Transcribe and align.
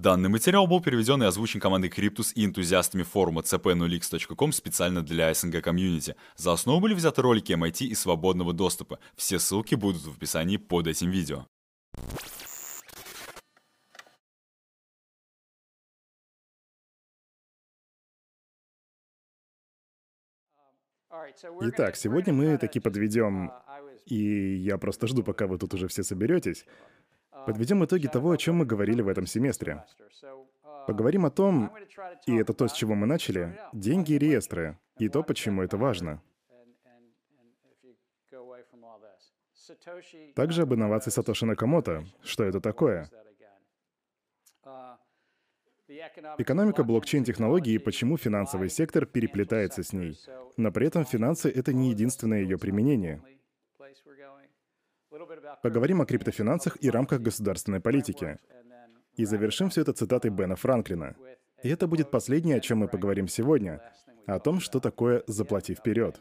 Данный 0.00 0.30
материал 0.30 0.66
был 0.66 0.80
переведен 0.80 1.22
и 1.22 1.26
озвучен 1.26 1.60
командой 1.60 1.90
Cryptus 1.90 2.32
и 2.34 2.46
энтузиастами 2.46 3.02
форума 3.02 3.42
cp0x.com 3.42 4.52
специально 4.52 5.02
для 5.02 5.34
СНГ 5.34 5.62
комьюнити. 5.62 6.16
За 6.36 6.54
основу 6.54 6.80
были 6.80 6.94
взяты 6.94 7.20
ролики 7.20 7.52
MIT 7.52 7.84
и 7.84 7.94
свободного 7.94 8.54
доступа. 8.54 8.98
Все 9.14 9.38
ссылки 9.38 9.74
будут 9.74 10.00
в 10.06 10.16
описании 10.16 10.56
под 10.56 10.86
этим 10.86 11.10
видео. 11.10 11.46
Итак, 21.60 21.96
сегодня 21.96 22.32
мы 22.32 22.56
таки 22.56 22.80
подведем, 22.80 23.52
и 24.06 24.54
я 24.54 24.78
просто 24.78 25.06
жду, 25.08 25.22
пока 25.22 25.46
вы 25.46 25.58
тут 25.58 25.74
уже 25.74 25.88
все 25.88 26.02
соберетесь, 26.02 26.64
подведем 27.46 27.84
итоги 27.84 28.06
того, 28.06 28.30
о 28.30 28.36
чем 28.36 28.56
мы 28.56 28.66
говорили 28.66 29.02
в 29.02 29.08
этом 29.08 29.26
семестре. 29.26 29.84
Поговорим 30.86 31.26
о 31.26 31.30
том, 31.30 31.70
и 32.26 32.36
это 32.36 32.52
то, 32.52 32.68
с 32.68 32.72
чего 32.72 32.94
мы 32.94 33.06
начали, 33.06 33.58
деньги 33.72 34.12
и 34.12 34.18
реестры, 34.18 34.78
и 34.98 35.08
то, 35.08 35.22
почему 35.22 35.62
это 35.62 35.76
важно. 35.76 36.22
Также 40.34 40.62
об 40.62 40.74
инновации 40.74 41.10
Сатоши 41.10 41.46
Накамото. 41.46 42.04
Что 42.22 42.44
это 42.44 42.60
такое? 42.60 43.08
Экономика 46.38 46.84
блокчейн-технологии 46.84 47.74
и 47.74 47.78
почему 47.78 48.16
финансовый 48.16 48.68
сектор 48.68 49.06
переплетается 49.06 49.82
с 49.82 49.92
ней. 49.92 50.18
Но 50.56 50.70
при 50.70 50.86
этом 50.86 51.04
финансы— 51.04 51.50
это 51.54 51.72
не 51.72 51.90
единственное 51.90 52.42
ее 52.42 52.58
применение. 52.58 53.22
Поговорим 55.62 56.00
о 56.00 56.06
криптофинансах 56.06 56.76
и 56.80 56.90
рамках 56.90 57.20
государственной 57.20 57.80
политики. 57.80 58.38
И 59.16 59.24
завершим 59.24 59.70
все 59.70 59.82
это 59.82 59.92
цитатой 59.92 60.30
Бена 60.30 60.56
Франклина. 60.56 61.16
И 61.62 61.68
это 61.68 61.86
будет 61.86 62.10
последнее, 62.10 62.56
о 62.56 62.60
чем 62.60 62.78
мы 62.78 62.88
поговорим 62.88 63.28
сегодня, 63.28 63.82
о 64.26 64.38
том, 64.38 64.60
что 64.60 64.80
такое 64.80 65.22
«заплати 65.26 65.74
вперед». 65.74 66.20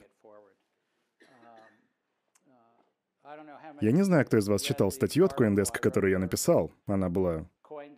Я 3.82 3.92
не 3.94 4.04
знаю, 4.04 4.26
кто 4.26 4.38
из 4.38 4.48
вас 4.48 4.62
читал 4.62 4.92
статью 4.92 5.26
от 5.26 5.40
Coindesk, 5.40 5.80
которую 5.80 6.12
я 6.12 6.20
написал. 6.20 6.74
Она 6.86 7.10
была 7.10 7.48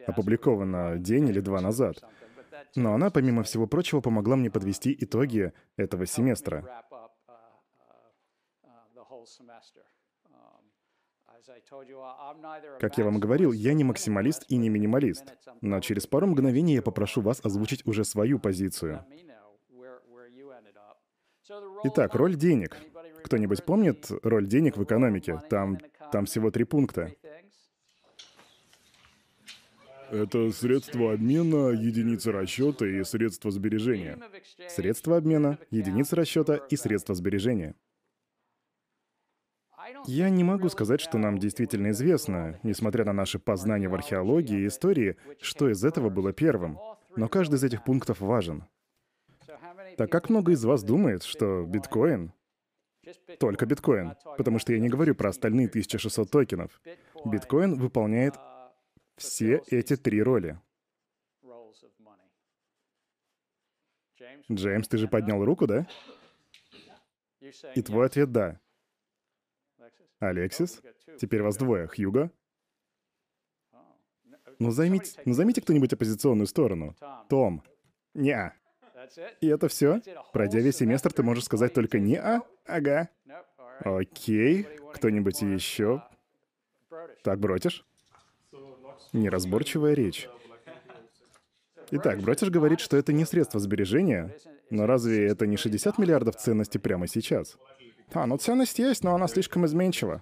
опубликована 0.05 0.97
день 0.97 1.29
или 1.29 1.39
два 1.39 1.61
назад. 1.61 2.03
Но 2.75 2.93
она, 2.93 3.09
помимо 3.09 3.43
всего 3.43 3.65
прочего, 3.67 4.01
помогла 4.01 4.35
мне 4.35 4.51
подвести 4.51 4.95
итоги 4.99 5.53
этого 5.77 6.05
семестра. 6.05 6.85
Как 12.79 12.97
я 12.97 13.05
вам 13.05 13.19
говорил, 13.19 13.51
я 13.51 13.73
не 13.73 13.83
максималист 13.83 14.45
и 14.47 14.57
не 14.57 14.69
минималист. 14.69 15.33
Но 15.61 15.79
через 15.79 16.07
пару 16.07 16.27
мгновений 16.27 16.75
я 16.75 16.81
попрошу 16.81 17.21
вас 17.21 17.43
озвучить 17.43 17.85
уже 17.85 18.03
свою 18.03 18.39
позицию. 18.39 19.05
Итак, 21.83 22.15
роль 22.15 22.35
денег. 22.35 22.77
Кто-нибудь 23.23 23.63
помнит 23.63 24.11
роль 24.23 24.47
денег 24.47 24.77
в 24.77 24.83
экономике? 24.83 25.41
Там, 25.49 25.77
там 26.11 26.25
всего 26.25 26.51
три 26.51 26.63
пункта. 26.63 27.11
Это 30.11 30.51
средство 30.51 31.13
обмена, 31.13 31.69
единицы 31.69 32.33
расчета 32.33 32.85
и 32.85 33.01
средства 33.03 33.49
сбережения. 33.49 34.19
Средства 34.67 35.17
обмена, 35.17 35.57
единицы 35.69 36.17
расчета 36.17 36.55
и 36.55 36.75
средства 36.75 37.15
сбережения. 37.15 37.75
Я 40.05 40.29
не 40.29 40.43
могу 40.43 40.69
сказать, 40.69 41.01
что 41.01 41.17
нам 41.17 41.37
действительно 41.37 41.91
известно, 41.91 42.59
несмотря 42.63 43.05
на 43.05 43.13
наши 43.13 43.39
познания 43.39 43.87
в 43.87 43.93
археологии 43.93 44.61
и 44.61 44.67
истории, 44.67 45.17
что 45.39 45.69
из 45.69 45.83
этого 45.83 46.09
было 46.09 46.33
первым. 46.33 46.79
Но 47.15 47.27
каждый 47.27 47.55
из 47.55 47.63
этих 47.63 47.83
пунктов 47.83 48.21
важен. 48.21 48.65
Так 49.97 50.11
как 50.11 50.29
много 50.29 50.53
из 50.53 50.63
вас 50.63 50.83
думает, 50.83 51.23
что 51.23 51.63
биткоин 51.63 52.31
только 53.39 53.65
биткоин, 53.65 54.15
потому 54.37 54.59
что 54.59 54.73
я 54.73 54.79
не 54.79 54.89
говорю 54.89 55.15
про 55.15 55.29
остальные 55.29 55.67
1600 55.67 56.29
токенов. 56.29 56.81
Биткоин 57.25 57.75
выполняет 57.75 58.35
все 59.17 59.61
эти 59.67 59.95
три 59.95 60.21
роли. 60.21 60.59
Джеймс, 64.51 64.87
ты 64.87 64.97
же 64.97 65.07
поднял 65.07 65.43
руку, 65.43 65.67
да? 65.67 65.87
И 67.75 67.81
твой 67.81 68.05
ответ— 68.05 68.31
да. 68.33 68.59
Алексис? 70.21 70.81
Теперь 71.19 71.41
вас 71.41 71.57
двое. 71.57 71.87
Хьюго? 71.87 72.31
Ну 74.59 74.69
займите, 74.69 75.19
ну 75.25 75.33
займите 75.33 75.61
кто-нибудь 75.61 75.91
оппозиционную 75.93 76.45
сторону. 76.45 76.95
Том. 77.27 77.63
Не. 78.13 78.53
И 79.41 79.47
это 79.47 79.67
все? 79.67 79.99
Пройдя 80.31 80.59
весь 80.59 80.77
семестр, 80.77 81.11
ты 81.11 81.23
можешь 81.23 81.45
сказать 81.45 81.73
только 81.73 81.99
не 81.99 82.17
а? 82.17 82.41
Ага. 82.65 83.09
Окей. 83.79 84.67
Кто-нибудь 84.93 85.41
еще? 85.41 86.03
Так, 87.23 87.39
Бротиш? 87.39 87.83
Неразборчивая 89.13 89.93
речь. 89.93 90.29
Итак, 91.89 92.19
Бротиш 92.21 92.49
говорит, 92.49 92.79
что 92.79 92.95
это 92.95 93.11
не 93.11 93.25
средство 93.25 93.59
сбережения, 93.59 94.35
но 94.69 94.85
разве 94.85 95.25
это 95.27 95.47
не 95.47 95.57
60 95.57 95.97
миллиардов 95.97 96.35
ценностей 96.35 96.77
прямо 96.77 97.07
сейчас? 97.07 97.57
А, 98.13 98.25
ну 98.25 98.37
ценность 98.37 98.79
есть, 98.79 99.03
но 99.03 99.15
она 99.15 99.27
слишком 99.27 99.65
изменчива. 99.65 100.21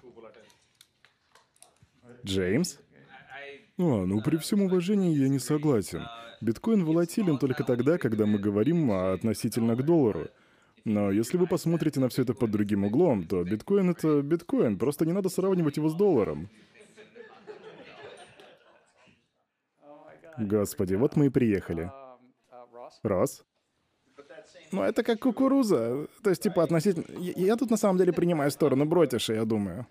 Джеймс? 2.24 2.78
А, 3.78 3.82
ну 4.06 4.22
при 4.22 4.36
всем 4.36 4.62
уважении 4.62 5.16
я 5.16 5.28
не 5.28 5.38
согласен. 5.38 6.02
Биткоин 6.40 6.84
волатилен 6.84 7.38
только 7.38 7.64
тогда, 7.64 7.98
когда 7.98 8.26
мы 8.26 8.38
говорим 8.38 8.90
относительно 8.90 9.76
к 9.76 9.84
доллару. 9.84 10.28
Но 10.84 11.10
если 11.10 11.36
вы 11.36 11.46
посмотрите 11.46 12.00
на 12.00 12.08
все 12.08 12.22
это 12.22 12.32
под 12.32 12.50
другим 12.50 12.84
углом, 12.84 13.26
то 13.26 13.44
биткоин— 13.44 13.90
это 13.92 14.22
биткоин, 14.22 14.78
просто 14.78 15.04
не 15.04 15.12
надо 15.12 15.28
сравнивать 15.28 15.76
его 15.76 15.90
с 15.90 15.94
долларом. 15.94 16.48
Господи, 20.38 20.94
вот 20.94 21.16
мы 21.16 21.26
и 21.26 21.28
приехали. 21.28 21.90
Рос? 23.02 23.44
Ну, 24.72 24.82
это 24.82 25.02
как 25.02 25.20
кукуруза. 25.20 26.06
То 26.22 26.30
есть, 26.30 26.42
типа, 26.42 26.62
относительно... 26.62 27.04
Я, 27.18 27.32
я 27.36 27.56
тут 27.56 27.70
на 27.70 27.76
самом 27.76 27.98
деле 27.98 28.12
принимаю 28.12 28.50
сторону 28.50 28.84
Бротиша, 28.84 29.34
я 29.34 29.44
думаю. 29.44 29.86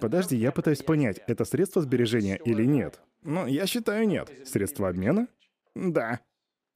Подожди, 0.00 0.36
я 0.36 0.52
пытаюсь 0.52 0.82
понять, 0.82 1.20
это 1.26 1.44
средство 1.44 1.82
сбережения 1.82 2.36
или 2.44 2.64
нет? 2.64 3.00
Ну, 3.22 3.46
я 3.46 3.66
считаю, 3.66 4.06
нет. 4.08 4.30
Средство 4.44 4.88
обмена? 4.88 5.28
Да. 5.74 6.20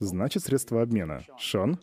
Значит, 0.01 0.45
средство 0.45 0.83
обмена. 0.83 1.25
Шон? 1.39 1.79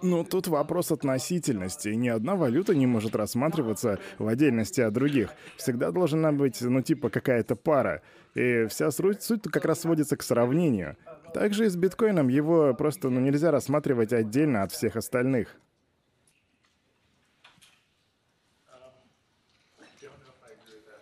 Ну, 0.00 0.24
тут 0.24 0.46
вопрос 0.46 0.92
относительности. 0.92 1.88
Ни 1.88 2.08
одна 2.08 2.36
валюта 2.36 2.74
не 2.74 2.86
может 2.86 3.16
рассматриваться 3.16 3.98
в 4.18 4.28
отдельности 4.28 4.80
от 4.80 4.92
других. 4.92 5.30
Всегда 5.56 5.90
должна 5.90 6.32
быть, 6.32 6.60
ну, 6.60 6.82
типа, 6.82 7.10
какая-то 7.10 7.56
пара. 7.56 8.02
И 8.34 8.66
вся 8.66 8.90
суть, 8.92 9.22
суть 9.22 9.42
как 9.42 9.64
раз 9.64 9.80
сводится 9.80 10.16
к 10.16 10.22
сравнению. 10.22 10.96
Также 11.38 11.66
и 11.66 11.68
с 11.68 11.76
биткоином 11.76 12.26
его 12.26 12.74
просто, 12.74 13.10
ну, 13.10 13.20
нельзя 13.20 13.52
рассматривать 13.52 14.12
отдельно 14.12 14.64
от 14.64 14.72
всех 14.72 14.96
остальных. 14.96 15.54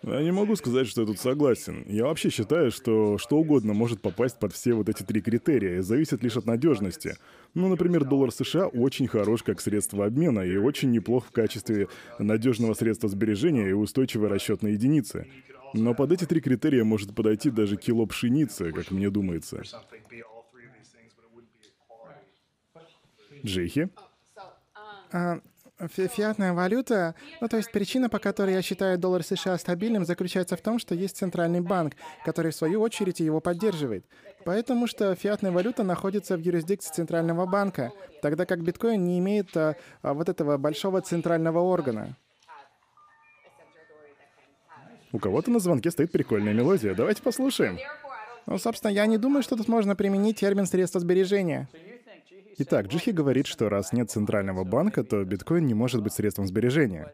Я 0.03 0.21
не 0.21 0.31
могу 0.31 0.55
сказать, 0.55 0.85
что 0.85 1.01
я 1.01 1.07
тут 1.07 1.19
согласен. 1.19 1.83
Я 1.87 2.03
вообще 2.03 2.29
считаю, 2.29 2.69
что 2.69 3.17
что 3.17 3.37
угодно 3.37 3.73
может 3.73 4.03
попасть 4.03 4.37
под 4.37 4.53
все 4.53 4.75
вот 4.75 4.89
эти 4.89 5.01
три 5.01 5.21
критерия, 5.21 5.81
зависит 5.81 6.21
лишь 6.21 6.37
от 6.37 6.45
надежности. 6.45 7.17
Ну, 7.55 7.67
например, 7.67 8.05
доллар 8.05 8.31
США 8.31 8.67
очень 8.67 9.07
хорош 9.07 9.41
как 9.41 9.59
средство 9.59 10.05
обмена 10.05 10.41
и 10.41 10.55
очень 10.57 10.91
неплох 10.91 11.25
в 11.25 11.31
качестве 11.31 11.87
надежного 12.19 12.75
средства 12.75 13.09
сбережения 13.09 13.69
и 13.69 13.73
устойчивой 13.73 14.27
расчетной 14.27 14.73
единицы. 14.73 15.25
Но 15.73 15.93
под 15.93 16.11
эти 16.11 16.25
три 16.25 16.41
критерия 16.41 16.83
может 16.83 17.13
подойти 17.15 17.49
даже 17.49 17.77
кило 17.77 18.05
пшеницы, 18.05 18.71
как 18.71 18.91
мне 18.91 19.09
думается. 19.09 19.63
Джихи? 23.43 23.89
А, 25.11 25.39
Фи 25.79 26.07
Фиатная 26.07 26.53
валюта, 26.53 27.13
ну 27.39 27.47
то 27.47 27.57
есть 27.57 27.71
причина, 27.71 28.09
по 28.09 28.17
которой 28.17 28.55
я 28.55 28.63
считаю 28.63 28.97
доллар 28.97 29.23
США 29.23 29.57
стабильным, 29.59 30.05
заключается 30.05 30.57
в 30.57 30.61
том, 30.61 30.79
что 30.79 30.95
есть 30.95 31.17
центральный 31.17 31.61
банк, 31.61 31.93
который 32.25 32.51
в 32.51 32.55
свою 32.55 32.81
очередь 32.81 33.19
его 33.19 33.39
поддерживает. 33.39 34.03
Поэтому 34.43 34.87
что 34.87 35.13
фиатная 35.13 35.51
валюта 35.51 35.83
находится 35.83 36.35
в 36.35 36.39
юрисдикции 36.39 36.93
центрального 36.93 37.45
банка, 37.45 37.91
тогда 38.23 38.45
как 38.45 38.63
биткоин 38.63 39.03
не 39.03 39.19
имеет 39.19 39.55
а, 39.55 39.75
а, 40.01 40.13
вот 40.15 40.29
этого 40.29 40.57
большого 40.57 41.01
центрального 41.01 41.59
органа. 41.59 42.17
У 45.11 45.19
кого-то 45.19 45.51
на 45.51 45.59
звонке 45.59 45.91
стоит 45.91 46.11
прикольная 46.11 46.53
мелодия. 46.53 46.93
Давайте 46.93 47.21
послушаем. 47.21 47.77
Ну, 48.45 48.57
собственно, 48.57 48.91
я 48.91 49.05
не 49.05 49.17
думаю, 49.17 49.43
что 49.43 49.55
тут 49.55 49.67
можно 49.67 49.95
применить 49.95 50.39
термин 50.39 50.65
средства 50.65 50.99
сбережения. 50.99 51.67
Итак, 52.59 52.87
Джихи 52.87 53.11
говорит, 53.11 53.45
что 53.45 53.69
раз 53.69 53.93
нет 53.93 54.09
центрального 54.09 54.63
банка, 54.63 55.03
то 55.03 55.23
биткоин 55.23 55.65
не 55.65 55.73
может 55.73 56.01
быть 56.01 56.13
средством 56.13 56.47
сбережения. 56.47 57.13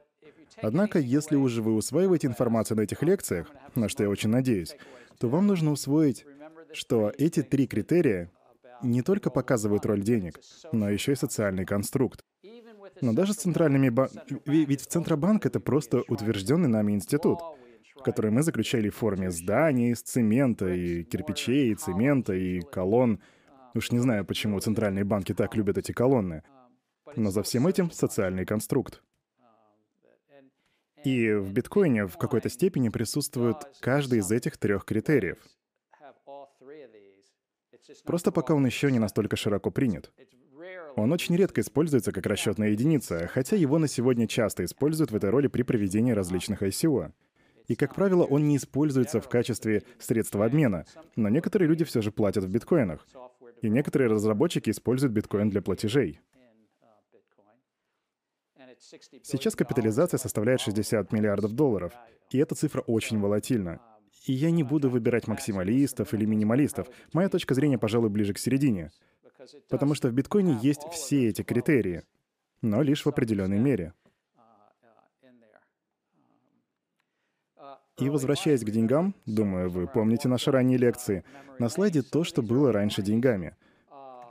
Однако, 0.61 0.99
если 0.99 1.35
уже 1.35 1.61
вы 1.61 1.73
усваиваете 1.73 2.27
информацию 2.27 2.77
на 2.77 2.81
этих 2.81 3.03
лекциях, 3.03 3.51
на 3.75 3.89
что 3.89 4.03
я 4.03 4.09
очень 4.09 4.29
надеюсь, 4.29 4.75
то 5.19 5.27
вам 5.27 5.47
нужно 5.47 5.71
усвоить 5.71 6.25
что 6.73 7.11
эти 7.17 7.41
три 7.41 7.67
критерия 7.67 8.31
не 8.81 9.01
только 9.01 9.29
показывают 9.29 9.85
роль 9.85 10.01
денег, 10.01 10.39
но 10.71 10.89
еще 10.89 11.13
и 11.13 11.15
социальный 11.15 11.65
конструкт. 11.65 12.23
Но 13.01 13.13
даже 13.13 13.33
с 13.33 13.37
центральными 13.37 13.89
банками... 13.89 14.41
Ведь 14.45 14.81
в 14.81 14.87
Центробанк— 14.87 15.45
это 15.47 15.59
просто 15.59 16.03
утвержденный 16.07 16.67
нами 16.67 16.93
институт, 16.93 17.39
который 18.03 18.31
мы 18.31 18.43
заключали 18.43 18.89
в 18.89 18.95
форме 18.95 19.31
зданий 19.31 19.91
из 19.91 20.01
цемента, 20.01 20.67
и 20.67 21.03
кирпичей, 21.03 21.71
и 21.71 21.75
цемента, 21.75 22.33
и 22.33 22.61
колонн. 22.61 23.21
Уж 23.75 23.91
не 23.91 23.99
знаю, 23.99 24.25
почему 24.25 24.59
центральные 24.59 25.03
банки 25.03 25.33
так 25.33 25.55
любят 25.55 25.77
эти 25.77 25.91
колонны. 25.91 26.43
Но 27.15 27.31
за 27.31 27.43
всем 27.43 27.67
этим 27.67 27.91
социальный 27.91 28.45
конструкт. 28.45 29.03
И 31.03 31.33
в 31.33 31.51
биткоине 31.51 32.07
в 32.07 32.17
какой-то 32.17 32.49
степени 32.49 32.89
присутствует 32.89 33.57
каждый 33.81 34.19
из 34.19 34.31
этих 34.31 34.57
трех 34.57 34.85
критериев. 34.85 35.37
Просто 38.05 38.31
пока 38.31 38.53
он 38.53 38.65
еще 38.65 38.91
не 38.91 38.99
настолько 38.99 39.35
широко 39.35 39.69
принят. 39.69 40.11
Он 40.95 41.11
очень 41.11 41.35
редко 41.35 41.61
используется 41.61 42.11
как 42.11 42.25
расчетная 42.25 42.69
единица, 42.69 43.27
хотя 43.27 43.55
его 43.55 43.79
на 43.79 43.87
сегодня 43.87 44.27
часто 44.27 44.63
используют 44.63 45.11
в 45.11 45.15
этой 45.15 45.29
роли 45.29 45.47
при 45.47 45.63
проведении 45.63 46.11
различных 46.11 46.61
ICO. 46.61 47.11
И, 47.67 47.75
как 47.75 47.95
правило, 47.95 48.23
он 48.23 48.47
не 48.47 48.57
используется 48.57 49.21
в 49.21 49.29
качестве 49.29 49.83
средства 49.99 50.45
обмена, 50.45 50.85
но 51.15 51.29
некоторые 51.29 51.69
люди 51.69 51.85
все 51.85 52.01
же 52.01 52.11
платят 52.11 52.43
в 52.43 52.49
биткоинах. 52.49 53.07
И 53.61 53.69
некоторые 53.69 54.09
разработчики 54.09 54.69
используют 54.69 55.13
биткоин 55.13 55.49
для 55.49 55.61
платежей. 55.61 56.19
Сейчас 59.23 59.55
капитализация 59.55 60.17
составляет 60.17 60.59
60 60.59 61.11
миллиардов 61.13 61.53
долларов, 61.53 61.93
и 62.31 62.37
эта 62.37 62.53
цифра 62.55 62.81
очень 62.81 63.19
волатильна. 63.19 63.79
И 64.25 64.33
я 64.33 64.51
не 64.51 64.63
буду 64.63 64.89
выбирать 64.89 65.27
максималистов 65.27 66.13
или 66.13 66.25
минималистов. 66.25 66.87
Моя 67.13 67.29
точка 67.29 67.53
зрения, 67.53 67.77
пожалуй, 67.77 68.09
ближе 68.09 68.33
к 68.33 68.39
середине. 68.39 68.91
Потому 69.69 69.95
что 69.95 70.09
в 70.09 70.13
биткоине 70.13 70.57
есть 70.61 70.83
все 70.91 71.27
эти 71.27 71.43
критерии, 71.43 72.03
но 72.61 72.81
лишь 72.81 73.05
в 73.05 73.09
определенной 73.09 73.59
мере. 73.59 73.93
И 78.03 78.09
возвращаясь 78.09 78.65
к 78.65 78.69
деньгам, 78.69 79.15
думаю, 79.25 79.69
вы 79.69 79.87
помните 79.87 80.27
наши 80.27 80.51
ранние 80.51 80.77
лекции, 80.77 81.23
на 81.57 81.69
слайде 81.69 82.01
то, 82.01 82.25
что 82.25 82.41
было 82.41 82.73
раньше 82.73 83.01
деньгами. 83.01 83.55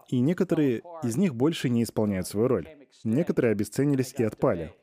И 0.09 0.21
некоторые 0.21 0.83
из 1.03 1.17
них 1.17 1.35
больше 1.35 1.71
не 1.71 1.83
исполняют 1.83 2.27
свою 2.27 2.49
роль. 2.49 2.69
Некоторые 3.03 3.53
обесценились 3.53 4.15
и 4.19 4.25
отпали. 4.25 4.75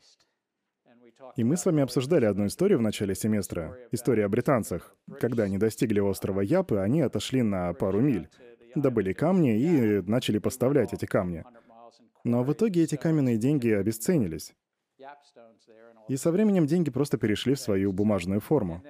И 1.36 1.44
мы 1.44 1.56
с 1.56 1.68
вами 1.68 1.83
обсуждали 1.83 2.25
одну 2.25 2.47
историю 2.47 2.80
в 2.80 2.81
начале 2.81 3.13
семестра. 3.13 3.77
История 3.91 4.25
о 4.25 4.30
британцах. 4.30 4.95
Когда 5.19 5.44
они 5.44 5.59
достигли 5.59 6.00
острова 6.00 6.41
Япы, 6.41 6.77
они 6.77 7.01
отошли 7.01 7.44
на 7.44 7.71
пару 7.74 8.01
миль, 8.01 8.27
добыли 8.74 9.13
камни 9.13 9.56
и 9.56 10.01
начали 10.01 10.39
поставлять 10.39 10.94
эти 10.94 11.06
камни. 11.06 11.44
Но 12.24 12.44
в 12.44 12.51
итоге 12.51 12.81
эти 12.81 12.95
каменные 12.95 13.38
деньги 13.38 13.69
обесценились. 13.69 14.56
И 16.10 16.18
со 16.18 16.32
временем 16.32 16.66
деньги 16.66 16.90
просто 16.90 17.18
перешли 17.18 17.54
в 17.54 17.60
свою 17.60 17.94
бумажную 17.94 18.42
форму. 18.42 18.84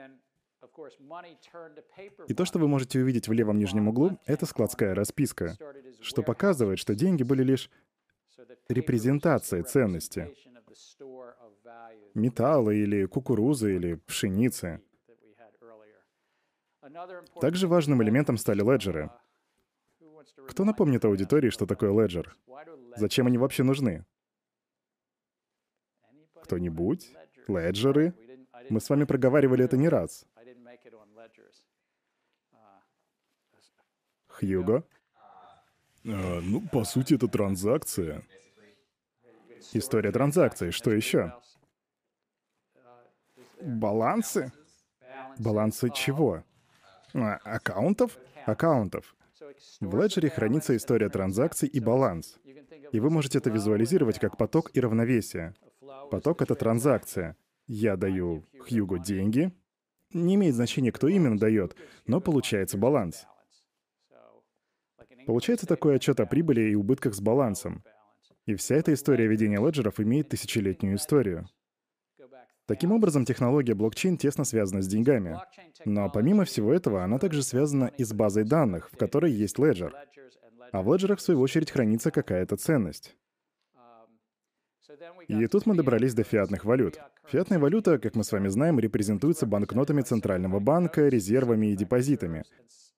И 2.27 2.33
то, 2.33 2.45
что 2.45 2.59
вы 2.59 2.67
можете 2.67 2.99
увидеть 2.99 3.27
в 3.27 3.33
левом 3.33 3.59
нижнем 3.59 3.89
углу, 3.89 4.17
это 4.25 4.45
складская 4.45 4.95
расписка, 4.95 5.57
что 6.01 6.23
показывает, 6.23 6.79
что 6.79 6.95
деньги 6.95 7.23
были 7.23 7.43
лишь 7.43 7.69
репрезентацией 8.69 9.63
ценности. 9.63 10.33
Металла 12.13 12.71
или 12.71 13.05
кукурузы 13.05 13.75
или 13.75 13.95
пшеницы. 13.95 14.81
Также 17.41 17.67
важным 17.67 18.01
элементом 18.01 18.37
стали 18.37 18.61
леджеры. 18.61 19.11
Кто 20.47 20.63
напомнит 20.63 21.03
аудитории, 21.05 21.49
что 21.49 21.65
такое 21.65 21.91
леджер? 21.91 22.35
Зачем 22.95 23.27
они 23.27 23.37
вообще 23.37 23.63
нужны? 23.63 24.05
Кто-нибудь? 26.49 27.11
Леджеры? 27.47 28.15
Мы 28.71 28.81
с 28.81 28.89
вами 28.89 29.03
проговаривали 29.03 29.65
это 29.65 29.77
не 29.77 29.87
раз. 29.87 30.25
Хьюго? 34.27 34.83
А, 36.07 36.41
ну, 36.41 36.67
по 36.71 36.85
сути, 36.85 37.13
это 37.13 37.27
транзакция. 37.27 38.23
История 39.73 40.11
транзакций. 40.11 40.71
Что 40.71 40.89
еще? 40.89 41.35
Балансы? 43.61 44.51
Балансы 45.37 45.91
чего? 45.91 46.43
А, 47.13 47.35
аккаунтов? 47.43 48.17
Аккаунтов. 48.47 49.15
В 49.81 50.01
леджере 50.01 50.31
хранится 50.31 50.75
история 50.75 51.09
транзакций 51.09 51.69
и 51.69 51.79
баланс. 51.79 52.39
И 52.91 52.99
вы 52.99 53.11
можете 53.11 53.37
это 53.37 53.51
визуализировать 53.51 54.17
как 54.17 54.35
поток 54.35 54.71
и 54.73 54.79
равновесие. 54.79 55.53
Поток— 56.11 56.41
это 56.43 56.55
транзакция. 56.55 57.37
Я 57.67 57.97
даю 57.97 58.45
Хьюго 58.59 58.99
деньги. 58.99 59.51
Не 60.11 60.35
имеет 60.35 60.55
значения, 60.55 60.91
кто 60.91 61.07
именно 61.07 61.37
дает, 61.37 61.75
но 62.07 62.19
получается 62.19 62.77
баланс. 62.77 63.27
Получается 65.27 65.67
такой 65.67 65.95
отчет 65.95 66.19
о 66.19 66.25
прибыли 66.25 66.71
и 66.71 66.75
убытках 66.75 67.13
с 67.13 67.21
балансом. 67.21 67.83
И 68.45 68.55
вся 68.55 68.75
эта 68.75 68.93
история 68.93 69.27
ведения 69.27 69.63
леджеров 69.63 69.99
имеет 69.99 70.29
тысячелетнюю 70.29 70.95
историю. 70.95 71.47
Таким 72.65 72.91
образом, 72.91 73.25
технология 73.25 73.75
блокчейн 73.75 74.17
тесно 74.17 74.43
связана 74.43 74.81
с 74.81 74.87
деньгами. 74.87 75.37
Но 75.85 76.09
помимо 76.09 76.45
всего 76.45 76.73
этого, 76.73 77.03
она 77.03 77.19
также 77.19 77.43
связана 77.43 77.91
и 77.97 78.03
с 78.03 78.13
базой 78.13 78.43
данных, 78.43 78.89
в 78.91 78.97
которой 78.97 79.31
есть 79.31 79.59
леджер. 79.59 79.95
А 80.71 80.81
в 80.81 80.91
леджерах, 80.91 81.19
в 81.19 81.21
свою 81.21 81.41
очередь, 81.41 81.71
хранится 81.71 82.11
какая-то 82.11 82.57
ценность. 82.57 83.15
И 85.27 85.47
тут 85.47 85.65
мы 85.65 85.75
добрались 85.75 86.13
до 86.13 86.23
фиатных 86.23 86.65
валют. 86.65 86.97
Фиатная 87.27 87.59
валюта, 87.59 87.99
как 87.99 88.15
мы 88.15 88.23
с 88.23 88.31
вами 88.31 88.47
знаем, 88.47 88.79
репрезентуется 88.79 89.45
банкнотами 89.45 90.01
Центрального 90.01 90.59
банка, 90.59 91.07
резервами 91.07 91.67
и 91.67 91.75
депозитами. 91.75 92.43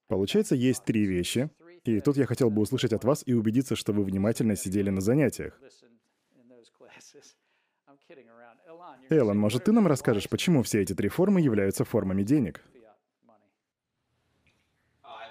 Получается, 0.08 0.56
есть 0.56 0.84
три 0.86 1.06
вещи. 1.06 1.50
И 1.84 2.00
тут 2.00 2.18
я 2.18 2.26
хотел 2.26 2.50
бы 2.50 2.62
услышать 2.62 2.94
от 2.94 3.04
вас 3.04 3.24
и 3.26 3.34
убедиться, 3.34 3.76
что 3.76 3.92
вы 3.92 4.04
внимательно 4.04 4.56
сидели 4.56 4.90
на 4.90 5.02
занятиях. 5.02 5.60
Эллен, 9.10 9.38
может, 9.38 9.66
ты 9.66 9.72
нам 9.72 9.88
расскажешь, 9.88 10.30
почему 10.30 10.64
все 10.64 10.82
эти 10.82 10.94
три 10.94 11.10
формы 11.10 11.42
являются 11.42 11.84
формами 11.84 12.24
денег? 12.24 12.62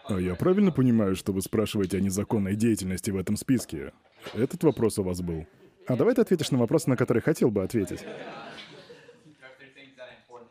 А 0.04 0.18
я 0.18 0.34
правильно 0.34 0.72
понимаю, 0.72 1.14
что 1.14 1.32
вы 1.32 1.40
спрашиваете 1.40 1.98
о 1.98 2.00
незаконной 2.00 2.56
деятельности 2.56 3.10
в 3.10 3.16
этом 3.16 3.36
списке? 3.36 3.92
Этот 4.34 4.64
вопрос 4.64 4.98
у 4.98 5.04
вас 5.04 5.20
был. 5.20 5.46
А 5.90 5.96
давай 5.96 6.14
ты 6.14 6.20
ответишь 6.20 6.52
на 6.52 6.58
вопрос, 6.58 6.86
на 6.86 6.96
который 6.96 7.20
хотел 7.20 7.50
бы 7.50 7.64
ответить. 7.64 8.04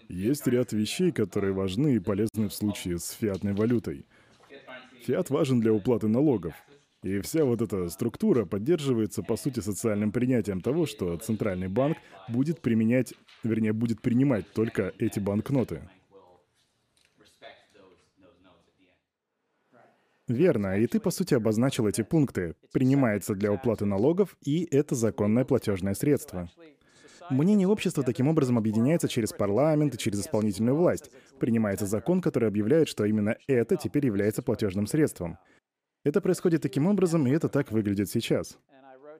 Есть 0.09 0.45
ряд 0.47 0.73
вещей, 0.73 1.13
которые 1.13 1.53
важны 1.53 1.95
и 1.95 1.99
полезны 1.99 2.49
в 2.49 2.53
случае 2.53 2.99
с 2.99 3.11
фиатной 3.11 3.53
валютой. 3.53 4.05
Фиат 5.05 5.29
важен 5.29 5.61
для 5.61 5.71
уплаты 5.71 6.09
налогов. 6.09 6.55
И 7.03 7.21
вся 7.21 7.45
вот 7.45 7.61
эта 7.61 7.87
структура 7.87 8.43
поддерживается, 8.43 9.23
по 9.23 9.37
сути, 9.37 9.61
социальным 9.61 10.11
принятием 10.11 10.59
того, 10.59 10.85
что 10.85 11.15
Центральный 11.15 11.69
банк 11.69 11.97
будет 12.27 12.59
применять, 12.59 13.13
вернее, 13.41 13.71
будет 13.71 14.01
принимать 14.01 14.51
только 14.51 14.91
эти 14.99 15.19
банкноты. 15.19 15.89
Верно, 20.29 20.77
и 20.77 20.85
ты, 20.85 20.99
по 20.99 21.09
сути, 21.09 21.33
обозначил 21.33 21.87
эти 21.87 22.03
пункты. 22.03 22.53
Принимается 22.71 23.33
для 23.33 23.51
уплаты 23.51 23.85
налогов, 23.85 24.37
и 24.45 24.63
это 24.69 24.93
законное 24.93 25.43
платежное 25.43 25.95
средство. 25.95 26.47
Мнение 27.31 27.67
общества 27.67 28.03
таким 28.03 28.27
образом 28.27 28.57
объединяется 28.57 29.07
через 29.07 29.33
парламент 29.33 29.95
и 29.95 29.97
через 29.97 30.21
исполнительную 30.21 30.75
власть. 30.75 31.09
Принимается 31.39 31.87
закон, 31.87 32.21
который 32.21 32.47
объявляет, 32.47 32.87
что 32.87 33.05
именно 33.05 33.37
это 33.47 33.75
теперь 33.75 34.05
является 34.05 34.43
платежным 34.43 34.85
средством. 34.85 35.39
Это 36.03 36.21
происходит 36.21 36.61
таким 36.61 36.85
образом, 36.85 37.25
и 37.25 37.31
это 37.31 37.49
так 37.49 37.71
выглядит 37.71 38.09
сейчас. 38.09 38.59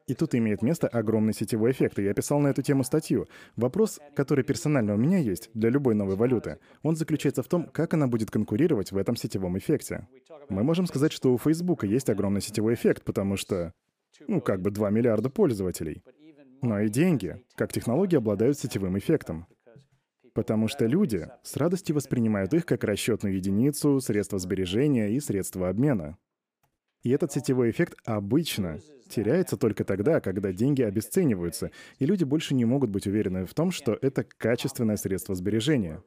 И 0.08 0.14
тут 0.14 0.36
имеет 0.36 0.62
место 0.62 0.88
огромный 0.88 1.34
сетевой 1.34 1.72
эффект, 1.72 2.00
и 2.00 2.04
я 2.04 2.14
писал 2.14 2.40
на 2.40 2.48
эту 2.48 2.62
тему 2.62 2.84
статью. 2.84 3.28
Вопрос, 3.56 4.00
который 4.16 4.44
персонально 4.44 4.96
у 4.96 4.98
меня 4.98 5.20
есть 5.20 5.50
для 5.54 5.70
любой 5.70 5.96
новой 5.96 6.16
валюты, 6.16 6.58
он 6.82 6.96
заключается 6.96 7.44
в 7.44 7.48
том, 7.48 7.66
как 7.66 7.94
она 7.94 8.08
будет 8.08 8.32
конкурировать 8.32 8.92
в 8.92 8.98
этом 8.98 9.16
сетевом 9.16 9.58
эффекте. 9.58 10.08
Мы 10.50 10.64
можем 10.64 10.88
сказать, 10.88 11.12
что 11.12 11.34
у 11.34 11.38
Facebook 11.38 11.84
есть 11.84 12.10
огромный 12.10 12.42
сетевой 12.42 12.74
эффект, 12.74 13.04
потому 13.04 13.38
что, 13.38 13.74
ну, 14.28 14.42
как 14.42 14.62
бы 14.62 14.72
2 14.72 14.90
миллиарда 14.90 15.30
пользователей. 15.30 16.04
Но 16.62 16.80
и 16.82 16.90
деньги, 16.90 17.42
как 17.56 17.72
технологии, 17.72 18.18
обладают 18.18 18.58
сетевым 18.58 18.98
эффектом. 18.98 19.48
Потому 20.34 20.68
что 20.68 20.86
люди 20.86 21.28
с 21.44 21.58
радостью 21.58 21.96
воспринимают 21.96 22.54
их 22.54 22.66
как 22.66 22.84
расчетную 22.84 23.36
единицу, 23.36 24.00
средство 24.00 24.40
сбережения 24.40 25.10
и 25.12 25.20
средство 25.20 25.70
обмена. 25.70 26.18
И 27.04 27.12
этот 27.12 27.32
сетевой 27.32 27.72
эффект 27.72 27.98
обычно 28.06 28.80
теряется 29.10 29.58
только 29.58 29.84
тогда, 29.84 30.22
когда 30.22 30.52
деньги 30.52 30.82
обесцениваются, 30.82 31.72
и 31.98 32.06
люди 32.06 32.24
больше 32.24 32.54
не 32.54 32.66
могут 32.66 32.90
быть 32.90 33.08
уверены 33.08 33.46
в 33.46 33.54
том, 33.54 33.72
что 33.72 33.98
это 34.02 34.24
качественное 34.24 34.98
средство 34.98 35.36
сбережения. 35.36 36.04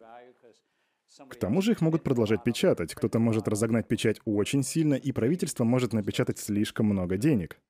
К 1.28 1.34
тому 1.36 1.60
же 1.60 1.72
их 1.72 1.80
могут 1.80 2.02
продолжать 2.02 2.42
печатать. 2.42 2.94
Кто-то 2.94 3.18
может 3.18 3.46
разогнать 3.48 3.86
печать 3.86 4.20
очень 4.24 4.62
сильно, 4.62 4.94
и 4.94 5.12
правительство 5.12 5.64
может 5.64 5.92
напечатать 5.92 6.38
слишком 6.38 6.86
много 6.86 7.16
денег. 7.16 7.60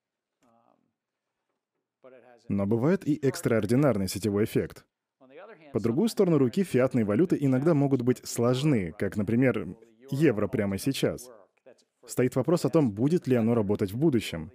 Но 2.49 2.67
бывает 2.67 3.07
и 3.07 3.17
экстраординарный 3.17 4.09
сетевой 4.09 4.45
эффект. 4.45 4.85
По 5.73 5.81
другую 5.81 6.09
сторону 6.09 6.39
руки 6.39 6.65
фиатные 6.65 7.05
валюты 7.05 7.37
иногда 7.41 7.73
могут 7.73 8.03
быть 8.03 8.27
сложны, 8.27 8.93
как, 8.99 9.17
например, 9.17 9.77
евро 10.11 10.47
прямо 10.47 10.79
сейчас. 10.79 11.31
Стоит 12.07 12.37
вопрос 12.37 12.65
о 12.65 12.69
том, 12.69 12.91
будет 12.91 13.27
ли 13.27 13.37
оно 13.37 13.55
работать 13.55 13.93
в 13.93 13.97
будущем. 13.97 14.51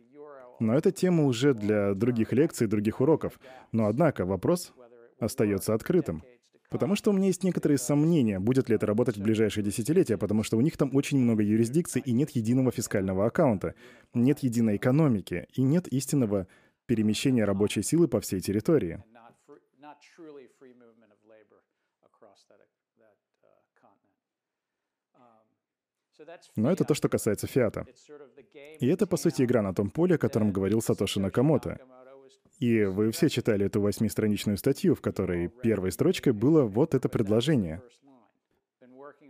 Но 0.60 0.74
это 0.74 0.92
тема 0.92 1.25
уже 1.25 1.54
для 1.54 1.94
других 1.94 2.34
лекций, 2.34 2.68
других 2.68 3.00
уроков. 3.00 3.39
Но 3.72 3.88
однако 3.88 4.25
вопрос 4.25 4.74
остается 5.20 5.74
открытым. 5.74 6.24
Потому 6.70 6.96
что 6.96 7.12
у 7.12 7.13
меня 7.13 7.27
есть 7.27 7.44
некоторые 7.44 7.77
сомнения, 7.77 8.39
будет 8.39 8.68
ли 8.68 8.75
это 8.75 8.86
работать 8.86 9.18
в 9.18 9.22
ближайшие 9.22 9.63
десятилетия, 9.63 10.18
потому 10.18 10.44
что 10.44 10.58
у 10.58 10.62
них 10.62 10.75
там 10.75 10.94
очень 10.94 11.18
много 11.18 11.42
юрисдикций 11.42 12.01
и 12.06 12.12
нет 12.12 12.32
единого 12.32 12.72
фискального 12.72 13.25
аккаунта, 13.25 13.74
нет 14.13 14.39
единой 14.39 14.75
экономики 14.75 15.48
и 15.54 15.62
нет 15.62 15.88
истинного 15.88 16.48
перемещения 16.86 17.46
рабочей 17.46 17.84
силы 17.84 18.10
по 18.10 18.20
всей 18.20 18.42
территории. 18.42 19.01
Но 26.55 26.71
это 26.71 26.83
то, 26.83 26.93
что 26.93 27.09
касается 27.09 27.47
фиата. 27.47 27.86
И 28.79 28.88
это, 28.88 29.07
по 29.07 29.17
сути, 29.17 29.43
игра 29.43 29.62
на 29.62 29.74
том 29.74 29.89
поле, 29.89 30.15
о 30.15 30.17
котором 30.17 30.51
говорил 30.51 30.81
Сатоши 30.81 31.19
Накамото. 31.19 31.79
И 32.59 32.83
вы 32.83 33.12
все 33.12 33.29
читали 33.29 33.65
эту 33.65 33.81
восьмистраничную 33.81 34.57
статью, 34.57 34.95
в 34.95 35.01
которой 35.01 35.47
первой 35.47 35.91
строчкой 35.91 36.33
было 36.33 36.63
вот 36.63 36.95
это 36.95 37.07
предложение. 37.07 37.81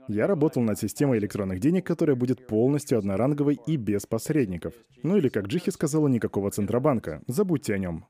Я 0.07 0.25
работал 0.25 0.63
над 0.63 0.79
системой 0.79 1.17
электронных 1.17 1.59
денег, 1.59 1.85
которая 1.85 2.15
будет 2.15 2.47
полностью 2.47 2.97
одноранговой 2.97 3.59
и 3.67 3.75
без 3.75 4.05
посредников. 4.05 4.73
Ну 5.03 5.17
или, 5.17 5.27
как 5.27 5.47
Джихи 5.47 5.69
сказала, 5.69 6.07
никакого 6.07 6.49
Центробанка. 6.49 7.21
Забудьте 7.27 7.73
о 7.73 7.77
нем. 7.77 8.05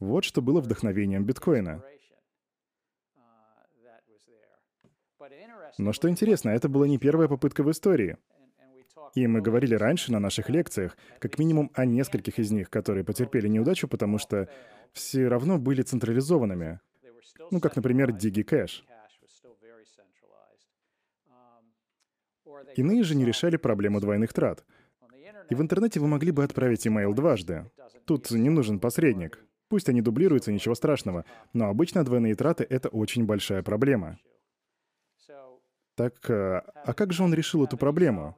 Вот 0.00 0.24
что 0.24 0.42
было 0.42 0.60
вдохновением 0.60 1.24
биткоина. 1.24 1.82
Но 5.78 5.92
что 5.92 6.08
интересно, 6.08 6.50
это 6.50 6.68
была 6.68 6.86
не 6.86 6.98
первая 6.98 7.28
попытка 7.28 7.62
в 7.62 7.70
истории. 7.70 8.16
И 9.14 9.26
мы 9.26 9.40
говорили 9.40 9.74
раньше 9.74 10.10
на 10.12 10.18
наших 10.18 10.48
лекциях, 10.48 10.96
как 11.20 11.38
минимум 11.38 11.70
о 11.74 11.84
нескольких 11.84 12.38
из 12.38 12.50
них, 12.50 12.68
которые 12.68 13.04
потерпели 13.04 13.46
неудачу, 13.46 13.86
потому 13.86 14.18
что 14.18 14.48
все 14.92 15.28
равно 15.28 15.58
были 15.58 15.82
централизованными. 15.82 16.80
Ну, 17.50 17.60
как, 17.60 17.76
например, 17.76 18.10
DigiCash. 18.10 18.82
Иные 22.76 23.04
же 23.04 23.14
не 23.14 23.24
решали 23.24 23.56
проблему 23.56 24.00
двойных 24.00 24.32
трат. 24.32 24.64
И 25.50 25.54
в 25.54 25.60
интернете 25.60 26.00
вы 26.00 26.08
могли 26.08 26.32
бы 26.32 26.42
отправить 26.42 26.86
имейл 26.86 27.14
дважды. 27.14 27.70
Тут 28.04 28.30
не 28.30 28.50
нужен 28.50 28.80
посредник. 28.80 29.38
Пусть 29.68 29.88
они 29.88 30.02
дублируются, 30.02 30.52
ничего 30.52 30.74
страшного. 30.74 31.24
Но 31.52 31.68
обычно 31.68 32.04
двойные 32.04 32.34
траты— 32.34 32.66
это 32.70 32.88
очень 32.88 33.26
большая 33.26 33.62
проблема. 33.62 34.18
Так, 35.94 36.28
э, 36.28 36.58
а 36.58 36.94
как 36.94 37.12
же 37.12 37.22
он 37.22 37.32
решил 37.34 37.64
эту 37.64 37.76
проблему? 37.76 38.36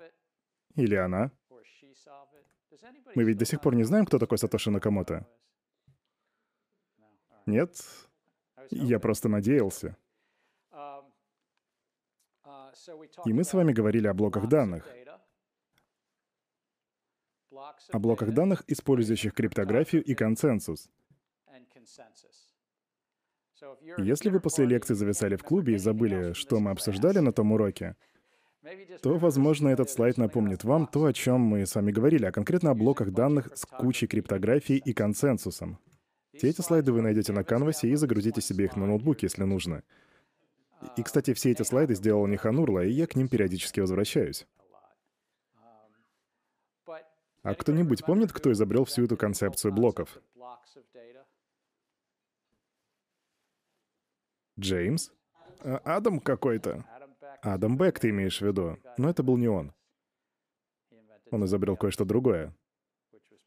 Или 0.75 0.95
она? 0.95 1.31
Мы 3.15 3.25
ведь 3.25 3.39
до 3.39 3.45
сих 3.47 3.61
пор 3.61 3.75
не 3.75 3.85
знаем, 3.85 4.05
кто 4.05 4.19
такой 4.19 4.39
Сатоши 4.39 4.71
Накамото. 4.71 5.27
Нет? 7.47 7.83
Я 8.71 8.99
просто 8.99 9.29
надеялся. 9.29 9.97
И 13.25 13.33
мы 13.33 13.45
с 13.45 13.55
вами 13.55 13.73
говорили 13.73 14.07
о 14.07 14.15
блоках 14.15 14.49
данных. 14.49 14.87
О 17.93 17.99
блоках 17.99 18.35
данных, 18.35 18.65
использующих 18.67 19.33
криптографию 19.33 20.05
и 20.05 20.15
консенсус. 20.15 20.91
Если 23.99 24.29
вы 24.29 24.41
после 24.41 24.67
лекции 24.67 24.95
зависали 24.95 25.37
в 25.37 25.43
клубе 25.43 25.75
и 25.75 25.79
забыли, 25.79 26.33
что 26.35 26.61
мы 26.61 26.71
обсуждали 26.71 27.21
на 27.21 27.33
том 27.33 27.53
уроке, 27.53 27.97
то, 29.03 29.17
возможно, 29.17 29.69
этот 29.69 29.91
слайд 29.91 30.19
напомнит 30.19 30.65
вам 30.65 30.87
то, 30.87 31.05
о 31.05 31.13
чем 31.13 31.41
мы 31.41 31.65
с 31.65 31.75
вами 31.75 31.93
говорили, 31.93 32.27
а 32.27 32.33
конкретно 32.33 32.71
о 32.71 32.75
блоках 32.75 33.13
данных 33.13 33.51
с 33.55 33.65
кучей 33.65 34.07
криптографии 34.07 34.77
и 34.77 34.93
консенсусом. 34.93 35.79
Все 36.35 36.51
эти 36.51 36.61
слайды 36.61 36.93
вы 36.93 37.01
найдете 37.01 37.33
на 37.33 37.45
канвасе 37.45 37.89
и 37.89 37.95
загрузите 37.95 38.41
себе 38.41 38.67
их 38.67 38.77
на 38.77 38.87
ноутбук, 38.87 39.23
если 39.23 39.45
нужно. 39.45 39.83
И, 40.97 41.03
кстати, 41.03 41.33
все 41.33 41.53
эти 41.53 41.63
слайды 41.63 41.95
сделал 41.95 42.27
не 42.27 42.37
Ханурла, 42.37 42.85
и 42.85 42.91
я 42.91 43.07
к 43.07 43.17
ним 43.17 43.29
периодически 43.29 43.81
возвращаюсь. 43.81 44.47
А 47.43 47.55
кто-нибудь 47.55 48.05
помнит, 48.05 48.33
кто 48.33 48.51
изобрел 48.53 48.85
всю 48.85 49.05
эту 49.05 49.17
концепцию 49.17 49.73
блоков? 49.73 50.21
Джеймс? 54.59 55.11
А, 55.61 55.81
Адам 55.85 56.21
какой-то. 56.21 56.85
Адам 57.43 57.77
Бек 57.77 57.99
ты 58.01 58.11
имеешь 58.11 58.41
в 58.41 58.47
виду. 58.47 58.79
Но 58.97 59.11
это 59.11 59.23
был 59.23 59.37
не 59.37 59.49
он. 59.49 59.73
Он 61.31 61.45
изобрел 61.45 61.77
кое-что 61.77 62.05
другое. 62.05 62.55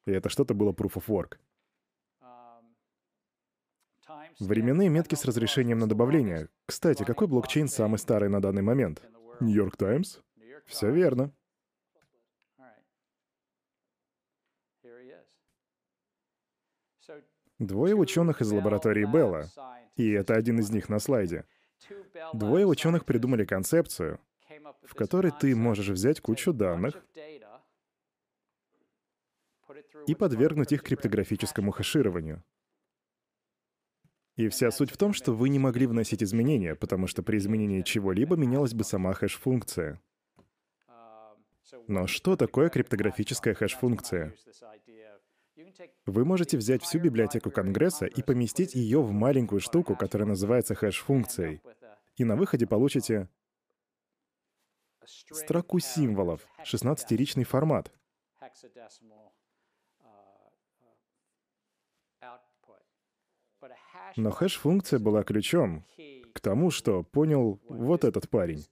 И 0.05 0.11
это 0.11 0.29
что-то 0.29 0.53
было 0.53 0.71
Proof 0.71 0.95
of 0.95 1.05
Work. 1.07 1.37
Временные 4.39 4.89
метки 4.89 5.15
с 5.15 5.25
разрешением 5.25 5.79
на 5.79 5.87
добавление. 5.87 6.49
Кстати, 6.65 7.03
какой 7.03 7.27
блокчейн 7.27 7.67
самый 7.67 7.97
старый 7.97 8.29
на 8.29 8.41
данный 8.41 8.61
момент? 8.61 9.01
Нью-Йорк 9.39 9.77
Таймс? 9.77 10.19
Все 10.65 10.91
верно. 10.91 11.33
Двое 17.59 17.93
ученых 17.93 18.39
из 18.39 18.51
лаборатории 18.51 19.03
Белла, 19.03 19.49
и 19.99 20.11
это 20.11 20.35
один 20.35 20.59
из 20.59 20.69
них 20.69 20.87
на 20.87 20.99
слайде, 20.99 21.45
Двое 22.33 22.65
ученых 22.65 23.05
придумали 23.05 23.45
концепцию, 23.45 24.19
в 24.83 24.95
которой 24.95 25.31
ты 25.31 25.55
можешь 25.55 25.89
взять 25.89 26.21
кучу 26.21 26.53
данных 26.53 26.95
и 30.07 30.15
подвергнуть 30.15 30.71
их 30.71 30.83
криптографическому 30.83 31.71
хэшированию. 31.71 32.43
И 34.35 34.47
вся 34.49 34.71
суть 34.71 34.91
в 34.91 34.97
том, 34.97 35.13
что 35.13 35.33
вы 35.33 35.49
не 35.49 35.59
могли 35.59 35.85
вносить 35.85 36.23
изменения, 36.23 36.75
потому 36.75 37.07
что 37.07 37.23
при 37.23 37.37
изменении 37.37 37.81
чего-либо 37.81 38.35
менялась 38.35 38.73
бы 38.73 38.83
сама 38.83 39.13
хэш-функция. 39.13 40.01
Но 41.87 42.07
что 42.07 42.35
такое 42.35 42.69
криптографическая 42.69 43.53
хэш-функция? 43.53 44.33
Вы 46.05 46.25
можете 46.25 46.57
взять 46.57 46.83
всю 46.83 46.99
библиотеку 46.99 47.51
Конгресса 47.51 48.05
и 48.05 48.21
поместить 48.21 48.75
ее 48.75 49.01
в 49.01 49.11
маленькую 49.11 49.61
штуку, 49.61 49.95
которая 49.95 50.27
называется 50.27 50.75
хэш-функцией. 50.75 51.61
И 52.17 52.23
на 52.23 52.35
выходе 52.35 52.67
получите 52.67 53.29
строку 55.05 55.79
символов, 55.79 56.47
16-ричный 56.63 57.43
формат. 57.43 57.91
Но 64.15 64.31
хэш-функция 64.31 64.99
была 64.99 65.23
ключом 65.23 65.85
к 66.33 66.39
тому, 66.39 66.71
что 66.71 67.03
понял 67.03 67.59
вот 67.67 68.03
этот 68.03 68.29
парень. 68.29 68.65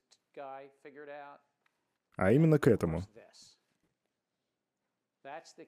А 2.15 2.31
именно 2.31 2.59
к 2.59 2.67
этому. 2.67 3.03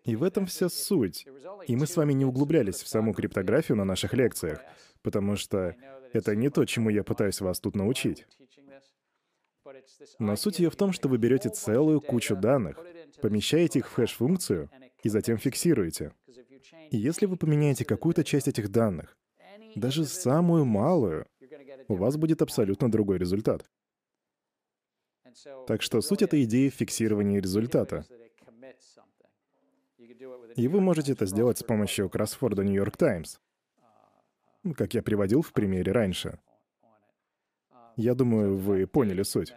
И 0.04 0.16
в 0.16 0.24
этом 0.24 0.46
вся 0.46 0.70
суть. 0.70 1.28
И 1.68 1.76
мы 1.76 1.88
с 1.88 1.96
вами 1.96 2.14
не 2.14 2.26
углублялись 2.26 2.82
в 2.82 2.88
саму 2.88 3.14
криптографию 3.14 3.78
на 3.78 3.86
наших 3.86 4.14
лекциях, 4.14 4.62
потому 5.02 5.36
что 5.36 5.76
это 6.14 6.36
не 6.36 6.50
то, 6.50 6.66
чему 6.66 6.90
я 6.90 7.04
пытаюсь 7.04 7.42
вас 7.42 7.60
тут 7.60 7.76
научить. 7.76 8.26
Но 10.18 10.36
суть 10.36 10.60
ее 10.60 10.70
в 10.70 10.76
том, 10.76 10.92
что 10.92 11.10
вы 11.10 11.18
берете 11.18 11.50
целую 11.50 12.02
кучу 12.02 12.36
данных, 12.36 12.80
помещаете 13.22 13.80
их 13.80 13.88
в 13.90 13.94
хэш-функцию 13.94 14.70
и 15.04 15.10
затем 15.10 15.38
фиксируете. 15.38 16.14
И 16.92 16.98
если 16.98 17.26
вы 17.26 17.38
поменяете 17.38 17.86
какую-то 17.86 18.24
часть 18.24 18.48
этих 18.48 18.70
данных, 18.70 19.18
даже 19.76 20.06
самую 20.06 20.66
малую, 20.66 21.28
у 21.88 21.96
вас 21.96 22.18
будет 22.18 22.42
абсолютно 22.42 22.92
другой 22.92 23.18
результат. 23.18 23.70
Так 25.68 25.82
что 25.82 26.02
суть 26.02 26.22
этой 26.22 26.44
идеи 26.44 26.70
в 26.70 26.76
фиксировании 26.76 27.40
результата. 27.40 28.06
И 30.56 30.68
вы 30.68 30.82
можете 30.82 31.14
это 31.14 31.26
сделать 31.26 31.58
с 31.58 31.64
помощью 31.64 32.10
кроссфорда 32.10 32.64
New 32.64 32.74
York 32.74 32.98
Times, 32.98 33.40
как 34.76 34.94
я 34.94 35.02
приводил 35.02 35.42
в 35.42 35.54
примере 35.54 35.92
раньше. 35.92 36.40
Я 37.96 38.16
думаю, 38.16 38.58
вы 38.58 38.88
поняли 38.88 39.24
суть. 39.24 39.54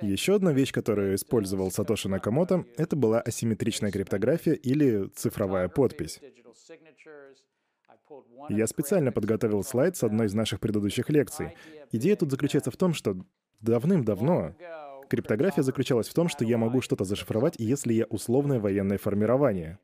Еще 0.00 0.36
одна 0.36 0.52
вещь, 0.52 0.72
которую 0.72 1.14
использовал 1.14 1.70
Сатоши 1.70 2.08
Накамото, 2.08 2.64
это 2.76 2.94
была 2.94 3.20
асимметричная 3.20 3.90
криптография 3.90 4.54
или 4.54 5.08
цифровая 5.08 5.68
подпись. 5.68 6.20
Я 8.48 8.66
специально 8.66 9.10
подготовил 9.12 9.64
слайд 9.64 9.96
с 9.96 10.04
одной 10.04 10.26
из 10.26 10.34
наших 10.34 10.60
предыдущих 10.60 11.08
лекций. 11.08 11.56
Идея 11.90 12.16
тут 12.16 12.30
заключается 12.30 12.70
в 12.70 12.76
том, 12.76 12.94
что 12.94 13.16
давным-давно 13.60 14.54
криптография 15.08 15.62
заключалась 15.62 16.08
в 16.08 16.14
том, 16.14 16.28
что 16.28 16.44
я 16.44 16.58
могу 16.58 16.80
что-то 16.80 17.04
зашифровать, 17.04 17.54
если 17.58 17.92
я 17.92 18.04
условное 18.06 18.60
военное 18.60 18.98
формирование. 18.98 19.78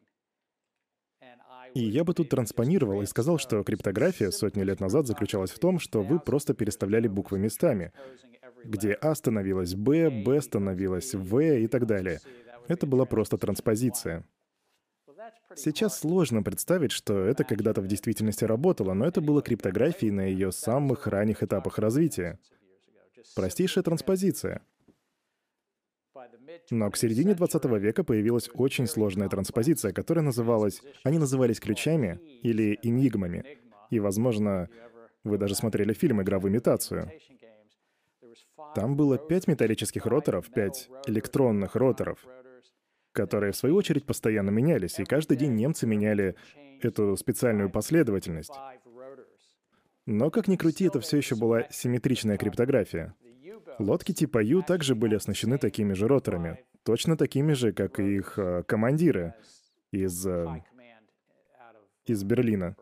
И 1.75 1.81
я 1.85 2.05
бы 2.05 2.13
тут 2.13 2.29
транспонировал 2.29 3.01
и 3.03 3.07
сказал, 3.07 3.39
что 3.39 3.63
криптография 3.63 4.31
сотни 4.31 4.63
лет 4.63 4.81
назад 4.81 5.07
заключалась 5.07 5.51
в 5.51 5.59
том, 5.59 5.79
что 5.79 6.03
вы 6.03 6.21
просто 6.21 6.53
переставляли 6.53 7.09
буквы 7.09 7.39
местами, 7.39 7.93
где 8.65 8.93
А 8.93 9.15
становилась 9.15 9.75
Б, 9.75 10.11
Б 10.11 10.41
становилась 10.41 11.15
В 11.15 11.41
и 11.41 11.67
так 11.67 11.87
далее. 11.87 12.21
Это 12.69 12.87
была 12.87 13.07
просто 13.07 13.39
транспозиция. 13.39 14.25
Сейчас 15.55 15.99
сложно 15.99 16.43
представить, 16.43 16.93
что 16.93 17.19
это 17.19 17.45
когда-то 17.45 17.81
в 17.81 17.87
действительности 17.87 18.45
работало, 18.45 18.93
но 18.93 19.07
это 19.07 19.21
было 19.21 19.43
криптографией 19.43 20.11
на 20.11 20.23
ее 20.23 20.53
самых 20.53 21.07
ранних 21.07 21.43
этапах 21.43 21.79
развития. 21.79 22.39
Простейшая 23.35 23.85
транспозиция. 23.85 24.63
Но 26.71 26.91
к 26.91 26.97
середине 26.97 27.35
20 27.35 27.65
века 27.65 28.05
появилась 28.05 28.49
очень 28.55 28.87
сложная 28.87 29.29
транспозиция, 29.29 29.93
которая 29.93 30.25
называлась... 30.25 30.83
Они 31.05 31.19
назывались 31.19 31.61
ключами 31.61 32.21
или 32.43 32.79
энигмами. 32.83 33.59
И, 33.91 34.01
возможно, 34.01 34.69
вы 35.25 35.39
даже 35.39 35.55
смотрели 35.55 35.93
фильм 35.93 36.23
«Игра 36.23 36.39
в 36.39 36.49
имитацию». 36.49 37.11
Там 38.75 38.97
было 38.97 39.19
пять 39.19 39.47
металлических 39.49 40.07
роторов, 40.07 40.51
пять 40.53 40.89
электронных 41.07 41.77
роторов, 41.77 42.25
которые, 43.13 43.53
в 43.53 43.57
свою 43.57 43.77
очередь, 43.77 44.07
постоянно 44.07 44.51
менялись, 44.51 44.99
и 44.99 45.05
каждый 45.05 45.37
день 45.37 45.55
немцы 45.55 45.87
меняли 45.87 46.37
эту 46.81 47.17
специальную 47.17 47.71
последовательность. 47.71 48.55
Но, 50.07 50.31
как 50.31 50.49
ни 50.49 50.57
крути, 50.57 50.87
это 50.87 51.01
все 51.01 51.19
еще 51.19 51.37
была 51.37 51.69
симметричная 51.71 52.37
криптография. 52.37 53.15
Лодки 53.79 54.13
типа 54.13 54.43
Ю 54.43 54.63
также 54.63 54.95
были 54.95 55.15
оснащены 55.15 55.59
такими 55.59 55.93
же 55.93 56.09
роторами, 56.09 56.65
точно 56.83 57.17
такими 57.17 57.53
же, 57.53 57.73
как 57.73 58.01
и 58.01 58.17
их 58.17 58.39
э, 58.39 58.63
командиры 58.65 59.35
из, 59.91 60.27
э, 60.27 60.63
из 62.07 62.23
Берлина. 62.25 62.77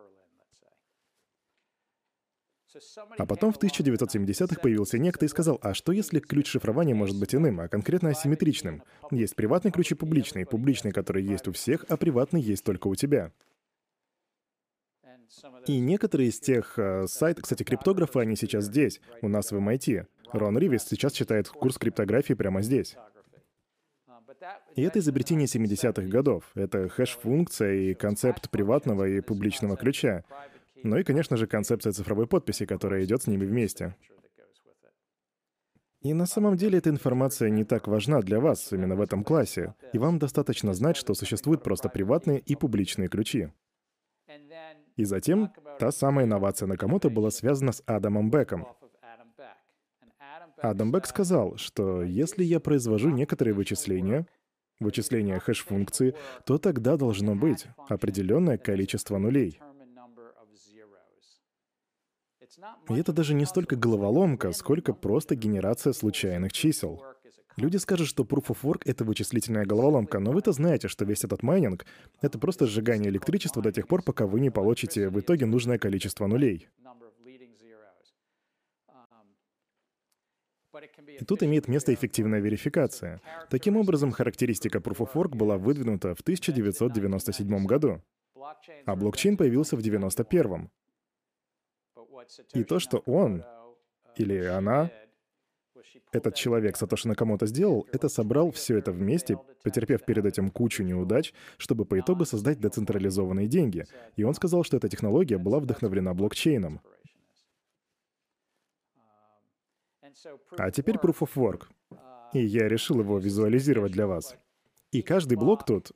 А 3.19 3.27
потом 3.27 3.53
в 3.53 3.59
1970-х 3.59 4.61
появился 4.61 4.99
некто 4.99 5.25
и 5.25 5.29
сказал, 5.29 5.59
а 5.61 5.75
что 5.75 5.93
если 5.93 6.21
ключ 6.21 6.49
шифрования 6.49 6.95
может 6.95 7.19
быть 7.19 7.35
иным, 7.35 7.61
а 7.61 7.69
конкретно 7.69 8.11
асимметричным? 8.11 8.83
Есть 9.11 9.35
приватный 9.35 9.73
ключ 9.73 9.93
и 9.93 9.95
публичный. 9.95 10.47
Публичный, 10.47 10.93
который 10.93 11.25
есть 11.25 11.49
у 11.49 11.53
всех, 11.53 11.85
а 11.89 11.97
приватный 11.97 12.41
есть 12.41 12.65
только 12.65 12.87
у 12.87 12.95
тебя. 12.95 13.33
И 15.67 15.79
некоторые 15.79 16.31
из 16.31 16.41
тех 16.41 16.79
э, 16.79 17.07
сайтов, 17.07 17.45
кстати, 17.45 17.63
криптографы, 17.63 18.19
они 18.19 18.37
сейчас 18.37 18.65
здесь, 18.65 19.01
у 19.23 19.29
нас 19.29 19.53
в 19.53 19.57
MIT. 19.57 20.07
Рон 20.33 20.59
Ривис 20.59 20.85
сейчас 20.85 21.13
читает 21.13 21.49
курс 21.49 21.79
криптографии 21.79 22.35
прямо 22.35 22.63
здесь. 22.63 22.97
И 24.75 24.83
это 24.83 24.99
изобретение 24.99 25.47
70-х 25.47 26.03
годов. 26.09 26.51
Это 26.55 26.89
хэш-функция 26.89 27.75
и 27.75 27.95
концепт 27.95 28.51
приватного 28.51 29.07
и 29.09 29.21
публичного 29.21 29.77
ключа. 29.77 30.25
Ну 30.83 30.97
и, 30.97 31.03
конечно 31.03 31.37
же, 31.37 31.47
концепция 31.47 31.93
цифровой 31.93 32.27
подписи, 32.27 32.65
которая 32.65 33.05
идет 33.05 33.23
с 33.23 33.27
ними 33.27 33.45
вместе. 33.45 33.95
И 36.01 36.15
на 36.15 36.25
самом 36.25 36.57
деле 36.57 36.79
эта 36.79 36.89
информация 36.89 37.51
не 37.51 37.65
так 37.65 37.87
важна 37.87 38.23
для 38.23 38.41
вас 38.41 38.73
именно 38.73 38.97
в 38.97 39.03
этом 39.03 39.23
классе, 39.23 39.75
и 39.93 39.99
вам 39.99 40.19
достаточно 40.19 40.73
знать, 40.73 40.97
что 40.97 41.13
существуют 41.13 41.63
просто 41.63 41.91
приватные 41.91 42.39
и 42.39 42.57
публичные 42.57 43.09
ключи. 43.09 43.51
И 44.97 45.05
затем 45.05 45.53
та 45.79 45.93
самая 45.93 46.25
инновация 46.25 46.67
Накамото 46.67 47.11
была 47.11 47.31
связана 47.31 47.73
с 47.73 47.83
Адамом 47.85 48.31
Беком. 48.31 48.67
Адам 50.63 50.93
Бек 50.93 51.07
сказал, 51.07 51.57
что 51.57 52.03
если 52.03 52.45
я 52.45 52.61
произвожу 52.61 53.11
некоторые 53.11 53.55
вычисления, 53.55 54.27
вычисления 54.79 55.39
хэш-функции, 55.39 56.15
то 56.45 56.59
тогда 56.59 56.97
должно 56.97 57.35
быть 57.35 57.67
определенное 57.89 58.59
количество 58.59 59.19
нулей. 59.19 59.61
И 62.89 62.95
это 62.95 63.13
даже 63.13 63.35
не 63.35 63.47
столько 63.47 63.77
головоломка, 63.77 64.53
сколько 64.53 64.93
просто 64.93 65.35
генерация 65.35 65.93
случайных 65.93 66.53
чисел. 66.53 67.03
Люди 67.57 67.77
скажут, 67.77 68.09
что 68.09 68.23
Proof 68.23 68.47
of 68.49 68.59
Work— 68.63 68.83
это 68.85 69.05
вычислительная 69.05 69.67
головоломка, 69.67 70.19
но 70.19 70.33
вы-то 70.33 70.53
знаете, 70.53 70.89
что 70.89 71.05
весь 71.05 71.25
этот 71.25 71.43
майнинг— 71.43 71.85
это 72.23 72.39
просто 72.39 72.67
сжигание 72.67 73.11
электричества 73.11 73.63
до 73.63 73.73
тех 73.73 73.87
пор, 73.87 74.03
пока 74.03 74.27
вы 74.27 74.41
не 74.41 74.51
получите 74.51 75.09
в 75.09 75.21
итоге 75.21 75.47
нужное 75.47 75.79
количество 75.79 76.27
нулей. 76.27 76.69
И 81.19 81.25
тут 81.25 81.43
имеет 81.43 81.69
место 81.69 81.93
эффективная 81.93 82.41
верификация. 82.41 83.21
Таким 83.51 83.77
образом, 83.77 84.13
характеристика 84.13 84.79
Proof 84.79 84.99
of 84.99 85.13
Work 85.15 85.37
была 85.37 85.59
выдвинута 85.59 86.15
в 86.15 86.21
1997 86.21 87.67
году, 87.67 88.03
а 88.87 88.97
блокчейн 88.97 89.37
появился 89.37 89.77
в 89.77 89.81
1991. 89.81 90.71
И 92.55 92.65
то, 92.65 92.79
что 92.79 92.99
он 92.99 93.45
или 94.17 94.45
она, 94.45 94.91
этот 96.13 96.35
человек 96.35 96.77
Сатоши 96.77 97.09
Накамото 97.09 97.47
сделал, 97.47 97.87
это 97.93 98.09
собрал 98.09 98.51
все 98.51 98.79
это 98.79 98.93
вместе, 98.93 99.39
потерпев 99.63 100.05
перед 100.05 100.25
этим 100.25 100.51
кучу 100.51 100.83
неудач, 100.83 101.33
чтобы 101.57 101.85
по 101.85 101.99
итогу 101.99 102.25
создать 102.25 102.61
децентрализованные 102.61 103.47
деньги. 103.49 103.85
И 104.17 104.25
он 104.25 104.35
сказал, 104.35 104.65
что 104.65 104.77
эта 104.77 104.89
технология 104.89 105.39
была 105.39 105.61
вдохновлена 105.61 106.15
блокчейном. 106.15 106.81
А 110.57 110.71
теперь 110.71 110.97
Proof 110.97 111.21
of 111.21 111.35
Work. 111.35 111.67
И 112.33 112.41
я 112.45 112.69
решил 112.69 113.01
его 113.01 113.19
визуализировать 113.19 113.93
для 113.93 114.07
вас. 114.07 114.37
И 114.93 115.03
каждый 115.03 115.37
блок 115.37 115.65
тут... 115.65 115.93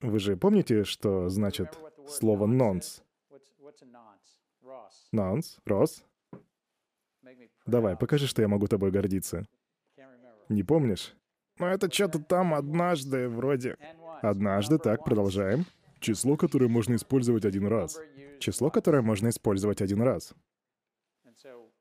Вы 0.00 0.18
же 0.18 0.36
помните, 0.36 0.84
что 0.84 1.28
значит 1.28 1.78
слово 2.08 2.46
«nonce»? 2.46 3.02
Нонс, 5.12 5.58
Рос? 5.66 6.04
Давай, 7.66 7.96
покажи, 7.96 8.26
что 8.26 8.42
я 8.42 8.48
могу 8.48 8.66
тобой 8.66 8.90
гордиться. 8.90 9.46
Не 10.48 10.62
помнишь? 10.62 11.14
Ну 11.58 11.66
это 11.66 11.92
что-то 11.92 12.18
там 12.18 12.54
однажды 12.54 13.28
вроде. 13.28 13.76
Однажды, 14.22 14.78
так, 14.78 15.04
продолжаем. 15.04 15.66
Число, 16.00 16.36
которое 16.36 16.68
можно 16.68 16.96
использовать 16.96 17.44
один 17.44 17.66
раз. 17.66 18.00
Число, 18.40 18.70
которое 18.70 19.02
можно 19.02 19.28
использовать 19.28 19.80
один 19.82 20.02
раз. 20.02 20.34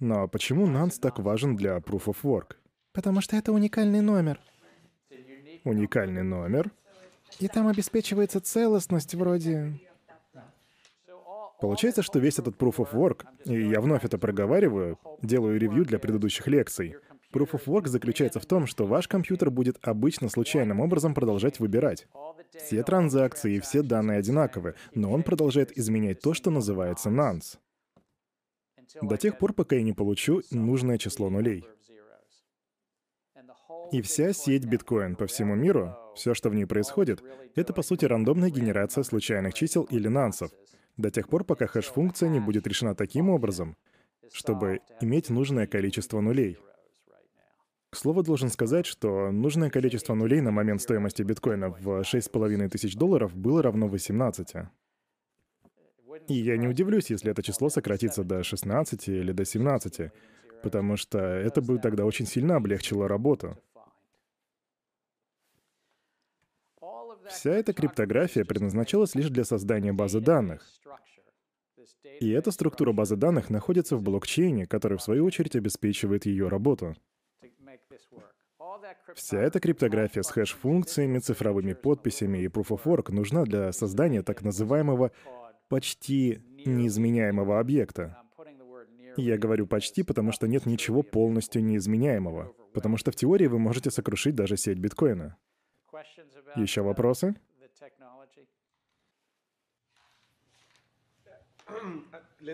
Но 0.01 0.27
почему 0.27 0.65
nonce 0.65 0.99
так 0.99 1.19
важен 1.19 1.55
для 1.55 1.77
Proof 1.77 2.05
of 2.05 2.17
Work? 2.23 2.55
Потому 2.91 3.21
что 3.21 3.37
это 3.37 3.51
уникальный 3.51 4.01
номер. 4.01 4.39
Уникальный 5.63 6.23
номер? 6.23 6.71
И 7.39 7.47
там 7.47 7.67
обеспечивается 7.67 8.41
целостность 8.41 9.13
вроде... 9.13 9.79
Получается, 11.61 12.01
что 12.01 12.17
весь 12.17 12.39
этот 12.39 12.57
Proof 12.57 12.77
of 12.77 12.93
Work, 12.93 13.25
и 13.45 13.69
я 13.69 13.79
вновь 13.79 14.03
это 14.03 14.17
проговариваю, 14.17 14.97
делаю 15.21 15.59
ревью 15.59 15.85
для 15.85 15.99
предыдущих 15.99 16.47
лекций, 16.47 16.95
Proof 17.31 17.51
of 17.51 17.65
Work 17.65 17.87
заключается 17.87 18.39
в 18.39 18.47
том, 18.47 18.65
что 18.65 18.87
ваш 18.87 19.07
компьютер 19.07 19.51
будет 19.51 19.77
обычно 19.83 20.29
случайным 20.29 20.79
образом 20.79 21.13
продолжать 21.13 21.59
выбирать. 21.59 22.07
Все 22.57 22.81
транзакции 22.81 23.57
и 23.57 23.59
все 23.59 23.83
данные 23.83 24.17
одинаковы, 24.17 24.73
но 24.95 25.11
он 25.11 25.21
продолжает 25.21 25.77
изменять 25.77 26.21
то, 26.21 26.33
что 26.33 26.49
называется 26.49 27.11
nonce. 27.11 27.59
До 29.01 29.17
тех 29.17 29.37
пор, 29.37 29.53
пока 29.53 29.75
я 29.75 29.83
не 29.83 29.93
получу 29.93 30.41
нужное 30.51 30.97
число 30.97 31.29
нулей. 31.29 31.65
И 33.91 34.01
вся 34.01 34.31
сеть 34.33 34.65
биткоин 34.65 35.15
по 35.15 35.27
всему 35.27 35.55
миру, 35.55 35.95
все, 36.15 36.33
что 36.33 36.49
в 36.49 36.55
ней 36.55 36.65
происходит, 36.65 37.21
это 37.55 37.73
по 37.73 37.81
сути 37.81 38.05
рандомная 38.05 38.49
генерация 38.49 39.03
случайных 39.03 39.53
чисел 39.53 39.83
или 39.83 40.07
нансов, 40.07 40.51
до 40.97 41.11
тех 41.11 41.27
пор, 41.27 41.43
пока 41.43 41.67
хэш-функция 41.67 42.29
не 42.29 42.39
будет 42.39 42.67
решена 42.67 42.95
таким 42.95 43.29
образом, 43.29 43.75
чтобы 44.31 44.79
иметь 45.01 45.29
нужное 45.29 45.67
количество 45.67 46.21
нулей. 46.21 46.57
К 47.89 47.97
слову, 47.97 48.23
должен 48.23 48.49
сказать, 48.49 48.85
что 48.85 49.31
нужное 49.31 49.69
количество 49.69 50.13
нулей 50.13 50.39
на 50.39 50.51
момент 50.51 50.81
стоимости 50.81 51.23
биткоина 51.23 51.71
в 51.71 52.01
6,5 52.01 52.69
тысяч 52.69 52.95
долларов 52.95 53.35
было 53.35 53.61
равно 53.61 53.89
18. 53.89 54.55
И 56.27 56.33
я 56.33 56.57
не 56.57 56.67
удивлюсь, 56.67 57.09
если 57.09 57.31
это 57.31 57.43
число 57.43 57.69
сократится 57.69 58.23
до 58.23 58.43
16 58.43 59.07
или 59.09 59.31
до 59.31 59.45
17, 59.45 60.11
потому 60.63 60.97
что 60.97 61.19
это 61.19 61.61
бы 61.61 61.79
тогда 61.79 62.05
очень 62.05 62.25
сильно 62.25 62.55
облегчило 62.55 63.07
работу. 63.07 63.57
Вся 67.27 67.51
эта 67.51 67.73
криптография 67.73 68.43
предназначалась 68.45 69.15
лишь 69.15 69.29
для 69.29 69.45
создания 69.45 69.93
базы 69.93 70.19
данных. 70.19 70.67
И 72.19 72.29
эта 72.29 72.51
структура 72.51 72.91
базы 72.91 73.15
данных 73.15 73.49
находится 73.49 73.95
в 73.95 74.01
блокчейне, 74.01 74.67
который 74.67 74.97
в 74.97 75.01
свою 75.01 75.25
очередь 75.25 75.55
обеспечивает 75.55 76.25
ее 76.25 76.47
работу. 76.47 76.95
Вся 79.15 79.39
эта 79.39 79.59
криптография 79.59 80.23
с 80.23 80.29
хэш-функциями, 80.29 81.19
цифровыми 81.19 81.73
подписями 81.73 82.39
и 82.39 82.47
Proof 82.47 82.67
of 82.69 82.83
Work 82.83 83.11
нужна 83.11 83.43
для 83.43 83.71
создания 83.71 84.21
так 84.21 84.41
называемого 84.43 85.11
почти 85.71 86.41
неизменяемого 86.65 87.57
объекта. 87.57 88.17
Я 89.15 89.37
говорю 89.37 89.67
почти, 89.67 90.03
потому 90.03 90.33
что 90.33 90.47
нет 90.47 90.65
ничего 90.65 91.01
полностью 91.01 91.63
неизменяемого. 91.63 92.53
Потому 92.73 92.97
что 92.97 93.11
в 93.11 93.15
теории 93.15 93.47
вы 93.47 93.57
можете 93.57 93.89
сокрушить 93.89 94.35
даже 94.35 94.57
сеть 94.57 94.79
биткоина. 94.79 95.37
Еще 96.57 96.81
вопросы? 96.81 97.35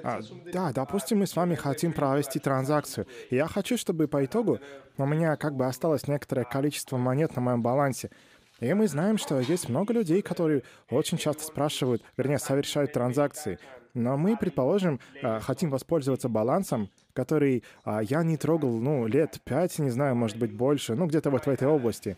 А, 0.04 0.20
да, 0.54 0.72
допустим, 0.74 1.20
мы 1.20 1.26
с 1.26 1.36
вами 1.36 1.56
хотим 1.56 1.94
провести 1.94 2.38
транзакцию. 2.40 3.08
Я 3.32 3.48
хочу, 3.48 3.78
чтобы 3.78 4.08
по 4.08 4.24
итогу 4.24 4.60
у 4.98 5.06
меня 5.08 5.36
как 5.38 5.56
бы 5.56 5.66
осталось 5.66 6.08
некоторое 6.08 6.44
количество 6.44 6.98
монет 6.98 7.36
на 7.36 7.42
моем 7.42 7.64
балансе. 7.64 8.12
И 8.60 8.74
мы 8.74 8.88
знаем, 8.88 9.18
что 9.18 9.40
есть 9.40 9.70
много 9.70 9.94
людей, 9.94 10.22
которые 10.22 10.64
очень 10.90 11.18
часто 11.18 11.44
спрашивают, 11.44 12.02
вернее, 12.18 12.40
совершают 12.40 12.92
транзакции. 12.92 13.60
Но 13.94 14.18
мы, 14.18 14.36
предположим, 14.36 15.00
а, 15.22 15.40
хотим 15.40 15.70
воспользоваться 15.70 16.30
балансом, 16.30 16.90
который 17.14 17.64
а, 17.84 18.02
я 18.02 18.24
не 18.24 18.38
трогал, 18.38 18.78
ну, 18.78 19.06
лет 19.08 19.40
пять, 19.44 19.78
не 19.80 19.90
знаю, 19.90 20.16
может 20.16 20.38
быть, 20.38 20.52
больше, 20.52 20.96
ну, 20.96 21.06
где-то 21.08 21.30
вот 21.30 21.46
в 21.46 21.50
этой 21.50 21.68
области. 21.68 22.18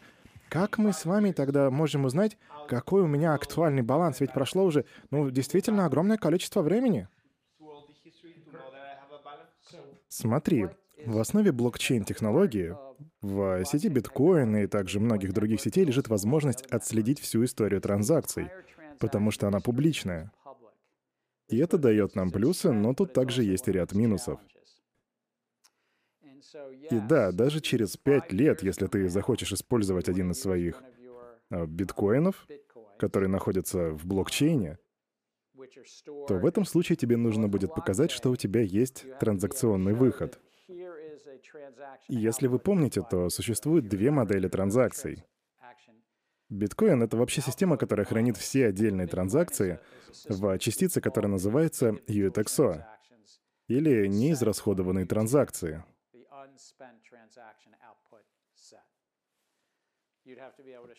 Как 0.50 0.78
мы 0.78 0.94
с 0.94 1.06
вами 1.06 1.32
тогда 1.32 1.70
можем 1.70 2.06
узнать, 2.06 2.38
какой 2.68 3.02
у 3.02 3.08
меня 3.08 3.34
актуальный 3.34 3.84
баланс? 3.84 4.20
Ведь 4.20 4.34
прошло 4.34 4.64
уже, 4.64 4.86
ну, 5.12 5.30
действительно 5.30 5.86
огромное 5.86 6.18
количество 6.18 6.62
времени. 6.62 7.08
Смотри, 10.08 10.68
в 11.06 11.20
основе 11.20 11.52
блокчейн-технологии, 11.52 12.76
в 13.22 13.64
сети 13.66 13.90
биткоин 13.90 14.58
и 14.58 14.68
также 14.68 15.00
многих 15.00 15.34
других 15.34 15.62
сетей 15.62 15.86
лежит 15.86 16.08
возможность 16.08 16.66
отследить 16.68 17.20
всю 17.20 17.44
историю 17.46 17.82
транзакций, 17.82 18.50
потому 19.00 19.32
что 19.32 19.48
она 19.48 19.60
публичная. 19.60 20.32
И 21.48 21.58
это 21.58 21.78
дает 21.78 22.16
нам 22.16 22.32
плюсы, 22.32 22.72
но 22.72 22.94
тут 22.94 23.14
также 23.14 23.44
есть 23.44 23.68
и 23.68 23.72
ряд 23.72 23.94
минусов. 23.94 24.40
И 26.90 27.00
да, 27.08 27.32
даже 27.32 27.60
через 27.62 27.98
пять 27.98 28.32
лет, 28.32 28.64
если 28.64 28.88
ты 28.88 29.10
захочешь 29.10 29.52
использовать 29.52 30.10
один 30.10 30.32
из 30.32 30.40
своих 30.42 30.82
а, 31.50 31.66
биткоинов, 31.66 32.48
который 32.98 33.30
находится 33.30 33.92
в 33.92 34.06
блокчейне, 34.06 34.78
то 36.28 36.36
в 36.36 36.46
этом 36.46 36.66
случае 36.66 36.96
тебе 36.96 37.18
нужно 37.18 37.48
будет 37.48 37.74
показать, 37.76 38.12
что 38.12 38.32
у 38.32 38.36
тебя 38.36 38.62
есть 38.62 39.06
транзакционный 39.20 39.94
выход. 39.94 40.40
Если 42.08 42.48
вы 42.48 42.60
помните, 42.60 43.04
то 43.10 43.30
существует 43.30 43.88
две 43.88 44.12
модели 44.12 44.48
транзакций. 44.48 45.24
Биткоин— 46.50 47.04
это 47.04 47.16
вообще 47.16 47.42
система, 47.42 47.78
которая 47.78 48.06
хранит 48.06 48.36
все 48.36 48.68
отдельные 48.68 49.08
транзакции 49.08 49.80
в 50.28 50.58
частице, 50.58 51.00
которая 51.00 51.32
называется 51.32 51.90
UTXO, 52.08 52.84
или 53.68 54.08
неизрасходованные 54.08 55.06
транзакции. 55.06 55.84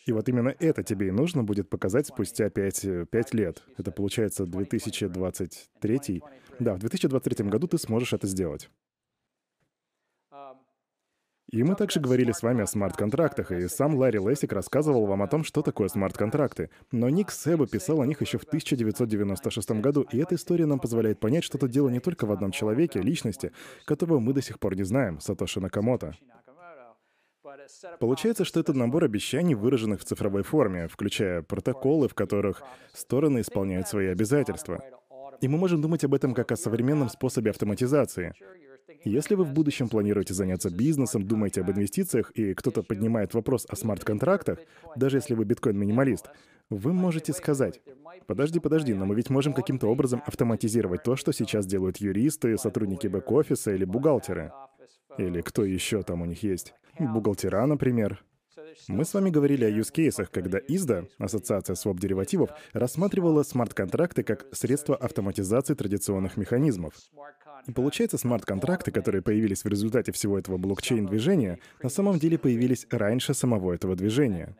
И 0.05 0.11
вот 0.11 0.29
именно 0.29 0.55
это 0.59 0.83
тебе 0.83 1.07
и 1.07 1.11
нужно 1.11 1.43
будет 1.43 1.69
показать 1.69 2.07
спустя 2.07 2.49
5, 2.49 3.09
5 3.09 3.33
лет. 3.33 3.63
Это 3.77 3.91
получается 3.91 4.45
2023. 4.45 6.23
Да, 6.59 6.73
в 6.75 6.79
2023 6.79 7.47
году 7.47 7.67
ты 7.67 7.77
сможешь 7.77 8.13
это 8.13 8.27
сделать. 8.27 8.69
И 11.51 11.63
мы 11.63 11.75
также 11.75 11.99
говорили 11.99 12.31
с 12.31 12.43
вами 12.43 12.63
о 12.63 12.65
смарт-контрактах, 12.65 13.51
и 13.51 13.67
сам 13.67 13.95
Ларри 13.95 14.19
Лесик 14.19 14.53
рассказывал 14.53 15.05
вам 15.05 15.21
о 15.21 15.27
том, 15.27 15.43
что 15.43 15.61
такое 15.61 15.89
смарт-контракты. 15.89 16.69
Но 16.93 17.09
Ник 17.09 17.29
Себа 17.29 17.67
писал 17.67 17.99
о 17.99 18.05
них 18.05 18.21
еще 18.21 18.37
в 18.37 18.43
1996 18.43 19.71
году, 19.71 20.07
и 20.13 20.17
эта 20.19 20.35
история 20.35 20.65
нам 20.65 20.79
позволяет 20.79 21.19
понять, 21.19 21.43
что 21.43 21.57
тут 21.57 21.69
дело 21.69 21.89
не 21.89 21.99
только 21.99 22.25
в 22.25 22.31
одном 22.31 22.51
человеке, 22.51 23.01
личности, 23.01 23.51
которого 23.83 24.19
мы 24.19 24.31
до 24.31 24.41
сих 24.41 24.59
пор 24.59 24.77
не 24.77 24.83
знаем, 24.83 25.19
Сатоши 25.19 25.59
Накамото. 25.59 26.15
Получается, 27.99 28.45
что 28.45 28.61
это 28.61 28.71
набор 28.73 29.03
обещаний, 29.03 29.53
выраженных 29.53 29.99
в 29.99 30.05
цифровой 30.05 30.43
форме, 30.43 30.87
включая 30.87 31.41
протоколы, 31.41 32.07
в 32.07 32.13
которых 32.13 32.63
стороны 32.93 33.41
исполняют 33.41 33.89
свои 33.89 34.07
обязательства. 34.07 34.81
И 35.41 35.49
мы 35.49 35.57
можем 35.57 35.81
думать 35.81 36.05
об 36.05 36.13
этом 36.13 36.33
как 36.33 36.53
о 36.53 36.55
современном 36.55 37.09
способе 37.09 37.49
автоматизации. 37.49 38.33
Если 39.03 39.35
вы 39.35 39.45
в 39.45 39.53
будущем 39.53 39.89
планируете 39.89 40.33
заняться 40.33 40.69
бизнесом, 40.69 41.23
думаете 41.23 41.61
об 41.61 41.71
инвестициях, 41.71 42.31
и 42.31 42.53
кто-то 42.53 42.83
поднимает 42.83 43.33
вопрос 43.33 43.65
о 43.67 43.75
смарт-контрактах, 43.75 44.59
даже 44.95 45.17
если 45.17 45.33
вы 45.33 45.45
биткоин-минималист, 45.45 46.27
вы 46.69 46.93
можете 46.93 47.33
сказать, 47.33 47.81
подожди, 48.27 48.59
подожди, 48.59 48.93
но 48.93 49.05
мы 49.05 49.15
ведь 49.15 49.29
можем 49.29 49.53
каким-то 49.53 49.87
образом 49.87 50.21
автоматизировать 50.25 51.03
то, 51.03 51.15
что 51.15 51.33
сейчас 51.33 51.65
делают 51.65 51.97
юристы, 51.97 52.57
сотрудники 52.57 53.07
бэк-офиса 53.07 53.73
или 53.73 53.85
бухгалтеры. 53.85 54.51
Или 55.17 55.41
кто 55.41 55.65
еще 55.65 56.03
там 56.03 56.21
у 56.21 56.25
них 56.25 56.43
есть. 56.43 56.73
Бухгалтера, 56.99 57.65
например. 57.65 58.23
Мы 58.87 59.03
с 59.03 59.13
вами 59.13 59.29
говорили 59.29 59.65
о 59.65 59.69
юзкейсах, 59.69 60.31
когда 60.31 60.59
ИСДА, 60.59 61.07
Ассоциация 61.17 61.75
своп-деривативов, 61.75 62.51
рассматривала 62.73 63.43
смарт-контракты 63.43 64.23
как 64.23 64.47
средство 64.53 64.95
автоматизации 64.95 65.73
традиционных 65.73 66.37
механизмов. 66.37 66.93
И 67.67 67.71
получается, 67.71 68.17
смарт-контракты, 68.17 68.91
которые 68.91 69.21
появились 69.21 69.63
в 69.63 69.67
результате 69.67 70.11
всего 70.11 70.39
этого 70.39 70.57
блокчейн-движения, 70.57 71.59
на 71.81 71.89
самом 71.89 72.19
деле 72.19 72.37
появились 72.37 72.87
раньше 72.89 73.33
самого 73.33 73.73
этого 73.73 73.95
движения. 73.95 74.55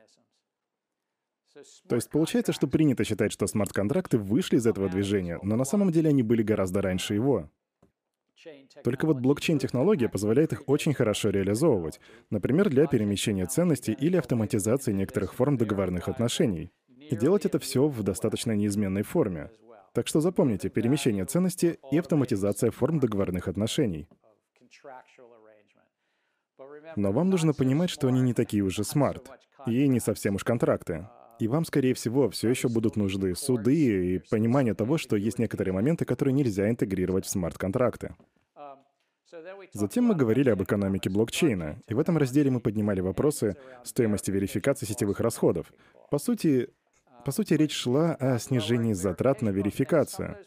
То 1.88 1.96
есть 1.96 2.10
получается, 2.10 2.54
что 2.54 2.68
принято 2.68 3.04
считать, 3.04 3.32
что 3.32 3.48
смарт-контракты 3.48 4.18
вышли 4.18 4.58
из 4.58 4.66
этого 4.66 4.90
движения, 4.90 5.40
но 5.44 5.56
на 5.56 5.66
самом 5.66 5.92
деле 5.92 6.10
они 6.10 6.24
были 6.24 6.44
гораздо 6.44 6.82
раньше 6.82 7.14
его. 7.14 7.50
Только 8.84 9.06
вот 9.06 9.20
блокчейн-технология 9.20 10.10
позволяет 10.10 10.54
их 10.54 10.64
очень 10.68 10.94
хорошо 10.94 11.30
реализовывать, 11.30 12.00
например, 12.32 12.70
для 12.70 12.88
перемещения 12.88 13.46
ценностей 13.46 13.94
или 13.94 14.18
автоматизации 14.18 14.92
некоторых 14.92 15.36
форм 15.36 15.58
договорных 15.58 16.08
отношений. 16.08 16.72
И 17.10 17.16
делать 17.16 17.46
это 17.46 17.60
все 17.60 17.88
в 17.88 18.02
достаточно 18.04 18.54
неизменной 18.54 19.04
форме. 19.04 19.52
Так 19.94 20.08
что 20.08 20.22
запомните, 20.22 20.70
перемещение 20.70 21.26
ценности 21.26 21.80
и 21.92 21.98
автоматизация 21.98 22.72
форм 22.72 23.00
договорных 23.00 23.48
отношений. 23.48 24.08
Но 26.96 27.12
вам 27.12 27.30
нужно 27.30 27.54
понимать, 27.54 27.90
что 27.90 28.08
они 28.08 28.22
не 28.22 28.34
такие 28.34 28.64
уже 28.64 28.84
смарт, 28.84 29.30
и 29.66 29.88
не 29.88 30.00
совсем 30.00 30.36
уж 30.36 30.44
контракты. 30.44 31.08
И 31.40 31.48
вам, 31.48 31.66
скорее 31.66 31.94
всего, 31.94 32.30
все 32.30 32.50
еще 32.50 32.70
будут 32.70 32.96
нужны 32.96 33.36
суды 33.36 34.16
и 34.16 34.20
понимание 34.30 34.76
того, 34.76 34.98
что 34.98 35.16
есть 35.16 35.40
некоторые 35.40 35.74
моменты, 35.74 36.06
которые 36.06 36.34
нельзя 36.34 36.70
интегрировать 36.70 37.26
в 37.26 37.30
смарт-контракты. 37.30 38.16
Затем 39.74 40.06
мы 40.06 40.16
говорили 40.16 40.50
об 40.50 40.62
экономике 40.62 41.10
блокчейна, 41.10 41.82
и 41.88 41.94
в 41.94 42.00
этом 42.00 42.18
разделе 42.18 42.52
мы 42.52 42.60
поднимали 42.60 43.02
вопросы 43.02 43.56
стоимости 43.84 44.30
верификации 44.30 44.86
сетевых 44.86 45.20
расходов. 45.20 45.74
По 46.10 46.20
сути, 46.20 46.70
по 47.22 47.32
сути, 47.32 47.54
речь 47.54 47.74
шла 47.74 48.16
о 48.16 48.38
снижении 48.40 48.94
затрат 48.94 49.42
на 49.42 49.50
верификацию. 49.50 50.38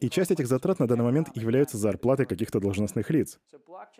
И 0.00 0.10
часть 0.10 0.30
этих 0.30 0.46
затрат 0.46 0.80
на 0.80 0.88
данный 0.88 1.04
момент 1.04 1.28
являются 1.34 1.78
зарплатой 1.78 2.26
каких-то 2.26 2.60
должностных 2.60 3.10
лиц. 3.10 3.38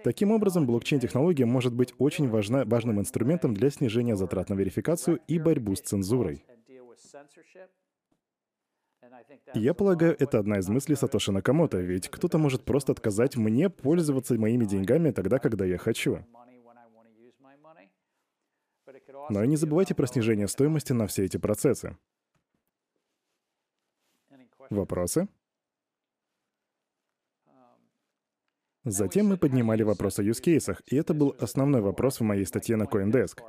Таким 0.03 0.33
образом, 0.33 0.67
блокчейн-технология 0.67 1.47
может 1.47 1.73
быть 1.73 1.95
очень 1.99 2.29
важна, 2.29 2.65
важным 2.65 3.01
инструментом 3.01 3.55
для 3.55 3.71
снижения 3.71 4.17
затрат 4.17 4.51
на 4.51 4.55
верификацию 4.55 5.21
и 5.29 5.39
борьбу 5.39 5.75
с 5.75 5.81
цензурой. 5.81 6.45
я 9.55 9.75
полагаю, 9.75 10.17
это 10.19 10.39
одна 10.39 10.59
из 10.59 10.69
мыслей 10.69 10.97
Сатоши 10.97 11.33
Накамото, 11.33 11.79
ведь 11.79 12.09
кто-то 12.09 12.39
может 12.39 12.65
просто 12.65 12.93
отказать 12.93 13.37
мне 13.37 13.71
пользоваться 13.71 14.35
моими 14.35 14.65
деньгами 14.65 15.11
тогда, 15.11 15.39
когда 15.39 15.65
я 15.65 15.79
хочу. 15.79 16.25
Но 19.31 19.43
и 19.43 19.49
не 19.49 19.57
забывайте 19.57 19.95
про 19.95 20.07
снижение 20.07 20.49
стоимости 20.49 20.93
на 20.93 21.07
все 21.07 21.25
эти 21.25 21.37
процессы. 21.37 21.97
Вопросы? 24.71 25.29
Затем 28.85 29.29
мы 29.29 29.39
поднимали 29.39 29.83
вопрос 29.83 30.19
о 30.19 30.23
юзкейсах, 30.23 30.83
и 30.87 30.97
это 30.97 31.15
был 31.15 31.35
основной 31.41 31.81
вопрос 31.81 32.21
в 32.21 32.23
моей 32.23 32.45
статье 32.45 32.77
на 32.77 32.85
CoinDesk. 32.85 33.41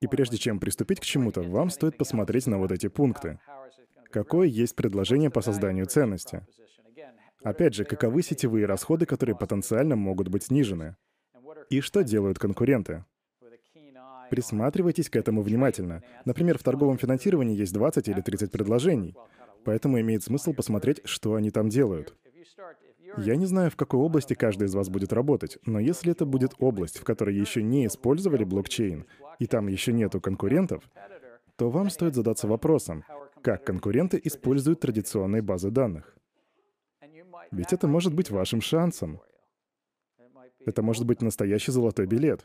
И 0.00 0.06
прежде 0.06 0.36
чем 0.36 0.58
приступить 0.58 1.00
к 1.00 1.04
чему-то, 1.04 1.42
вам 1.42 1.70
стоит 1.70 1.96
посмотреть 1.96 2.46
на 2.46 2.58
вот 2.58 2.72
эти 2.72 2.88
пункты. 2.88 3.38
Какое 4.10 4.48
есть 4.48 4.74
предложение 4.74 5.30
по 5.30 5.40
созданию 5.40 5.86
ценности? 5.86 6.46
Опять 7.44 7.74
же, 7.74 7.84
каковы 7.84 8.22
сетевые 8.22 8.66
расходы, 8.66 9.06
которые 9.06 9.36
потенциально 9.36 9.94
могут 9.94 10.28
быть 10.28 10.44
снижены? 10.44 10.96
И 11.70 11.80
что 11.80 12.02
делают 12.02 12.38
конкуренты? 12.38 13.04
Присматривайтесь 14.30 15.10
к 15.10 15.16
этому 15.16 15.42
внимательно. 15.42 16.02
Например, 16.24 16.58
в 16.58 16.62
торговом 16.62 16.98
финансировании 16.98 17.56
есть 17.56 17.72
20 17.72 18.08
или 18.08 18.20
30 18.20 18.50
предложений. 18.50 19.14
Поэтому 19.64 20.00
имеет 20.00 20.22
смысл 20.22 20.52
посмотреть, 20.52 21.00
что 21.04 21.34
они 21.34 21.50
там 21.50 21.68
делают. 21.68 22.14
Я 23.16 23.36
не 23.36 23.46
знаю, 23.46 23.70
в 23.70 23.76
какой 23.76 24.00
области 24.00 24.34
каждый 24.34 24.66
из 24.66 24.74
вас 24.74 24.88
будет 24.88 25.12
работать, 25.12 25.58
но 25.64 25.80
если 25.80 26.12
это 26.12 26.26
будет 26.26 26.52
область, 26.58 26.98
в 26.98 27.04
которой 27.04 27.34
еще 27.34 27.62
не 27.62 27.86
использовали 27.86 28.44
блокчейн, 28.44 29.06
и 29.38 29.46
там 29.46 29.66
еще 29.66 29.92
нету 29.92 30.20
конкурентов, 30.20 30.84
то 31.56 31.70
вам 31.70 31.90
стоит 31.90 32.14
задаться 32.14 32.46
вопросом, 32.46 33.04
как 33.42 33.64
конкуренты 33.64 34.20
используют 34.22 34.80
традиционные 34.80 35.42
базы 35.42 35.70
данных. 35.70 36.16
Ведь 37.50 37.72
это 37.72 37.88
может 37.88 38.14
быть 38.14 38.30
вашим 38.30 38.60
шансом. 38.60 39.20
Это 40.64 40.82
может 40.82 41.06
быть 41.06 41.22
настоящий 41.22 41.72
золотой 41.72 42.06
билет. 42.06 42.44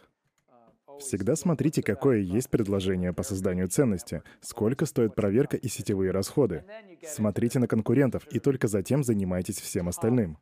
Всегда 1.00 1.36
смотрите, 1.36 1.82
какое 1.82 2.20
есть 2.20 2.50
предложение 2.50 3.14
по 3.14 3.24
созданию 3.24 3.68
ценности, 3.68 4.24
сколько 4.42 4.86
стоит 4.86 5.16
проверка 5.16 5.58
и 5.58 5.68
сетевые 5.68 6.12
расходы. 6.12 6.64
Смотрите 7.06 7.60
на 7.60 7.68
конкурентов 7.68 8.28
и 8.32 8.40
только 8.40 8.68
затем 8.68 9.04
занимайтесь 9.04 9.60
всем 9.60 9.88
остальным. 9.88 10.38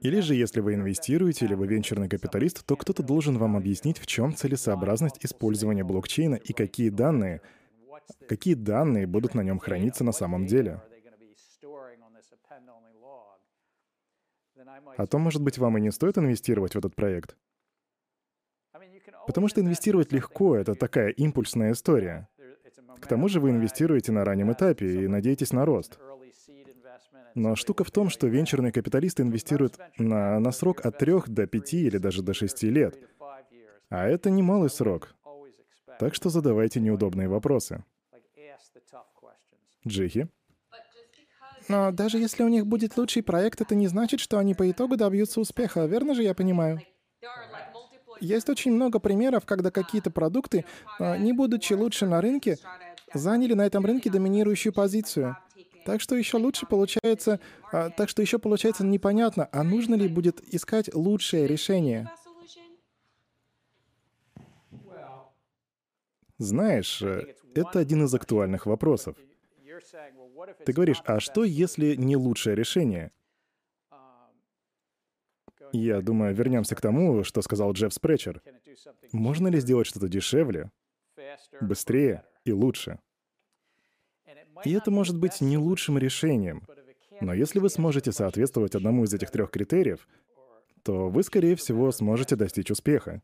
Или 0.00 0.20
же, 0.20 0.34
если 0.34 0.60
вы 0.60 0.74
инвестируете 0.74 1.44
или 1.44 1.54
вы 1.54 1.66
венчурный 1.66 2.08
капиталист, 2.08 2.64
то 2.64 2.76
кто-то 2.76 3.02
должен 3.02 3.36
вам 3.36 3.56
объяснить, 3.56 3.98
в 3.98 4.06
чем 4.06 4.34
целесообразность 4.34 5.22
использования 5.24 5.84
блокчейна 5.84 6.36
и 6.36 6.52
какие 6.54 6.88
данные, 6.88 7.42
какие 8.26 8.54
данные 8.54 9.06
будут 9.06 9.34
на 9.34 9.42
нем 9.42 9.58
храниться 9.58 10.02
на 10.04 10.12
самом 10.12 10.46
деле. 10.46 10.80
А 14.96 15.06
то, 15.06 15.18
может 15.18 15.42
быть, 15.42 15.58
вам 15.58 15.78
и 15.78 15.80
не 15.80 15.90
стоит 15.90 16.16
инвестировать 16.18 16.74
в 16.74 16.78
этот 16.78 16.94
проект. 16.94 17.36
Потому 19.30 19.46
что 19.46 19.60
инвестировать 19.60 20.10
легко— 20.10 20.56
это 20.56 20.74
такая 20.74 21.10
импульсная 21.10 21.70
история. 21.70 22.28
К 23.00 23.06
тому 23.06 23.28
же 23.28 23.38
вы 23.38 23.50
инвестируете 23.50 24.10
на 24.10 24.24
раннем 24.24 24.50
этапе 24.52 25.04
и 25.04 25.06
надеетесь 25.06 25.52
на 25.52 25.64
рост. 25.64 26.00
Но 27.36 27.54
штука 27.54 27.84
в 27.84 27.92
том, 27.92 28.10
что 28.10 28.26
венчурные 28.26 28.72
капиталисты 28.72 29.22
инвестируют 29.22 29.78
на, 29.98 30.40
на 30.40 30.50
срок 30.50 30.84
от 30.84 30.98
3 30.98 31.12
до 31.28 31.46
5 31.46 31.74
или 31.74 31.98
даже 31.98 32.24
до 32.24 32.34
6 32.34 32.64
лет. 32.64 32.98
А 33.88 34.08
это 34.08 34.30
немалый 34.30 34.68
срок. 34.68 35.14
Так 36.00 36.16
что 36.16 36.28
задавайте 36.28 36.80
неудобные 36.80 37.28
вопросы. 37.28 37.84
Джихи? 39.86 40.28
Но 41.68 41.92
даже 41.92 42.18
если 42.18 42.42
у 42.42 42.48
них 42.48 42.66
будет 42.66 42.96
лучший 42.96 43.22
проект, 43.22 43.60
это 43.60 43.76
не 43.76 43.86
значит, 43.86 44.18
что 44.18 44.38
они 44.38 44.54
по 44.56 44.68
итогу 44.68 44.96
добьются 44.96 45.40
успеха, 45.40 45.84
верно 45.84 46.14
же 46.16 46.24
я 46.24 46.34
понимаю? 46.34 46.82
Есть 48.20 48.48
очень 48.48 48.72
много 48.72 48.98
примеров, 48.98 49.46
когда 49.46 49.70
какие-то 49.70 50.10
продукты, 50.10 50.64
а, 50.98 51.16
не 51.16 51.32
будучи 51.32 51.72
лучше 51.72 52.06
на 52.06 52.20
рынке, 52.20 52.58
заняли 53.14 53.54
на 53.54 53.62
этом 53.66 53.84
рынке 53.84 54.10
доминирующую 54.10 54.72
позицию. 54.72 55.36
Так 55.84 56.00
что 56.00 56.14
еще 56.14 56.36
лучше 56.36 56.66
получается, 56.66 57.40
а, 57.72 57.90
так 57.90 58.08
что 58.08 58.22
еще 58.22 58.38
получается 58.38 58.84
непонятно, 58.84 59.48
а 59.50 59.62
нужно 59.62 59.94
ли 59.94 60.08
будет 60.08 60.42
искать 60.54 60.94
лучшее 60.94 61.46
решение. 61.46 62.10
Знаешь, 66.38 67.02
э, 67.02 67.34
это 67.54 67.80
один 67.80 68.04
из 68.04 68.14
актуальных 68.14 68.64
вопросов. 68.64 69.16
Ты 70.64 70.72
говоришь, 70.72 71.02
а 71.04 71.20
что, 71.20 71.44
если 71.44 71.94
не 71.96 72.16
лучшее 72.16 72.56
решение? 72.56 73.12
Я 75.72 76.00
думаю, 76.00 76.34
вернемся 76.34 76.74
к 76.74 76.80
тому, 76.80 77.24
что 77.24 77.42
сказал 77.42 77.72
Джефф 77.72 77.92
Спречер. 77.92 78.42
Можно 79.12 79.48
ли 79.48 79.60
сделать 79.60 79.86
что-то 79.86 80.08
дешевле, 80.08 80.70
быстрее 81.60 82.24
и 82.44 82.52
лучше? 82.52 82.98
И 84.64 84.72
это 84.72 84.90
может 84.90 85.18
быть 85.18 85.40
не 85.40 85.56
лучшим 85.56 85.98
решением. 85.98 86.66
Но 87.20 87.34
если 87.34 87.58
вы 87.58 87.68
сможете 87.68 88.12
соответствовать 88.12 88.74
одному 88.74 89.04
из 89.04 89.12
этих 89.12 89.30
трех 89.30 89.50
критериев, 89.50 90.08
то 90.82 91.08
вы, 91.10 91.22
скорее 91.22 91.56
всего, 91.56 91.92
сможете 91.92 92.36
достичь 92.36 92.70
успеха. 92.70 93.22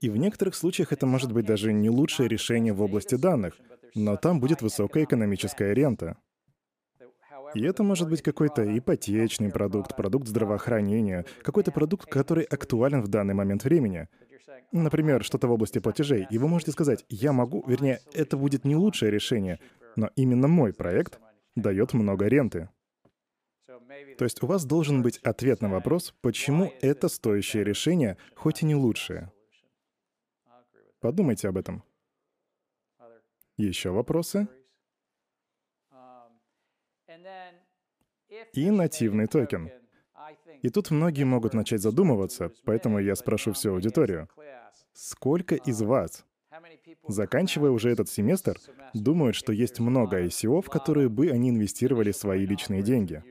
И 0.00 0.08
в 0.08 0.16
некоторых 0.16 0.54
случаях 0.54 0.92
это 0.92 1.06
может 1.06 1.32
быть 1.32 1.46
даже 1.46 1.72
не 1.72 1.90
лучшее 1.90 2.28
решение 2.28 2.72
в 2.72 2.82
области 2.82 3.16
данных, 3.16 3.58
но 3.94 4.16
там 4.16 4.40
будет 4.40 4.62
высокая 4.62 5.04
экономическая 5.04 5.74
рента. 5.74 6.16
И 7.54 7.62
это 7.62 7.82
может 7.82 8.08
быть 8.08 8.22
какой-то 8.22 8.62
ипотечный 8.78 9.50
продукт, 9.50 9.96
продукт 9.96 10.28
здравоохранения, 10.28 11.24
какой-то 11.42 11.72
продукт, 11.72 12.08
который 12.10 12.44
актуален 12.44 13.02
в 13.02 13.08
данный 13.08 13.34
момент 13.34 13.64
времени. 13.64 14.08
Например, 14.72 15.24
что-то 15.24 15.48
в 15.48 15.52
области 15.52 15.78
платежей. 15.80 16.26
И 16.30 16.38
вы 16.38 16.48
можете 16.48 16.72
сказать, 16.72 17.04
я 17.08 17.32
могу, 17.32 17.64
вернее, 17.66 18.00
это 18.14 18.36
будет 18.36 18.64
не 18.64 18.76
лучшее 18.76 19.10
решение, 19.10 19.58
но 19.96 20.10
именно 20.16 20.48
мой 20.48 20.72
проект 20.72 21.18
дает 21.56 21.92
много 21.92 22.26
ренты. 22.26 22.68
То 24.18 24.24
есть 24.24 24.42
у 24.42 24.46
вас 24.46 24.64
должен 24.64 25.02
быть 25.02 25.18
ответ 25.18 25.60
на 25.62 25.68
вопрос, 25.68 26.14
почему 26.20 26.72
это 26.80 27.08
стоящее 27.08 27.64
решение, 27.64 28.16
хоть 28.36 28.62
и 28.62 28.66
не 28.66 28.74
лучшее. 28.74 29.32
Подумайте 31.00 31.48
об 31.48 31.56
этом. 31.56 31.82
Еще 33.56 33.90
вопросы? 33.90 34.48
И 38.52 38.70
нативный 38.70 39.26
токен. 39.26 39.70
И 40.62 40.68
тут 40.68 40.90
многие 40.90 41.24
могут 41.24 41.54
начать 41.54 41.80
задумываться, 41.80 42.52
поэтому 42.64 42.98
я 42.98 43.16
спрошу 43.16 43.52
всю 43.52 43.72
аудиторию. 43.72 44.28
Сколько 44.92 45.54
из 45.54 45.80
вас, 45.82 46.24
заканчивая 47.08 47.70
уже 47.70 47.90
этот 47.90 48.08
семестр, 48.08 48.58
думают, 48.92 49.36
что 49.36 49.52
есть 49.52 49.80
много 49.80 50.22
ICO, 50.24 50.60
в 50.60 50.68
которые 50.68 51.08
бы 51.08 51.30
они 51.30 51.50
инвестировали 51.50 52.12
свои 52.12 52.44
личные 52.44 52.82
деньги? 52.82 53.22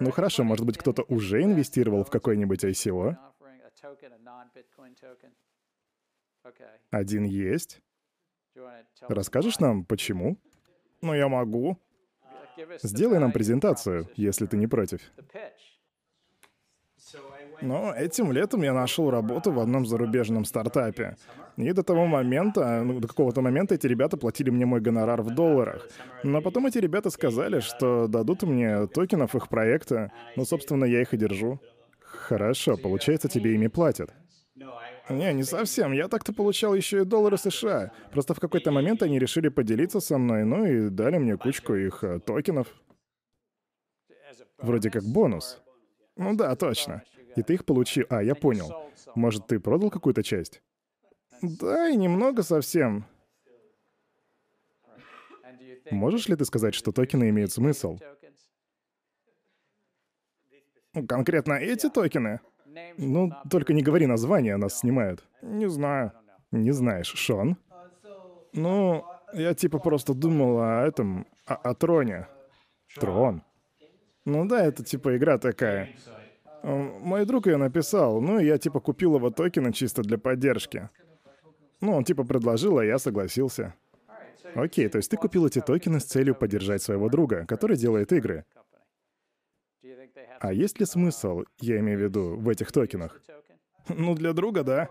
Ну 0.00 0.10
хорошо, 0.10 0.44
может 0.44 0.66
быть, 0.66 0.78
кто-то 0.78 1.02
уже 1.08 1.42
инвестировал 1.42 2.04
в 2.04 2.10
какой-нибудь 2.10 2.64
ICO? 2.64 3.16
Один 6.90 7.24
есть. 7.24 7.82
Расскажешь 9.08 9.58
нам, 9.58 9.84
почему? 9.84 10.38
Ну, 11.02 11.14
я 11.14 11.28
могу. 11.28 11.78
Сделай 12.82 13.18
нам 13.18 13.32
презентацию, 13.32 14.08
если 14.16 14.46
ты 14.46 14.56
не 14.56 14.66
против. 14.66 15.00
Но 17.62 17.94
этим 17.94 18.32
летом 18.32 18.62
я 18.62 18.72
нашел 18.72 19.10
работу 19.10 19.52
в 19.52 19.60
одном 19.60 19.86
зарубежном 19.86 20.44
стартапе. 20.44 21.16
И 21.56 21.72
до 21.72 21.82
того 21.82 22.06
момента, 22.06 22.82
ну, 22.84 23.00
до 23.00 23.08
какого-то 23.08 23.40
момента 23.40 23.74
эти 23.74 23.86
ребята 23.86 24.16
платили 24.16 24.50
мне 24.50 24.66
мой 24.66 24.80
гонорар 24.80 25.22
в 25.22 25.34
долларах. 25.34 25.88
Но 26.22 26.42
потом 26.42 26.66
эти 26.66 26.78
ребята 26.78 27.10
сказали, 27.10 27.60
что 27.60 28.08
дадут 28.08 28.42
мне 28.42 28.86
токенов 28.88 29.34
их 29.34 29.48
проекта. 29.48 30.12
Ну, 30.36 30.44
собственно, 30.44 30.84
я 30.84 31.00
их 31.00 31.14
и 31.14 31.16
держу. 31.16 31.58
Хорошо, 32.00 32.76
получается, 32.76 33.28
тебе 33.28 33.54
ими 33.54 33.68
платят. 33.68 34.12
Не, 35.08 35.32
не 35.34 35.44
совсем. 35.44 35.92
Я 35.92 36.08
так-то 36.08 36.32
получал 36.32 36.74
еще 36.74 37.02
и 37.02 37.04
доллары 37.04 37.38
США. 37.38 37.92
Просто 38.12 38.34
в 38.34 38.40
какой-то 38.40 38.72
момент 38.72 39.02
они 39.02 39.18
решили 39.18 39.48
поделиться 39.48 40.00
со 40.00 40.18
мной, 40.18 40.44
ну 40.44 40.64
и 40.64 40.88
дали 40.88 41.18
мне 41.18 41.36
кучку 41.36 41.74
их 41.74 42.02
э, 42.02 42.18
токенов. 42.20 42.68
Вроде 44.58 44.90
как 44.90 45.04
бонус. 45.04 45.62
Ну 46.16 46.34
да, 46.34 46.56
точно. 46.56 47.02
И 47.36 47.42
ты 47.42 47.54
их 47.54 47.64
получил. 47.64 48.06
А, 48.08 48.22
я 48.22 48.34
понял. 48.34 48.90
Может, 49.14 49.46
ты 49.46 49.60
продал 49.60 49.90
какую-то 49.90 50.22
часть? 50.22 50.62
Да, 51.42 51.88
и 51.88 51.96
немного 51.96 52.42
совсем. 52.42 53.06
Можешь 55.90 56.28
ли 56.28 56.34
ты 56.36 56.44
сказать, 56.44 56.74
что 56.74 56.90
токены 56.90 57.28
имеют 57.28 57.52
смысл? 57.52 57.98
Конкретно 61.06 61.52
эти 61.54 61.88
токены? 61.90 62.40
Ну, 62.98 63.32
только 63.50 63.72
не 63.72 63.82
говори 63.82 64.06
название, 64.06 64.56
нас 64.56 64.80
снимают. 64.80 65.24
Не 65.42 65.68
знаю. 65.68 66.12
Не 66.52 66.72
знаешь, 66.72 67.12
Шон? 67.14 67.56
Ну, 68.52 69.04
я 69.32 69.54
типа 69.54 69.78
просто 69.78 70.14
думал 70.14 70.60
о 70.60 70.86
этом, 70.86 71.26
о, 71.46 71.54
о 71.54 71.74
троне. 71.74 72.28
Трон. 72.94 73.42
Ну 74.24 74.46
да, 74.46 74.64
это 74.64 74.84
типа 74.84 75.16
игра 75.16 75.38
такая. 75.38 75.90
Мой 76.62 77.24
друг 77.26 77.46
ее 77.46 77.58
написал, 77.58 78.20
ну 78.20 78.40
и 78.40 78.46
я 78.46 78.58
типа 78.58 78.80
купил 78.80 79.16
его 79.16 79.30
токены 79.30 79.72
чисто 79.72 80.02
для 80.02 80.18
поддержки. 80.18 80.88
Ну, 81.80 81.92
он 81.94 82.04
типа 82.04 82.24
предложил, 82.24 82.78
а 82.78 82.84
я 82.84 82.98
согласился. 82.98 83.74
Окей, 84.54 84.88
то 84.88 84.96
есть 84.98 85.10
ты 85.10 85.16
купил 85.16 85.46
эти 85.46 85.60
токены 85.60 86.00
с 86.00 86.04
целью 86.04 86.34
поддержать 86.34 86.82
своего 86.82 87.08
друга, 87.08 87.44
который 87.46 87.76
делает 87.76 88.12
игры. 88.12 88.44
А 90.40 90.52
есть 90.52 90.80
ли 90.80 90.86
смысл, 90.86 91.44
я 91.60 91.78
имею 91.78 91.98
в 91.98 92.02
виду, 92.02 92.36
в 92.36 92.48
этих 92.48 92.72
токенах? 92.72 93.20
Ну, 93.88 94.14
для 94.14 94.32
друга, 94.32 94.62
да. 94.62 94.88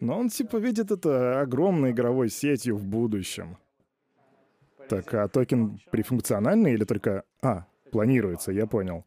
Но 0.00 0.18
он 0.18 0.28
типа 0.28 0.56
видит 0.56 0.90
это 0.90 1.40
огромной 1.40 1.92
игровой 1.92 2.28
сетью 2.28 2.76
в 2.76 2.84
будущем. 2.84 3.56
Так, 4.88 5.14
а 5.14 5.28
токен 5.28 5.80
прифункциональный 5.90 6.72
или 6.74 6.84
только... 6.84 7.24
А, 7.40 7.66
планируется, 7.92 8.52
я 8.52 8.66
понял. 8.66 9.04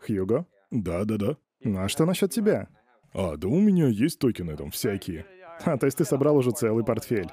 Хьюго? 0.00 0.46
Да-да-да. 0.70 1.36
Ну 1.60 1.80
а 1.82 1.88
что 1.88 2.06
насчет 2.06 2.30
тебя? 2.30 2.68
А, 3.12 3.36
да 3.36 3.48
у 3.48 3.60
меня 3.60 3.88
есть 3.88 4.18
токены 4.18 4.56
там 4.56 4.70
всякие. 4.70 5.26
А, 5.64 5.76
то 5.76 5.86
есть 5.86 5.98
ты 5.98 6.04
собрал 6.04 6.36
уже 6.36 6.52
целый 6.52 6.84
портфель. 6.84 7.30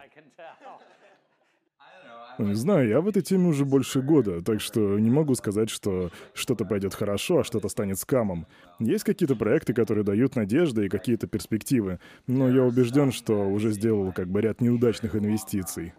Не 2.38 2.54
знаю, 2.54 2.88
я 2.88 3.02
в 3.02 3.08
этой 3.08 3.22
теме 3.22 3.48
уже 3.48 3.66
больше 3.66 4.02
года, 4.02 4.42
так 4.42 4.62
что 4.62 5.00
не 5.00 5.10
могу 5.10 5.36
сказать, 5.36 5.70
что 5.70 6.12
что-то 6.34 6.66
пойдет 6.66 6.94
хорошо, 6.94 7.40
а 7.40 7.44
что-то 7.44 7.70
станет 7.70 7.98
скамом. 7.98 8.48
Есть 8.80 9.04
какие-то 9.04 9.36
проекты, 9.36 9.74
которые 9.74 10.04
дают 10.04 10.36
надежды 10.36 10.86
и 10.86 10.90
какие-то 10.90 11.28
перспективы, 11.28 12.00
но 12.28 12.50
я 12.50 12.64
убежден, 12.64 13.12
что 13.12 13.48
уже 13.48 13.72
сделал 13.72 14.12
как 14.12 14.28
бы 14.28 14.42
ряд 14.42 14.62
неудачных 14.62 15.16
инвестиций. 15.16 15.94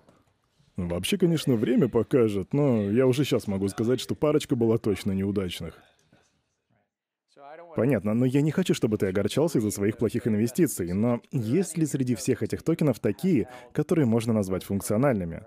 Вообще, 0.76 1.16
конечно, 1.16 1.54
время 1.54 1.88
покажет, 1.88 2.52
но 2.52 2.90
я 2.90 3.06
уже 3.06 3.24
сейчас 3.24 3.46
могу 3.46 3.68
сказать, 3.68 3.98
что 3.98 4.14
парочка 4.14 4.56
была 4.56 4.76
точно 4.76 5.12
неудачных. 5.12 5.74
Понятно, 7.74 8.14
но 8.14 8.26
я 8.26 8.42
не 8.42 8.50
хочу, 8.50 8.74
чтобы 8.74 8.98
ты 8.98 9.06
огорчался 9.06 9.58
из-за 9.58 9.70
своих 9.70 9.96
плохих 9.96 10.26
инвестиций, 10.26 10.92
но 10.92 11.20
есть 11.30 11.76
ли 11.76 11.86
среди 11.86 12.14
всех 12.14 12.42
этих 12.42 12.62
токенов 12.62 13.00
такие, 13.00 13.48
которые 13.72 14.06
можно 14.06 14.32
назвать 14.32 14.64
функциональными? 14.64 15.44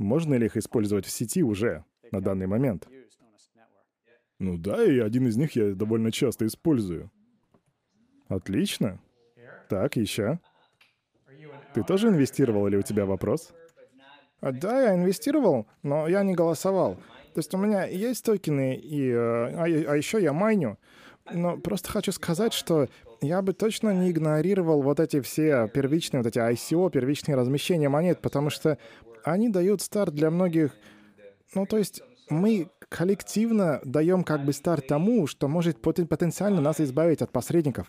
Можно 0.00 0.36
ли 0.36 0.46
их 0.46 0.56
использовать 0.56 1.04
в 1.04 1.10
сети 1.10 1.42
уже, 1.42 1.84
на 2.10 2.22
данный 2.22 2.46
момент? 2.46 2.88
Ну 4.38 4.56
да, 4.56 4.82
и 4.82 4.98
один 4.98 5.26
из 5.26 5.36
них 5.36 5.54
я 5.56 5.74
довольно 5.74 6.10
часто 6.10 6.46
использую. 6.46 7.10
Отлично. 8.26 8.98
Так, 9.68 9.96
еще. 9.96 10.40
Ты 11.74 11.84
тоже 11.84 12.08
инвестировал 12.08 12.66
или 12.66 12.76
у 12.76 12.82
тебя 12.82 13.04
вопрос? 13.04 13.52
А, 14.40 14.52
да, 14.52 14.80
я 14.80 14.94
инвестировал, 14.94 15.66
но 15.82 16.08
я 16.08 16.22
не 16.22 16.34
голосовал. 16.34 16.94
То 17.34 17.40
есть 17.40 17.52
у 17.52 17.58
меня 17.58 17.84
есть 17.84 18.24
токены, 18.24 18.76
и, 18.76 19.10
э, 19.10 19.16
а, 19.18 19.64
а 19.64 19.96
еще 19.96 20.20
я 20.20 20.32
майню. 20.32 20.78
Но 21.30 21.58
просто 21.58 21.90
хочу 21.90 22.12
сказать, 22.12 22.54
что 22.54 22.88
я 23.20 23.42
бы 23.42 23.52
точно 23.52 23.92
не 23.92 24.10
игнорировал 24.10 24.80
вот 24.80 24.98
эти 24.98 25.20
все 25.20 25.68
первичные, 25.68 26.22
вот 26.22 26.26
эти 26.26 26.38
ICO, 26.38 26.90
первичные 26.90 27.36
размещения 27.36 27.90
монет, 27.90 28.20
потому 28.20 28.48
что 28.48 28.78
они 29.24 29.48
дают 29.48 29.82
старт 29.82 30.14
для 30.14 30.30
многих... 30.30 30.72
Ну, 31.54 31.66
то 31.66 31.78
есть 31.78 32.02
мы 32.28 32.68
коллективно 32.88 33.80
даем 33.84 34.24
как 34.24 34.44
бы 34.44 34.52
старт 34.52 34.86
тому, 34.86 35.26
что 35.26 35.48
может 35.48 35.80
потенциально 35.80 36.60
нас 36.60 36.80
избавить 36.80 37.22
от 37.22 37.30
посредников. 37.30 37.88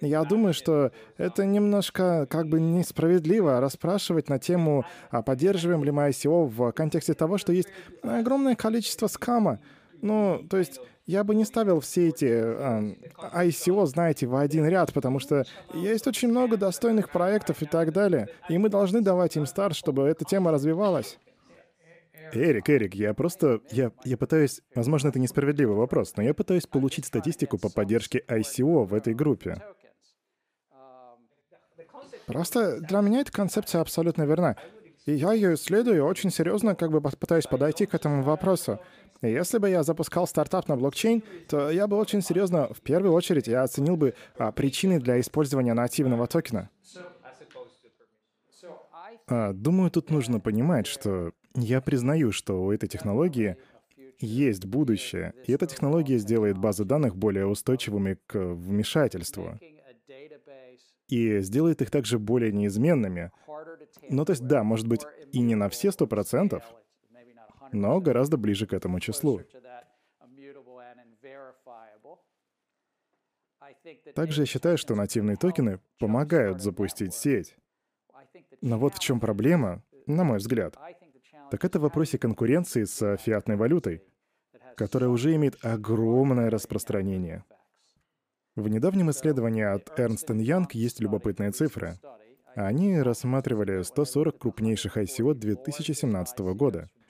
Я 0.00 0.24
думаю, 0.24 0.52
что 0.52 0.90
это 1.16 1.44
немножко 1.46 2.26
как 2.28 2.48
бы 2.48 2.60
несправедливо 2.60 3.60
расспрашивать 3.60 4.28
на 4.28 4.40
тему, 4.40 4.84
а 5.10 5.22
поддерживаем 5.22 5.84
ли 5.84 5.92
мы 5.92 6.08
ICO 6.08 6.46
в 6.46 6.72
контексте 6.72 7.14
того, 7.14 7.38
что 7.38 7.52
есть 7.52 7.68
огромное 8.02 8.56
количество 8.56 9.06
скама. 9.06 9.60
Ну, 10.02 10.44
то 10.50 10.58
есть 10.58 10.80
я 11.06 11.24
бы 11.24 11.34
не 11.34 11.44
ставил 11.44 11.80
все 11.80 12.08
эти 12.08 12.26
э, 12.26 12.94
ICO, 13.34 13.86
знаете, 13.86 14.26
в 14.26 14.36
один 14.36 14.66
ряд, 14.66 14.92
потому 14.92 15.20
что 15.20 15.44
есть 15.72 16.06
очень 16.06 16.28
много 16.28 16.56
достойных 16.56 17.10
проектов 17.10 17.62
и 17.62 17.66
так 17.66 17.92
далее, 17.92 18.28
и 18.48 18.58
мы 18.58 18.68
должны 18.68 19.00
давать 19.00 19.36
им 19.36 19.46
старт, 19.46 19.76
чтобы 19.76 20.02
эта 20.02 20.24
тема 20.24 20.50
развивалась. 20.50 21.18
Эрик, 22.34 22.70
Эрик, 22.70 22.94
я 22.94 23.14
просто... 23.14 23.60
Я, 23.70 23.92
я 24.04 24.16
пытаюсь... 24.16 24.62
Возможно, 24.74 25.08
это 25.08 25.18
несправедливый 25.18 25.76
вопрос, 25.76 26.14
но 26.16 26.22
я 26.22 26.34
пытаюсь 26.34 26.66
получить 26.66 27.04
статистику 27.04 27.58
по 27.58 27.68
поддержке 27.68 28.24
ICO 28.26 28.84
в 28.84 28.94
этой 28.94 29.14
группе. 29.14 29.62
Просто 32.26 32.80
для 32.80 33.00
меня 33.00 33.20
эта 33.20 33.32
концепция 33.32 33.82
абсолютно 33.82 34.22
верна. 34.22 34.56
И 35.04 35.12
я 35.12 35.32
ее 35.32 35.54
исследую 35.54 36.04
очень 36.06 36.30
серьезно 36.30 36.76
как 36.76 36.90
бы 36.90 37.00
пытаюсь 37.00 37.46
подойти 37.46 37.86
к 37.86 37.94
этому 37.94 38.22
вопросу. 38.22 38.78
Если 39.22 39.58
бы 39.58 39.70
я 39.70 39.84
запускал 39.84 40.26
стартап 40.26 40.68
на 40.68 40.76
блокчейн, 40.76 41.22
то 41.48 41.70
я 41.70 41.86
бы 41.86 41.96
очень 41.96 42.22
серьезно, 42.22 42.72
в 42.74 42.80
первую 42.80 43.12
очередь, 43.14 43.46
я 43.46 43.62
оценил 43.62 43.96
бы 43.96 44.14
а, 44.36 44.50
причины 44.50 44.98
для 44.98 45.20
использования 45.20 45.74
нативного 45.74 46.26
токена. 46.26 46.70
А, 49.28 49.52
думаю, 49.52 49.90
тут 49.90 50.10
нужно 50.10 50.40
понимать, 50.40 50.88
что 50.88 51.32
я 51.54 51.80
признаю, 51.80 52.32
что 52.32 52.64
у 52.64 52.72
этой 52.72 52.88
технологии 52.88 53.56
есть 54.18 54.64
будущее, 54.66 55.34
и 55.46 55.52
эта 55.52 55.66
технология 55.66 56.18
сделает 56.18 56.58
базы 56.58 56.84
данных 56.84 57.16
более 57.16 57.46
устойчивыми 57.46 58.18
к 58.26 58.38
вмешательству 58.38 59.58
и 61.08 61.40
сделает 61.40 61.82
их 61.82 61.90
также 61.90 62.18
более 62.18 62.52
неизменными. 62.52 63.30
Ну, 64.08 64.24
то 64.24 64.32
есть, 64.32 64.46
да, 64.46 64.64
может 64.64 64.88
быть, 64.88 65.02
и 65.30 65.40
не 65.40 65.54
на 65.54 65.68
все 65.68 65.92
сто 65.92 66.06
процентов, 66.06 66.64
но 67.72 68.00
гораздо 68.00 68.36
ближе 68.36 68.66
к 68.66 68.72
этому 68.72 69.00
числу. 69.00 69.40
Также 74.14 74.42
я 74.42 74.46
считаю, 74.46 74.78
что 74.78 74.94
нативные 74.94 75.36
токены 75.36 75.80
помогают 75.98 76.60
запустить 76.60 77.14
сеть. 77.14 77.56
Но 78.60 78.78
вот 78.78 78.94
в 78.94 78.98
чем 78.98 79.20
проблема, 79.20 79.82
на 80.06 80.24
мой 80.24 80.38
взгляд, 80.38 80.76
так 81.50 81.64
это 81.64 81.78
в 81.78 81.82
вопросе 81.82 82.18
конкуренции 82.18 82.84
с 82.84 83.16
фиатной 83.18 83.56
валютой, 83.56 84.02
которая 84.76 85.10
уже 85.10 85.34
имеет 85.34 85.64
огромное 85.64 86.50
распространение. 86.50 87.44
В 88.54 88.68
недавнем 88.68 89.10
исследовании 89.10 89.64
от 89.64 89.98
Ernst 89.98 90.26
Young 90.28 90.66
есть 90.72 91.00
любопытные 91.00 91.52
цифры. 91.52 91.98
Они 92.54 93.00
рассматривали 93.00 93.82
140 93.82 94.38
крупнейших 94.38 94.98
ICO 94.98 95.34
2017 95.34 96.38
года— 96.54 96.90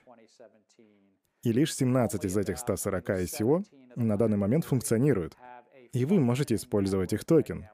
и 1.43 1.53
лишь 1.53 1.75
17 1.75 2.25
из 2.25 2.37
этих 2.37 2.59
140 2.59 3.11
ICO 3.11 3.65
на 3.97 4.17
данный 4.17 4.37
момент 4.37 4.65
функционируют. 4.65 5.37
И 5.93 6.05
вы 6.05 6.21
можете 6.21 6.55
использовать 6.55 7.13
их 7.13 7.25
токен. 7.25 7.69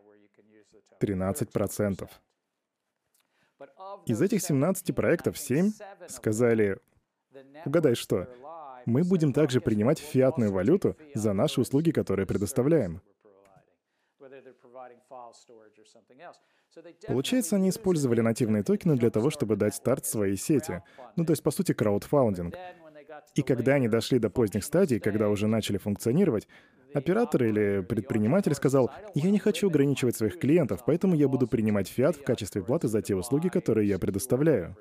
13%. 1.00 2.08
Из 4.06 4.22
этих 4.22 4.42
17 4.42 4.94
проектов 4.94 5.38
7 5.38 5.72
сказали, 6.08 6.78
угадай 7.64 7.94
что, 7.94 8.26
мы 8.86 9.04
будем 9.04 9.32
также 9.32 9.60
принимать 9.60 9.98
фиатную 9.98 10.50
валюту 10.50 10.96
за 11.14 11.32
наши 11.32 11.60
услуги, 11.60 11.90
которые 11.90 12.26
предоставляем. 12.26 13.02
Получается, 17.06 17.56
они 17.56 17.70
использовали 17.70 18.20
нативные 18.20 18.62
токены 18.62 18.96
для 18.96 19.10
того, 19.10 19.30
чтобы 19.30 19.56
дать 19.56 19.74
старт 19.74 20.06
своей 20.06 20.36
сети. 20.36 20.82
Ну, 21.16 21.24
то 21.24 21.32
есть, 21.32 21.42
по 21.42 21.50
сути, 21.50 21.72
краудфаундинг. 21.72 22.54
И 23.34 23.42
когда 23.42 23.74
они 23.74 23.88
дошли 23.88 24.18
до 24.18 24.30
поздних 24.30 24.64
стадий, 24.64 25.00
когда 25.00 25.28
уже 25.28 25.46
начали 25.46 25.78
функционировать, 25.78 26.48
оператор 26.94 27.44
или 27.44 27.82
предприниматель 27.82 28.54
сказал, 28.54 28.90
«Я 29.14 29.30
не 29.30 29.38
хочу 29.38 29.68
ограничивать 29.68 30.16
своих 30.16 30.38
клиентов, 30.38 30.82
поэтому 30.86 31.14
я 31.14 31.28
буду 31.28 31.46
принимать 31.46 31.88
фиат 31.88 32.16
в 32.16 32.24
качестве 32.24 32.62
платы 32.62 32.88
за 32.88 33.02
те 33.02 33.14
услуги, 33.14 33.48
которые 33.48 33.88
я 33.88 33.98
предоставляю». 33.98 34.76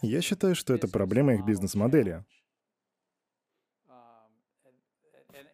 Я 0.00 0.20
считаю, 0.20 0.54
что 0.54 0.74
это 0.74 0.88
проблема 0.88 1.34
их 1.34 1.44
бизнес-модели. 1.44 2.24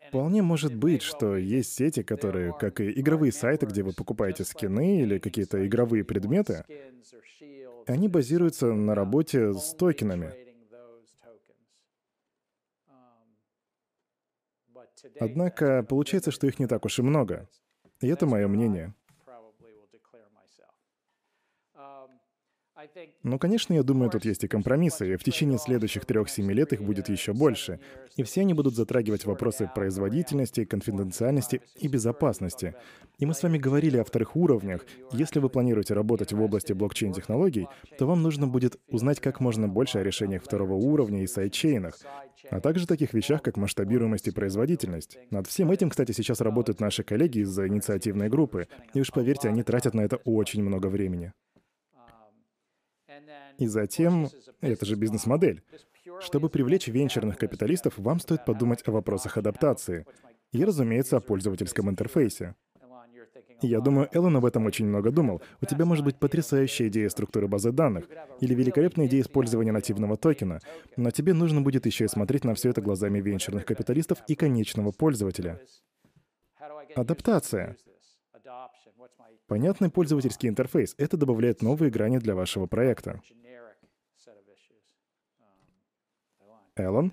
Вполне 0.09 0.43
может 0.43 0.75
быть, 0.75 1.03
что 1.03 1.37
есть 1.37 1.75
сети, 1.75 2.03
которые, 2.03 2.55
как 2.59 2.81
и 2.81 2.91
игровые 3.01 3.33
сайты, 3.33 3.67
где 3.67 3.83
вы 3.83 3.93
покупаете 3.93 4.45
скины 4.45 5.01
или 5.01 5.19
какие-то 5.19 5.67
игровые 5.67 6.05
предметы, 6.05 6.65
они 7.87 8.09
базируются 8.09 8.73
на 8.73 8.95
работе 8.95 9.55
с 9.55 9.75
токенами. 9.75 10.35
Однако 15.21 15.83
получается, 15.83 16.31
что 16.31 16.47
их 16.47 16.59
не 16.59 16.67
так 16.67 16.85
уж 16.85 16.99
и 16.99 17.03
много. 17.03 17.49
И 18.01 18.09
это 18.09 18.27
мое 18.27 18.49
мнение. 18.49 18.95
Ну, 23.23 23.39
конечно, 23.39 23.75
я 23.75 23.83
думаю, 23.83 24.11
тут 24.11 24.25
есть 24.25 24.45
и 24.45 24.49
компромиссы, 24.49 25.13
и 25.13 25.17
в 25.17 25.25
течение 25.25 25.59
следующих 25.59 26.05
трех-семи 26.05 26.55
лет 26.55 26.73
их 26.73 26.83
будет 26.83 27.09
еще 27.09 27.33
больше. 27.33 27.81
И 28.17 28.23
все 28.23 28.43
они 28.43 28.55
будут 28.55 28.75
затрагивать 28.75 29.25
вопросы 29.25 29.71
производительности, 29.75 30.65
конфиденциальности 30.65 31.61
и 31.77 31.89
безопасности. 31.89 32.75
И 33.19 33.27
мы 33.27 33.35
с 33.35 33.43
вами 33.43 33.59
говорили 33.59 33.97
о 33.97 34.05
вторых 34.05 34.37
уровнях. 34.37 34.87
Если 35.13 35.41
вы 35.41 35.49
планируете 35.49 35.95
работать 35.95 36.33
в 36.33 36.41
области 36.41 36.73
блокчейн-технологий, 36.73 37.67
то 37.99 38.07
вам 38.07 38.23
нужно 38.23 38.47
будет 38.47 38.79
узнать 38.89 39.21
как 39.21 39.41
можно 39.41 39.69
больше 39.69 39.99
о 39.99 40.05
решениях 40.05 40.45
второго 40.45 40.75
уровня 40.75 41.23
и 41.23 41.27
сайдчейнах, 41.27 41.99
а 42.51 42.61
также 42.61 42.87
таких 42.87 43.13
вещах, 43.13 43.43
как 43.43 43.57
масштабируемость 43.57 44.29
и 44.29 44.33
производительность. 44.33 45.19
Над 45.31 45.49
всем 45.49 45.71
этим, 45.73 45.91
кстати, 45.91 46.13
сейчас 46.13 46.41
работают 46.41 46.81
наши 46.81 47.03
коллеги 47.03 47.41
из 47.41 47.59
инициативной 47.59 48.29
группы. 48.29 48.69
И 48.95 49.01
уж 49.01 49.11
поверьте, 49.11 49.49
они 49.49 49.65
тратят 49.65 49.95
на 49.95 50.03
это 50.03 50.17
очень 50.19 50.63
много 50.63 50.87
времени. 50.87 51.33
И 53.59 53.67
затем, 53.67 54.29
это 54.61 54.87
же 54.87 54.95
бизнес-модель. 54.95 55.63
Чтобы 56.21 56.49
привлечь 56.49 56.89
венчурных 56.89 57.37
капиталистов, 57.37 57.95
вам 57.99 58.21
стоит 58.21 58.45
подумать 58.45 58.83
о 58.87 58.93
вопросах 58.93 59.37
адаптации. 59.37 60.07
И, 60.53 60.65
разумеется, 60.65 61.17
о 61.17 61.21
пользовательском 61.21 61.91
интерфейсе. 61.91 62.55
Я 63.61 63.81
думаю, 63.81 64.09
Эллен 64.13 64.37
об 64.37 64.45
этом 64.45 64.67
очень 64.67 64.87
много 64.87 65.11
думал. 65.11 65.43
У 65.61 65.67
тебя 65.67 65.85
может 65.85 66.05
быть 66.05 66.17
потрясающая 66.17 66.89
идея 66.89 67.09
структуры 67.09 67.49
базы 67.49 67.73
данных 67.73 68.05
или 68.41 68.55
великолепная 68.55 69.07
идея 69.07 69.23
использования 69.23 69.73
нативного 69.73 70.17
токена, 70.17 70.61
но 70.97 71.11
тебе 71.11 71.35
нужно 71.35 71.61
будет 71.61 71.85
еще 71.85 72.05
и 72.05 72.09
смотреть 72.09 72.45
на 72.45 72.55
все 72.55 72.71
это 72.71 72.81
глазами 72.81 73.21
венчурных 73.21 73.65
капиталистов 73.65 74.19
и 74.29 74.37
конечного 74.37 74.93
пользователя. 74.93 75.61
Адаптация. 76.95 77.77
Понятный 79.47 79.91
пользовательский 79.91 80.49
интерфейс— 80.49 80.95
это 80.99 81.17
добавляет 81.17 81.63
новые 81.63 81.91
грани 81.91 82.19
для 82.19 82.35
вашего 82.35 82.67
проекта. 82.67 83.21
Эллен? 86.77 87.13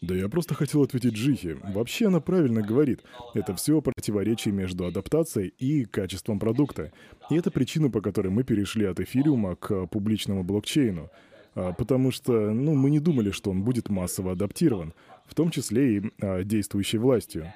Да 0.00 0.14
я 0.14 0.28
просто 0.28 0.54
хотел 0.54 0.82
ответить 0.82 1.14
Джихи. 1.14 1.58
Вообще 1.74 2.06
она 2.06 2.20
правильно 2.20 2.62
говорит. 2.62 3.02
Это 3.34 3.54
все 3.56 3.80
противоречие 3.82 4.54
между 4.54 4.86
адаптацией 4.86 5.48
и 5.58 5.84
качеством 5.84 6.38
продукта. 6.38 6.92
И 7.30 7.36
это 7.36 7.50
причина, 7.50 7.90
по 7.90 8.00
которой 8.00 8.28
мы 8.28 8.44
перешли 8.44 8.84
от 8.84 9.00
эфириума 9.00 9.56
к 9.56 9.86
публичному 9.86 10.44
блокчейну. 10.44 11.10
А, 11.54 11.72
потому 11.72 12.12
что, 12.12 12.50
ну, 12.52 12.74
мы 12.74 12.90
не 12.90 13.00
думали, 13.00 13.32
что 13.32 13.50
он 13.50 13.64
будет 13.64 13.88
массово 13.88 14.32
адаптирован, 14.32 14.94
в 15.26 15.34
том 15.34 15.50
числе 15.50 15.96
и 15.96 16.12
а, 16.20 16.44
действующей 16.44 16.98
властью. 17.00 17.52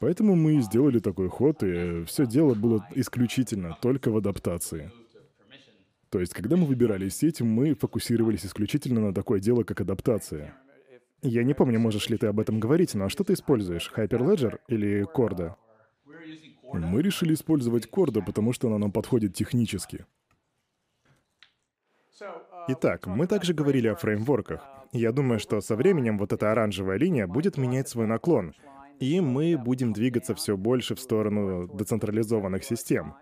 Поэтому 0.00 0.34
мы 0.36 0.60
сделали 0.60 0.98
такой 0.98 1.28
ход, 1.28 1.62
и 1.62 2.04
все 2.04 2.26
дело 2.26 2.54
было 2.54 2.86
исключительно 2.94 3.76
только 3.80 4.10
в 4.10 4.16
адаптации. 4.16 4.90
То 6.10 6.20
есть, 6.20 6.34
когда 6.34 6.56
мы 6.56 6.66
выбирали 6.66 7.08
сеть, 7.08 7.40
мы 7.40 7.74
фокусировались 7.74 8.46
исключительно 8.46 9.00
на 9.00 9.14
такое 9.14 9.40
дело, 9.40 9.64
как 9.64 9.80
адаптация. 9.80 10.54
Я 11.22 11.44
не 11.44 11.54
помню, 11.54 11.80
можешь 11.80 12.08
ли 12.10 12.16
ты 12.16 12.26
об 12.26 12.38
этом 12.38 12.60
говорить, 12.60 12.94
но 12.94 13.08
что 13.08 13.24
ты 13.24 13.32
используешь, 13.32 13.90
Hyperledger 13.96 14.58
или 14.68 15.04
Corda? 15.04 15.54
Мы 16.72 17.02
решили 17.02 17.34
использовать 17.34 17.88
Corda, 17.88 18.22
потому 18.24 18.52
что 18.52 18.68
она 18.68 18.78
нам 18.78 18.92
подходит 18.92 19.34
технически. 19.34 20.04
Итак, 22.68 23.06
мы 23.06 23.26
также 23.26 23.54
говорили 23.54 23.88
о 23.88 23.94
фреймворках. 23.94 24.64
Я 24.92 25.12
думаю, 25.12 25.38
что 25.38 25.60
со 25.60 25.76
временем 25.76 26.18
вот 26.18 26.32
эта 26.32 26.52
оранжевая 26.52 26.98
линия 26.98 27.26
будет 27.26 27.56
менять 27.56 27.88
свой 27.88 28.06
наклон, 28.06 28.54
и 29.00 29.20
мы 29.20 29.56
будем 29.58 29.92
двигаться 29.92 30.34
все 30.34 30.56
больше 30.56 30.94
в 30.94 31.00
сторону 31.00 31.68
децентрализованных 31.74 32.64
систем. 32.64 33.14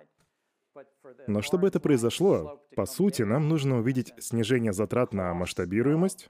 Но 1.26 1.42
чтобы 1.42 1.68
это 1.68 1.80
произошло, 1.80 2.62
по 2.76 2.86
сути, 2.86 3.22
нам 3.22 3.48
нужно 3.48 3.78
увидеть 3.78 4.12
снижение 4.18 4.72
затрат 4.72 5.12
на 5.12 5.32
масштабируемость, 5.34 6.28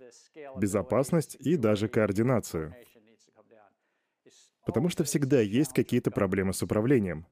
безопасность 0.57 1.37
и 1.41 1.57
даже 1.57 1.89
координацию. 1.89 2.75
Потому 4.67 4.89
что 4.89 5.05
всегда 5.05 5.41
есть 5.41 5.73
какие-то 5.75 6.11
проблемы 6.11 6.55
с 6.55 6.63
управлением. 6.63 7.27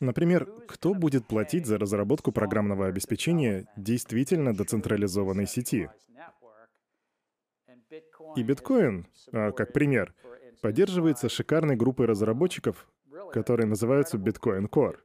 Например, 0.00 0.46
кто 0.66 0.94
будет 0.94 1.26
платить 1.26 1.66
за 1.66 1.78
разработку 1.78 2.32
программного 2.32 2.86
обеспечения 2.86 3.66
действительно 3.76 4.54
децентрализованной 4.54 5.46
сети? 5.46 5.88
И 8.36 8.42
биткоин, 8.42 9.06
а, 9.32 9.52
как 9.52 9.72
пример, 9.72 10.14
поддерживается 10.60 11.28
шикарной 11.28 11.76
группой 11.76 12.06
разработчиков, 12.06 12.88
которые 13.32 13.66
называются 13.66 14.16
Bitcoin 14.16 14.68
Core. 14.68 14.98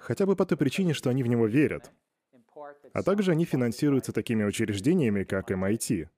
Хотя 0.00 0.26
бы 0.26 0.36
по 0.36 0.46
той 0.46 0.58
причине, 0.58 0.94
что 0.94 1.10
они 1.10 1.22
в 1.22 1.26
него 1.26 1.46
верят. 1.46 1.90
А 2.92 3.02
также 3.02 3.32
они 3.32 3.44
финансируются 3.44 4.12
такими 4.12 4.44
учреждениями, 4.44 5.24
как 5.24 5.50
MIT. 5.50 6.08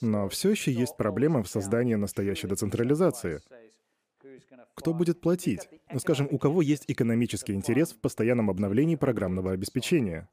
Но 0.00 0.28
все 0.28 0.50
еще 0.50 0.72
есть 0.72 0.96
проблема 0.96 1.42
в 1.42 1.48
создании 1.48 1.94
настоящей 1.94 2.48
децентрализации. 2.48 3.40
Кто 4.74 4.94
будет 4.94 5.20
платить? 5.20 5.68
Ну, 5.92 5.98
скажем, 5.98 6.28
у 6.30 6.38
кого 6.38 6.62
есть 6.62 6.84
экономический 6.88 7.52
интерес 7.52 7.92
в 7.92 8.00
постоянном 8.00 8.48
обновлении 8.48 8.96
программного 8.96 9.52
обеспечения? 9.52 10.28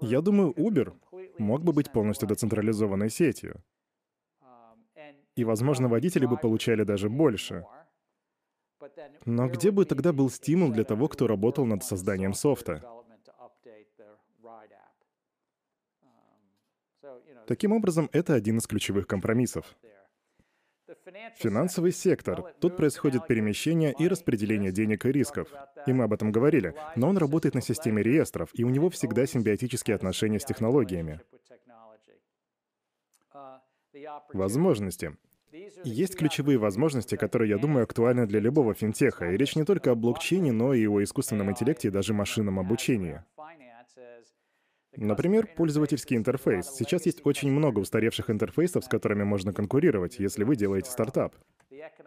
Я 0.00 0.20
думаю, 0.20 0.52
Uber 0.52 0.92
мог 1.38 1.62
бы 1.62 1.72
быть 1.72 1.92
полностью 1.92 2.28
децентрализованной 2.28 3.10
сетью. 3.10 3.62
И, 5.36 5.44
возможно, 5.44 5.88
водители 5.88 6.26
бы 6.26 6.36
получали 6.36 6.84
даже 6.84 7.08
больше. 7.08 7.64
Но 9.24 9.48
где 9.48 9.70
бы 9.70 9.84
тогда 9.84 10.12
был 10.12 10.30
стимул 10.30 10.72
для 10.72 10.84
того, 10.84 11.08
кто 11.08 11.26
работал 11.26 11.64
над 11.66 11.84
созданием 11.84 12.34
софта? 12.34 12.82
Таким 17.46 17.72
образом, 17.72 18.08
это 18.12 18.34
один 18.34 18.58
из 18.58 18.66
ключевых 18.66 19.06
компромиссов. 19.06 19.76
Финансовый 21.36 21.92
сектор. 21.92 22.42
Тут 22.60 22.76
происходит 22.76 23.26
перемещение 23.26 23.94
и 23.98 24.08
распределение 24.08 24.72
денег 24.72 25.06
и 25.06 25.12
рисков. 25.12 25.48
И 25.86 25.92
мы 25.92 26.04
об 26.04 26.12
этом 26.12 26.32
говорили. 26.32 26.74
Но 26.96 27.08
он 27.08 27.18
работает 27.18 27.54
на 27.54 27.62
системе 27.62 28.02
реестров, 28.02 28.50
и 28.52 28.64
у 28.64 28.68
него 28.68 28.90
всегда 28.90 29.26
симбиотические 29.26 29.94
отношения 29.94 30.40
с 30.40 30.44
технологиями. 30.44 31.20
Возможности. 34.32 35.16
Есть 35.82 36.16
ключевые 36.16 36.58
возможности, 36.58 37.16
которые, 37.16 37.50
я 37.50 37.58
думаю, 37.58 37.84
актуальны 37.84 38.26
для 38.26 38.38
любого 38.38 38.74
финтеха. 38.74 39.32
И 39.32 39.36
речь 39.36 39.56
не 39.56 39.64
только 39.64 39.92
о 39.92 39.94
блокчейне, 39.94 40.52
но 40.52 40.74
и 40.74 40.86
о 40.86 41.02
искусственном 41.02 41.50
интеллекте 41.50 41.88
и 41.88 41.90
даже 41.90 42.12
машинном 42.12 42.58
обучении. 42.58 43.22
Например, 44.96 45.46
пользовательский 45.56 46.16
интерфейс. 46.16 46.66
Сейчас 46.66 47.06
есть 47.06 47.20
очень 47.24 47.50
много 47.50 47.78
устаревших 47.80 48.30
интерфейсов, 48.30 48.84
с 48.84 48.88
которыми 48.88 49.22
можно 49.22 49.52
конкурировать, 49.52 50.18
если 50.18 50.44
вы 50.44 50.56
делаете 50.56 50.90
стартап. 50.90 51.34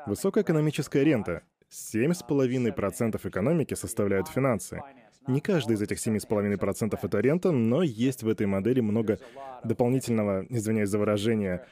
Высокая 0.06 0.44
экономическая 0.44 1.04
рента. 1.04 1.44
7,5% 1.72 3.28
экономики 3.28 3.76
составляют 3.76 4.28
финансы. 4.28 4.82
Не 5.28 5.40
каждый 5.40 5.76
из 5.76 5.82
этих 5.82 5.98
7,5% 5.98 7.00
это 7.02 7.20
рента, 7.20 7.52
но 7.52 7.84
есть 7.84 8.24
в 8.24 8.28
этой 8.28 8.48
модели 8.48 8.82
много 8.82 9.20
дополнительного, 9.64 10.46
извиняюсь 10.50 10.90
за 10.90 10.98
выражение, 10.98 11.66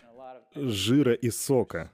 жира 0.55 1.13
и 1.13 1.29
сока. 1.29 1.91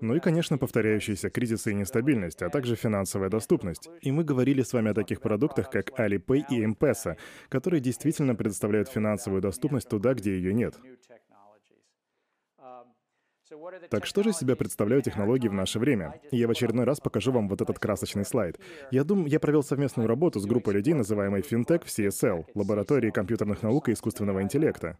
Ну 0.00 0.14
и, 0.14 0.20
конечно, 0.20 0.58
повторяющиеся 0.58 1.30
кризисы 1.30 1.72
и 1.72 1.74
нестабильность, 1.74 2.42
а 2.42 2.50
также 2.50 2.76
финансовая 2.76 3.28
доступность. 3.28 3.88
И 4.00 4.12
мы 4.12 4.24
говорили 4.24 4.62
с 4.62 4.72
вами 4.72 4.90
о 4.90 4.94
таких 4.94 5.20
продуктах, 5.20 5.70
как 5.70 5.98
Alipay 5.98 6.44
и 6.50 6.62
M-Pesa, 6.62 7.16
которые 7.48 7.80
действительно 7.80 8.34
предоставляют 8.34 8.88
финансовую 8.88 9.42
доступность 9.42 9.88
туда, 9.88 10.14
где 10.14 10.36
ее 10.36 10.52
нет. 10.52 10.74
Так 13.90 14.06
что 14.06 14.22
же 14.22 14.32
себя 14.32 14.56
представляют 14.56 15.04
технологии 15.04 15.48
в 15.48 15.52
наше 15.52 15.78
время? 15.78 16.20
Я 16.30 16.48
в 16.48 16.50
очередной 16.50 16.84
раз 16.84 17.00
покажу 17.00 17.30
вам 17.30 17.48
вот 17.48 17.60
этот 17.60 17.78
красочный 17.78 18.24
слайд. 18.24 18.58
Я 18.90 19.04
думаю, 19.04 19.28
я 19.28 19.38
провел 19.38 19.62
совместную 19.62 20.08
работу 20.08 20.40
с 20.40 20.46
группой 20.46 20.74
людей, 20.74 20.94
называемой 20.94 21.42
FinTech 21.42 21.84
в 21.84 21.88
CSL, 21.88 22.46
лаборатории 22.54 23.10
компьютерных 23.10 23.62
наук 23.62 23.88
и 23.88 23.92
искусственного 23.92 24.42
интеллекта. 24.42 24.98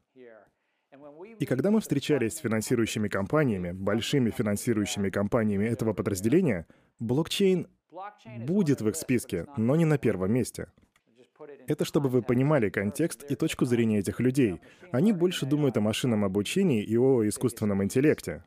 И 1.38 1.46
когда 1.46 1.70
мы 1.70 1.80
встречались 1.80 2.34
с 2.34 2.38
финансирующими 2.38 3.08
компаниями, 3.08 3.72
большими 3.72 4.30
финансирующими 4.30 5.10
компаниями 5.10 5.64
этого 5.64 5.92
подразделения, 5.92 6.66
блокчейн 6.98 7.68
будет 8.46 8.80
в 8.80 8.88
их 8.88 8.96
списке, 8.96 9.46
но 9.56 9.76
не 9.76 9.84
на 9.84 9.98
первом 9.98 10.32
месте. 10.32 10.68
Это 11.66 11.84
чтобы 11.84 12.08
вы 12.08 12.22
понимали 12.22 12.70
контекст 12.70 13.24
и 13.30 13.34
точку 13.34 13.64
зрения 13.64 13.98
этих 13.98 14.20
людей. 14.20 14.60
Они 14.92 15.12
больше 15.12 15.46
думают 15.46 15.76
о 15.76 15.80
машинном 15.80 16.24
обучении 16.24 16.82
и 16.82 16.96
о 16.96 17.26
искусственном 17.26 17.82
интеллекте. 17.82 18.44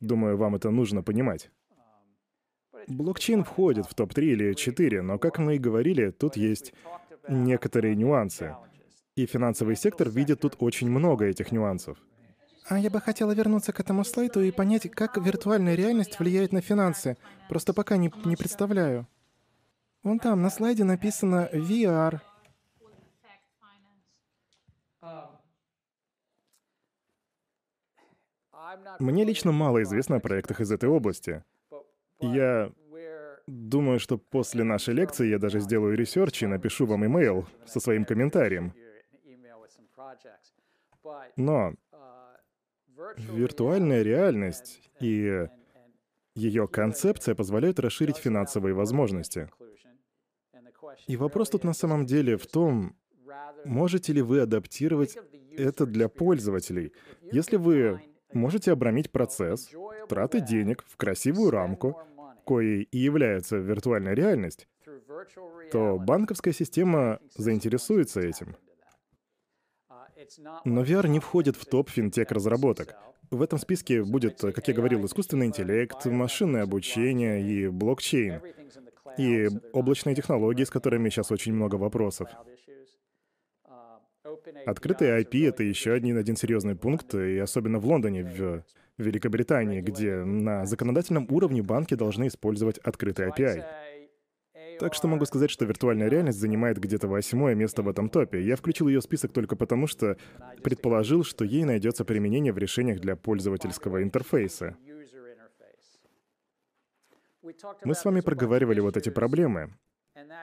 Думаю, 0.00 0.36
вам 0.36 0.56
это 0.56 0.70
нужно 0.70 1.02
понимать. 1.02 1.50
Блокчейн 2.88 3.42
входит 3.42 3.86
в 3.86 3.94
топ-3 3.94 4.22
или 4.24 4.54
4, 4.54 5.02
но, 5.02 5.18
как 5.18 5.38
мы 5.38 5.56
и 5.56 5.58
говорили, 5.58 6.10
тут 6.10 6.36
есть 6.36 6.72
некоторые 7.28 7.96
нюансы. 7.96 8.54
И 9.16 9.24
финансовый 9.24 9.76
сектор 9.76 10.10
видит 10.10 10.40
тут 10.40 10.56
очень 10.58 10.90
много 10.90 11.24
этих 11.24 11.50
нюансов. 11.50 11.98
А 12.68 12.78
я 12.78 12.90
бы 12.90 13.00
хотела 13.00 13.32
вернуться 13.32 13.72
к 13.72 13.80
этому 13.80 14.04
слайду 14.04 14.40
и 14.40 14.50
понять, 14.50 14.90
как 14.90 15.16
виртуальная 15.16 15.74
реальность 15.74 16.18
влияет 16.18 16.52
на 16.52 16.60
финансы. 16.60 17.16
Просто 17.48 17.72
пока 17.72 17.96
не, 17.96 18.12
не 18.24 18.36
представляю. 18.36 19.06
Вон 20.02 20.18
там 20.18 20.42
на 20.42 20.50
слайде 20.50 20.84
написано 20.84 21.48
VR. 21.52 22.20
Мне 28.98 29.24
лично 29.24 29.52
мало 29.52 29.82
известно 29.82 30.16
о 30.16 30.20
проектах 30.20 30.60
из 30.60 30.70
этой 30.70 30.90
области. 30.90 31.42
Я 32.20 32.70
думаю, 33.46 33.98
что 33.98 34.18
после 34.18 34.64
нашей 34.64 34.92
лекции 34.92 35.28
я 35.28 35.38
даже 35.38 35.60
сделаю 35.60 35.96
research 35.96 36.42
и 36.42 36.46
напишу 36.46 36.84
вам 36.84 37.06
имейл 37.06 37.46
со 37.64 37.80
своим 37.80 38.04
комментарием. 38.04 38.74
Но 41.36 41.74
виртуальная 43.16 44.02
реальность 44.02 44.90
и 45.00 45.48
ее 46.34 46.68
концепция 46.68 47.34
позволяют 47.34 47.78
расширить 47.78 48.16
финансовые 48.16 48.74
возможности. 48.74 49.48
И 51.06 51.16
вопрос 51.16 51.50
тут 51.50 51.64
на 51.64 51.72
самом 51.72 52.06
деле 52.06 52.36
в 52.36 52.46
том, 52.46 52.96
можете 53.64 54.12
ли 54.12 54.22
вы 54.22 54.40
адаптировать 54.40 55.16
это 55.56 55.86
для 55.86 56.08
пользователей. 56.08 56.92
Если 57.32 57.56
вы 57.56 58.02
можете 58.32 58.72
обрамить 58.72 59.10
процесс, 59.10 59.70
траты 60.08 60.40
денег 60.40 60.84
в 60.86 60.96
красивую 60.96 61.50
рамку, 61.50 62.00
коей 62.46 62.82
и 62.82 62.98
является 62.98 63.56
виртуальная 63.56 64.14
реальность, 64.14 64.68
то 65.72 65.98
банковская 65.98 66.52
система 66.52 67.18
заинтересуется 67.34 68.20
этим. 68.20 68.56
Но 70.64 70.82
VR 70.82 71.08
не 71.08 71.20
входит 71.20 71.56
в 71.56 71.64
топ 71.66 71.90
финтех-разработок. 71.90 72.96
В 73.30 73.42
этом 73.42 73.58
списке 73.58 74.04
будет, 74.04 74.40
как 74.40 74.68
я 74.68 74.74
говорил, 74.74 75.04
искусственный 75.04 75.46
интеллект, 75.46 76.04
машинное 76.06 76.62
обучение 76.62 77.42
и 77.42 77.68
блокчейн. 77.68 78.40
И 79.18 79.48
облачные 79.72 80.14
технологии, 80.14 80.64
с 80.64 80.70
которыми 80.70 81.08
сейчас 81.08 81.32
очень 81.32 81.52
много 81.52 81.76
вопросов. 81.76 82.28
Открытый 84.66 85.08
IP— 85.22 85.48
это 85.48 85.62
еще 85.62 85.92
один, 85.92 86.18
один 86.18 86.36
серьезный 86.36 86.76
пункт, 86.76 87.14
и 87.14 87.38
особенно 87.38 87.78
в 87.78 87.86
Лондоне, 87.86 88.24
в 88.24 88.64
Великобритании, 88.98 89.80
где 89.80 90.24
на 90.24 90.66
законодательном 90.66 91.26
уровне 91.30 91.62
банки 91.62 91.94
должны 91.94 92.28
использовать 92.28 92.78
открытый 92.78 93.28
API. 93.28 93.64
Так 94.78 94.94
что 94.94 95.08
могу 95.08 95.24
сказать, 95.24 95.50
что 95.50 95.64
виртуальная 95.64 96.08
реальность 96.08 96.38
занимает 96.38 96.78
где-то 96.78 97.08
восьмое 97.08 97.54
место 97.54 97.82
в 97.82 97.88
этом 97.88 98.08
топе. 98.08 98.42
Я 98.42 98.56
включил 98.56 98.88
ее 98.88 99.00
в 99.00 99.04
список 99.04 99.32
только 99.32 99.56
потому, 99.56 99.86
что 99.86 100.16
предположил, 100.62 101.24
что 101.24 101.44
ей 101.44 101.64
найдется 101.64 102.04
применение 102.04 102.52
в 102.52 102.58
решениях 102.58 103.00
для 103.00 103.16
пользовательского 103.16 104.02
интерфейса. 104.02 104.76
Мы 107.84 107.94
с 107.94 108.04
вами 108.04 108.20
проговаривали 108.20 108.80
вот 108.80 108.96
эти 108.96 109.10
проблемы, 109.10 109.74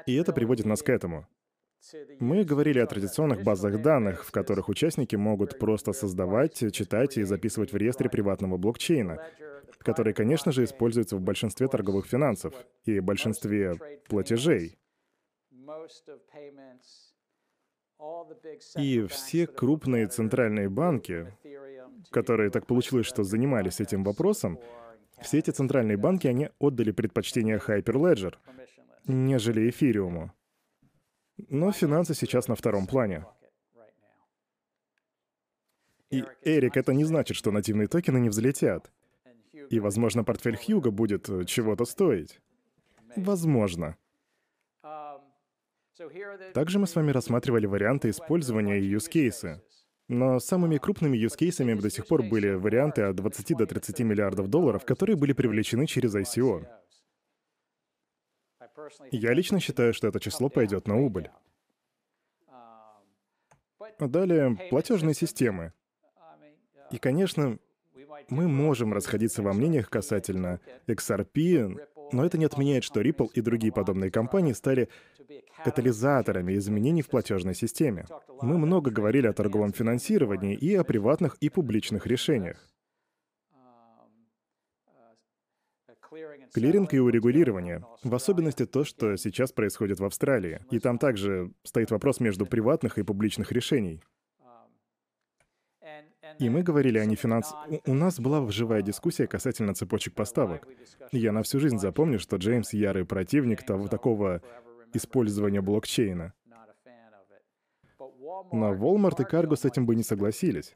и 0.05 0.15
это 0.15 0.31
приводит 0.31 0.65
нас 0.65 0.81
к 0.81 0.89
этому. 0.89 1.27
Мы 2.19 2.45
говорили 2.45 2.79
о 2.79 2.87
традиционных 2.87 3.43
базах 3.43 3.81
данных, 3.81 4.23
в 4.23 4.31
которых 4.31 4.69
участники 4.69 5.17
могут 5.17 5.59
просто 5.59 5.91
создавать, 5.91 6.73
читать 6.73 7.17
и 7.17 7.23
записывать 7.23 7.73
в 7.73 7.77
реестре 7.77 8.09
приватного 8.09 8.55
блокчейна, 8.55 9.19
который, 9.83 10.13
конечно 10.13 10.51
же, 10.51 10.63
используется 10.63 11.17
в 11.17 11.21
большинстве 11.21 11.67
торговых 11.67 12.05
финансов 12.07 12.53
и 12.85 12.99
большинстве 12.99 13.75
платежей. 14.07 14.77
И 18.77 19.05
все 19.07 19.47
крупные 19.47 20.07
центральные 20.07 20.69
банки, 20.69 21.33
которые 22.09 22.49
так 22.49 22.65
получилось, 22.65 23.05
что 23.05 23.23
занимались 23.23 23.79
этим 23.79 24.03
вопросом, 24.03 24.59
все 25.21 25.39
эти 25.39 25.51
центральные 25.51 25.97
банки, 25.97 26.27
они 26.27 26.49
отдали 26.59 26.91
предпочтение 26.91 27.57
Hyperledger, 27.57 28.35
нежели 29.05 29.69
эфириуму. 29.69 30.33
Но 31.37 31.71
финансы 31.71 32.13
сейчас 32.13 32.47
на 32.47 32.55
втором 32.55 32.87
плане. 32.87 33.25
И, 36.09 36.23
Эрик, 36.43 36.77
это 36.77 36.93
не 36.93 37.05
значит, 37.05 37.35
что 37.35 37.51
нативные 37.51 37.87
токены 37.87 38.19
не 38.19 38.29
взлетят. 38.29 38.91
И, 39.69 39.79
возможно, 39.79 40.23
портфель 40.23 40.57
Хьюга 40.57 40.91
будет 40.91 41.29
э, 41.29 41.45
чего-то 41.45 41.85
стоить. 41.85 42.39
Возможно. 43.15 43.97
Также 46.53 46.79
мы 46.79 46.87
с 46.87 46.95
вами 46.95 47.11
рассматривали 47.11 47.65
варианты 47.65 48.09
использования 48.09 48.79
и 48.79 48.95
use 48.95 49.59
Но 50.07 50.39
самыми 50.39 50.77
крупными 50.77 51.17
use 51.17 51.81
до 51.81 51.89
сих 51.89 52.07
пор 52.07 52.23
были 52.23 52.53
варианты 52.53 53.03
от 53.03 53.15
20 53.15 53.57
до 53.57 53.67
30 53.67 53.99
миллиардов 53.99 54.47
долларов, 54.47 54.85
которые 54.85 55.15
были 55.15 55.33
привлечены 55.33 55.85
через 55.85 56.15
ICO. 56.15 56.65
Я 59.11 59.33
лично 59.33 59.59
считаю, 59.59 59.93
что 59.93 60.07
это 60.07 60.19
число 60.19 60.49
пойдет 60.49 60.87
на 60.87 60.97
убыль. 60.99 61.29
Далее, 63.99 64.57
платежные 64.69 65.13
системы. 65.13 65.73
И, 66.91 66.97
конечно, 66.97 67.59
мы 68.29 68.47
можем 68.47 68.93
расходиться 68.93 69.41
во 69.41 69.53
мнениях 69.53 69.89
касательно 69.89 70.59
XRP, 70.87 71.79
но 72.11 72.25
это 72.25 72.37
не 72.37 72.45
отменяет, 72.45 72.83
что 72.83 73.01
Ripple 73.01 73.29
и 73.33 73.41
другие 73.41 73.73
подобные 73.73 74.11
компании 74.11 74.53
стали 74.53 74.89
катализаторами 75.63 76.55
изменений 76.57 77.01
в 77.01 77.09
платежной 77.09 77.55
системе. 77.55 78.05
Мы 78.41 78.57
много 78.57 78.91
говорили 78.91 79.27
о 79.27 79.33
торговом 79.33 79.73
финансировании 79.73 80.55
и 80.55 80.75
о 80.75 80.83
приватных 80.83 81.35
и 81.39 81.49
публичных 81.49 82.05
решениях. 82.07 82.67
Клиринг 86.53 86.93
и 86.93 86.99
урегулирование. 86.99 87.83
В 88.03 88.13
особенности 88.13 88.67
то, 88.67 88.83
что 88.83 89.15
сейчас 89.17 89.51
происходит 89.51 89.99
в 89.99 90.05
Австралии. 90.05 90.59
И 90.69 90.79
там 90.79 90.99
также 90.99 91.51
стоит 91.63 91.89
вопрос 91.89 92.19
между 92.19 92.45
приватных 92.45 92.99
и 92.99 93.03
публичных 93.03 93.51
решений. 93.51 94.01
И 96.39 96.49
мы 96.49 96.63
говорили 96.63 96.97
о 96.97 97.05
нефинанс... 97.05 97.53
У 97.85 97.93
нас 97.93 98.19
была 98.19 98.49
живая 98.51 98.81
дискуссия 98.81 99.27
касательно 99.27 99.73
цепочек 99.73 100.15
поставок. 100.15 100.67
Я 101.11 101.31
на 101.31 101.43
всю 101.43 101.59
жизнь 101.59 101.77
запомню, 101.77 102.19
что 102.19 102.37
Джеймс 102.37 102.73
ярый 102.73 103.05
противник 103.05 103.63
того 103.63 103.87
такого 103.87 104.41
использования 104.93 105.61
блокчейна. 105.61 106.33
Но 108.51 108.73
Walmart 108.73 109.21
и 109.21 109.25
Cargo 109.25 109.55
с 109.55 109.65
этим 109.65 109.85
бы 109.85 109.95
не 109.95 110.03
согласились. 110.03 110.75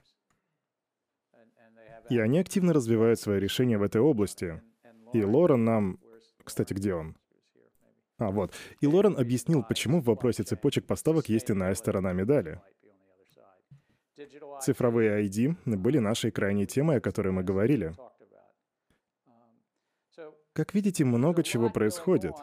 И 2.10 2.20
они 2.20 2.40
активно 2.40 2.74
развивают 2.74 3.20
свои 3.20 3.40
решения 3.40 3.78
в 3.78 3.84
этой 3.84 4.02
области. 4.02 4.62
И 5.14 5.24
Лорен 5.24 5.64
нам... 5.64 6.00
Кстати, 6.44 6.74
где 6.74 6.94
он? 6.94 7.18
А, 8.18 8.32
вот. 8.32 8.54
И 8.80 8.88
Лорен 8.88 9.18
объяснил, 9.18 9.64
почему 9.64 10.02
в 10.02 10.06
вопросе 10.06 10.44
цепочек 10.44 10.86
поставок 10.86 11.30
есть 11.30 11.52
иная 11.52 11.76
сторона 11.76 12.14
медали. 12.14 12.62
Цифровые 14.62 15.28
ID 15.28 15.56
были 15.66 16.00
нашей 16.00 16.32
крайней 16.32 16.66
темой, 16.66 16.98
о 16.98 17.02
которой 17.02 17.32
мы 17.32 17.44
говорили. 17.44 17.94
Как 20.54 20.74
видите, 20.74 21.06
много 21.06 21.44
чего 21.44 21.70
происходит. 21.70 22.34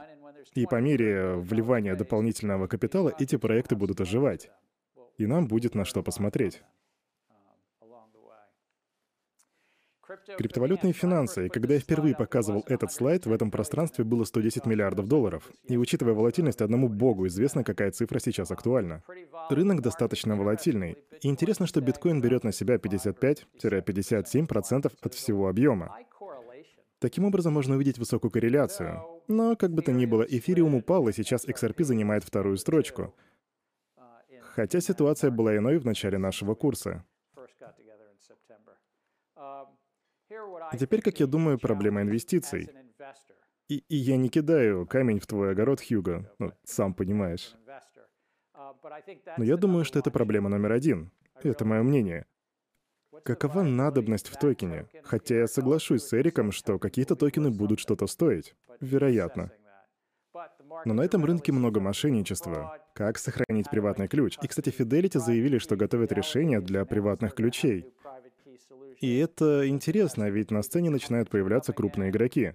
И 0.55 0.66
по 0.66 0.81
мере 0.81 1.35
вливания 1.35 1.97
дополнительного 1.97 2.68
капитала 2.68 3.12
эти 3.18 3.37
проекты 3.37 3.75
будут 3.75 4.01
оживать. 4.01 4.51
И 5.18 5.27
нам 5.27 5.49
будет 5.49 5.75
на 5.75 5.85
что 5.85 6.03
посмотреть. 6.03 6.62
Криптовалютные 10.37 10.93
финансы. 10.93 11.47
И 11.47 11.49
когда 11.49 11.75
я 11.75 11.81
впервые 11.81 12.15
показывал 12.15 12.65
этот 12.67 12.93
слайд, 12.93 13.27
в 13.27 13.33
этом 13.33 13.51
пространстве 13.51 14.05
было 14.05 14.25
110 14.25 14.67
миллиардов 14.67 15.09
долларов. 15.09 15.51
И 15.65 15.77
учитывая 15.77 16.15
волатильность, 16.15 16.61
одному 16.61 16.89
богу 16.89 17.27
известно, 17.27 17.65
какая 17.65 17.91
цифра 17.91 18.19
сейчас 18.19 18.51
актуальна. 18.51 19.03
Рынок 19.51 19.81
достаточно 19.81 20.37
волатильный. 20.37 20.97
И 21.23 21.29
интересно, 21.29 21.67
что 21.67 21.81
биткоин 21.81 22.21
берет 22.21 22.45
на 22.45 22.53
себя 22.53 22.77
55-57% 22.77 24.93
от 25.01 25.15
всего 25.15 25.49
объема. 25.49 25.97
Таким 26.99 27.25
образом, 27.25 27.53
можно 27.53 27.75
увидеть 27.75 27.99
высокую 27.99 28.31
корреляцию. 28.31 29.03
Но, 29.29 29.57
как 29.57 29.73
бы 29.73 29.83
то 29.83 29.93
ни 29.93 30.07
было, 30.07 30.23
эфириум 30.23 30.75
упал, 30.75 31.09
и 31.09 31.13
сейчас 31.13 31.47
XRP 31.47 31.85
занимает 31.85 32.25
вторую 32.25 32.57
строчку. 32.57 33.15
Хотя 34.55 34.81
ситуация 34.81 35.31
была 35.31 35.57
иной 35.57 35.79
в 35.79 35.85
начале 35.85 36.17
нашего 36.17 36.55
курса. 36.55 37.05
А 40.31 40.77
теперь, 40.77 41.03
как 41.03 41.20
я 41.20 41.27
думаю, 41.27 41.59
проблема 41.59 42.03
инвестиций. 42.03 42.70
И, 43.68 43.79
и 43.89 43.97
я 43.97 44.16
не 44.16 44.29
кидаю 44.29 44.87
камень 44.87 45.20
в 45.20 45.27
твой 45.27 45.53
огород, 45.53 45.81
Хьюго, 45.81 46.31
ну, 46.39 46.53
сам 46.64 46.95
понимаешь. 46.95 47.55
Но 49.39 49.45
я 49.45 49.57
думаю, 49.57 49.85
что 49.85 49.99
это 49.99 50.11
проблема 50.11 50.49
номер 50.49 50.72
один. 50.72 51.11
Это 51.43 51.64
мое 51.64 51.83
мнение. 51.83 52.27
Какова 53.22 53.62
надобность 53.62 54.29
в 54.29 54.39
токене? 54.39 54.87
Хотя 55.03 55.37
я 55.37 55.47
соглашусь 55.47 56.03
с 56.03 56.12
Эриком, 56.12 56.53
что 56.53 56.79
какие-то 56.79 57.16
токены 57.16 57.51
будут 57.51 57.81
что-то 57.81 58.07
стоить. 58.07 58.55
Вероятно. 58.81 59.51
Но 60.85 60.95
на 60.95 61.03
этом 61.03 61.25
рынке 61.25 61.53
много 61.53 61.81
мошенничества. 61.81 62.79
Как 62.93 63.18
сохранить 63.18 63.70
приватный 63.70 64.09
ключ? 64.09 64.37
И, 64.43 64.47
кстати, 64.47 64.68
Fidelity 64.77 65.18
заявили, 65.18 65.59
что 65.59 65.77
готовят 65.77 66.12
решение 66.12 66.61
для 66.61 66.85
приватных 66.85 67.35
ключей. 67.35 67.87
И 69.01 69.18
это 69.18 69.68
интересно, 69.68 70.31
ведь 70.31 70.51
на 70.51 70.62
сцене 70.62 70.91
начинают 70.91 71.29
появляться 71.29 71.72
крупные 71.72 72.11
игроки. 72.11 72.55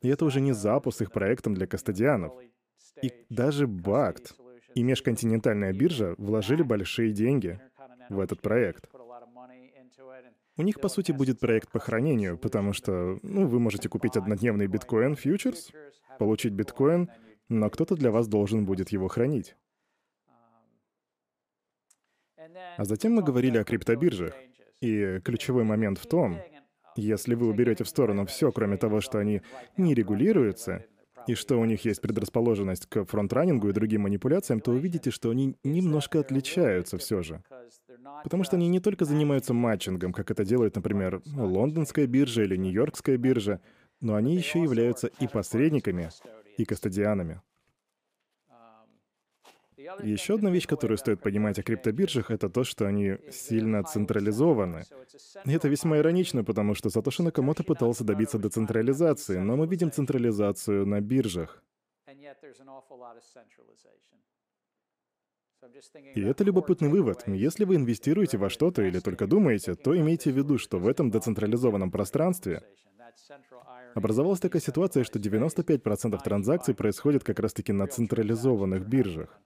И 0.00 0.08
это 0.08 0.24
уже 0.24 0.40
не 0.40 0.52
запуск 0.52 1.02
их 1.02 1.12
проектом 1.12 1.54
для 1.54 1.66
кастодианов. 1.66 2.32
И 3.02 3.12
даже 3.30 3.66
Бакт 3.66 4.34
и 4.74 4.82
межконтинентальная 4.82 5.72
биржа 5.72 6.14
вложили 6.18 6.62
большие 6.62 7.12
деньги 7.12 7.60
в 8.08 8.20
этот 8.20 8.40
проект. 8.40 8.88
У 10.56 10.62
них, 10.62 10.80
по 10.80 10.88
сути, 10.88 11.12
будет 11.12 11.40
проект 11.40 11.70
по 11.72 11.78
хранению, 11.78 12.38
потому 12.38 12.72
что 12.72 13.18
ну, 13.22 13.46
вы 13.46 13.58
можете 13.58 13.88
купить 13.88 14.16
однодневный 14.16 14.66
биткоин 14.66 15.16
фьючерс, 15.16 15.72
получить 16.18 16.52
биткоин, 16.52 17.10
но 17.48 17.70
кто-то 17.70 17.96
для 17.96 18.10
вас 18.10 18.28
должен 18.28 18.66
будет 18.66 18.90
его 18.90 19.08
хранить. 19.08 19.56
А 22.76 22.84
затем 22.84 23.12
мы 23.14 23.22
говорили 23.22 23.58
о 23.58 23.64
криптобиржах. 23.64 24.34
И 24.82 25.20
ключевой 25.24 25.62
момент 25.62 25.98
в 25.98 26.06
том, 26.06 26.38
если 26.96 27.34
вы 27.34 27.48
уберете 27.48 27.84
в 27.84 27.88
сторону 27.88 28.26
все, 28.26 28.50
кроме 28.50 28.76
того, 28.76 29.00
что 29.00 29.18
они 29.18 29.40
не 29.76 29.94
регулируются, 29.94 30.84
и 31.28 31.34
что 31.34 31.60
у 31.60 31.64
них 31.64 31.84
есть 31.84 32.00
предрасположенность 32.00 32.86
к 32.86 33.04
фронтранингу 33.04 33.68
и 33.68 33.72
другим 33.72 34.02
манипуляциям, 34.02 34.60
то 34.60 34.72
увидите, 34.72 35.12
что 35.12 35.30
они 35.30 35.56
немножко 35.62 36.18
отличаются 36.18 36.98
все 36.98 37.22
же. 37.22 37.42
Потому 38.24 38.42
что 38.42 38.56
они 38.56 38.66
не 38.66 38.80
только 38.80 39.04
занимаются 39.04 39.54
матчингом, 39.54 40.12
как 40.12 40.32
это 40.32 40.44
делает, 40.44 40.74
например, 40.74 41.22
лондонская 41.26 42.08
биржа 42.08 42.42
или 42.42 42.56
нью-йоркская 42.56 43.16
биржа, 43.16 43.60
но 44.00 44.16
они 44.16 44.34
еще 44.34 44.60
являются 44.60 45.06
и 45.06 45.28
посредниками, 45.28 46.10
и 46.58 46.64
кастодианами. 46.64 47.40
Еще 50.02 50.34
одна 50.34 50.50
вещь, 50.50 50.66
которую 50.66 50.98
стоит 50.98 51.20
понимать 51.20 51.58
о 51.58 51.62
криптобиржах, 51.62 52.30
это 52.30 52.48
то, 52.48 52.64
что 52.64 52.86
они 52.86 53.18
сильно 53.30 53.82
централизованы. 53.82 54.84
И 55.44 55.52
это 55.52 55.68
весьма 55.68 55.98
иронично, 55.98 56.44
потому 56.44 56.74
что 56.74 56.90
Сатоши 56.90 57.22
Накамото 57.22 57.64
пытался 57.64 58.04
добиться 58.04 58.38
децентрализации, 58.38 59.38
но 59.38 59.56
мы 59.56 59.66
видим 59.66 59.90
централизацию 59.90 60.86
на 60.86 61.00
биржах. 61.00 61.62
И 66.14 66.20
это 66.20 66.44
любопытный 66.44 66.88
вывод. 66.88 67.24
Если 67.26 67.64
вы 67.64 67.76
инвестируете 67.76 68.36
во 68.36 68.50
что-то 68.50 68.82
или 68.82 68.98
только 68.98 69.26
думаете, 69.26 69.74
то 69.74 69.96
имейте 69.96 70.30
в 70.32 70.36
виду, 70.36 70.58
что 70.58 70.78
в 70.78 70.86
этом 70.86 71.10
децентрализованном 71.10 71.90
пространстве 71.90 72.62
образовалась 73.94 74.40
такая 74.40 74.60
ситуация, 74.60 75.04
что 75.04 75.18
95% 75.18 76.22
транзакций 76.22 76.74
происходит 76.74 77.24
как 77.24 77.38
раз-таки 77.38 77.72
на 77.72 77.86
централизованных 77.86 78.86
биржах. 78.86 79.40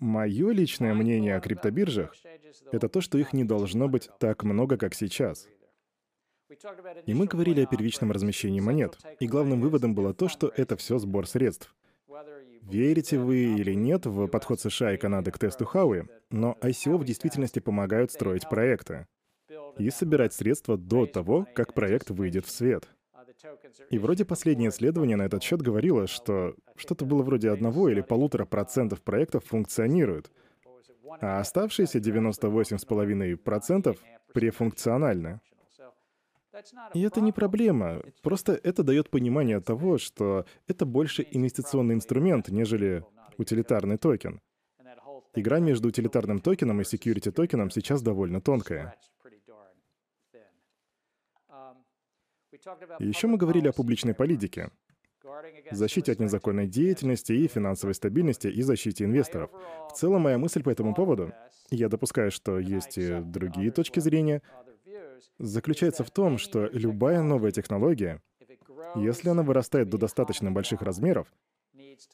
Мое 0.00 0.52
личное 0.52 0.94
мнение 0.94 1.36
о 1.36 1.40
криптобиржах— 1.40 2.14
это 2.72 2.88
то, 2.88 3.02
что 3.02 3.18
их 3.18 3.34
не 3.34 3.44
должно 3.44 3.86
быть 3.86 4.08
так 4.18 4.44
много, 4.44 4.78
как 4.78 4.94
сейчас. 4.94 5.46
И 7.06 7.12
мы 7.12 7.26
говорили 7.26 7.62
о 7.62 7.66
первичном 7.66 8.10
размещении 8.10 8.60
монет. 8.60 8.98
И 9.20 9.26
главным 9.26 9.60
выводом 9.60 9.94
было 9.94 10.14
то, 10.14 10.28
что 10.28 10.50
это 10.56 10.76
все 10.76 10.98
сбор 10.98 11.26
средств. 11.26 11.74
Верите 12.62 13.18
вы 13.18 13.58
или 13.58 13.74
нет 13.74 14.06
в 14.06 14.26
подход 14.26 14.60
США 14.60 14.94
и 14.94 14.96
Канады 14.96 15.32
к 15.32 15.38
тесту 15.38 15.66
Хауи, 15.66 16.04
но 16.30 16.56
ICO 16.62 16.96
в 16.96 17.04
действительности 17.04 17.58
помогают 17.58 18.10
строить 18.10 18.48
проекты 18.48 19.06
и 19.78 19.90
собирать 19.90 20.32
средства 20.32 20.78
до 20.78 21.06
того, 21.06 21.46
как 21.54 21.74
проект 21.74 22.10
выйдет 22.10 22.46
в 22.46 22.50
свет— 22.50 22.88
и 23.90 23.98
вроде 23.98 24.24
последнее 24.24 24.70
исследование 24.70 25.16
на 25.16 25.22
этот 25.22 25.42
счет 25.42 25.62
говорило, 25.62 26.06
что 26.06 26.54
что-то 26.76 27.04
было 27.04 27.22
вроде 27.22 27.50
одного 27.50 27.88
или 27.88 28.00
полутора 28.00 28.44
процентов 28.44 29.02
проектов 29.02 29.44
функционируют, 29.44 30.30
а 31.20 31.40
оставшиеся 31.40 31.98
98,5% 31.98 33.98
префункциональны. 34.32 35.40
И 36.94 37.02
это 37.02 37.20
не 37.20 37.32
проблема, 37.32 38.02
просто 38.22 38.52
это 38.52 38.82
дает 38.82 39.08
понимание 39.08 39.60
того, 39.60 39.98
что 39.98 40.44
это 40.66 40.84
больше 40.84 41.26
инвестиционный 41.30 41.94
инструмент, 41.94 42.48
нежели 42.48 43.04
утилитарный 43.38 43.96
токен. 43.96 44.40
Игра 45.34 45.60
между 45.60 45.88
утилитарным 45.88 46.40
токеном 46.40 46.80
и 46.80 46.84
security 46.84 47.30
токеном 47.30 47.70
сейчас 47.70 48.02
довольно 48.02 48.40
тонкая. 48.40 48.96
Еще 52.98 53.26
мы 53.26 53.38
говорили 53.38 53.68
о 53.68 53.72
публичной 53.72 54.14
политике, 54.14 54.70
защите 55.70 56.12
от 56.12 56.18
незаконной 56.18 56.66
деятельности 56.66 57.32
и 57.32 57.46
финансовой 57.46 57.94
стабильности 57.94 58.48
и 58.48 58.62
защите 58.62 59.04
инвесторов. 59.04 59.50
В 59.90 59.92
целом, 59.92 60.22
моя 60.22 60.38
мысль 60.38 60.62
по 60.62 60.70
этому 60.70 60.94
поводу, 60.94 61.32
я 61.70 61.88
допускаю, 61.88 62.30
что 62.30 62.58
есть 62.58 62.98
и 62.98 63.20
другие 63.20 63.70
точки 63.70 64.00
зрения, 64.00 64.42
заключается 65.38 66.04
в 66.04 66.10
том, 66.10 66.38
что 66.38 66.66
любая 66.72 67.22
новая 67.22 67.52
технология, 67.52 68.20
если 68.96 69.28
она 69.28 69.42
вырастает 69.42 69.88
до 69.88 69.98
достаточно 69.98 70.50
больших 70.50 70.82
размеров, 70.82 71.32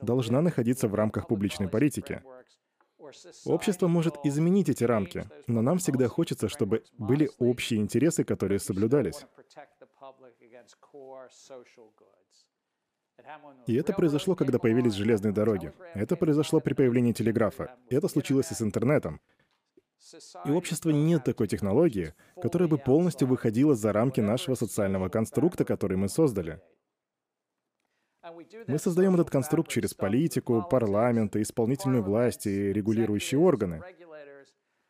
должна 0.01 0.43
находиться 0.43 0.89
в 0.89 0.95
рамках 0.95 1.29
публичной 1.29 1.69
политики. 1.69 2.23
Общество 3.45 3.87
может 3.87 4.17
изменить 4.25 4.69
эти 4.69 4.83
рамки, 4.83 5.29
но 5.47 5.63
нам 5.63 5.79
всегда 5.79 6.09
хочется, 6.09 6.49
чтобы 6.49 6.83
были 6.99 7.31
общие 7.39 7.81
интересы, 7.81 8.25
которые 8.25 8.59
соблюдались. 8.59 9.27
И 13.67 13.75
это 13.75 13.93
произошло, 13.93 14.35
когда 14.35 14.59
появились 14.59 14.93
железные 14.93 15.33
дороги. 15.33 15.73
Это 15.95 16.17
произошло 16.17 16.61
при 16.61 16.75
появлении 16.75 17.13
телеграфа. 17.13 17.77
Это 17.89 18.09
случилось 18.09 18.51
и 18.51 18.55
с 18.55 18.63
интернетом. 18.63 19.21
И 20.45 20.51
у 20.51 20.57
общества 20.57 20.91
нет 20.91 21.25
такой 21.25 21.49
технологии, 21.49 22.15
которая 22.41 22.69
бы 22.69 22.79
полностью 22.79 23.27
выходила 23.27 23.75
за 23.75 23.93
рамки 23.93 24.21
нашего 24.21 24.55
социального 24.55 25.09
конструкта, 25.09 25.65
который 25.65 25.97
мы 25.97 26.09
создали. 26.09 26.61
Мы 28.67 28.79
создаем 28.79 29.15
этот 29.15 29.31
конструкт 29.31 29.71
через 29.71 29.95
политику, 29.95 30.67
парламент, 30.69 31.37
исполнительную 31.37 32.03
власть 32.03 32.47
и 32.47 32.73
регулирующие 32.73 33.39
органы. 33.39 33.83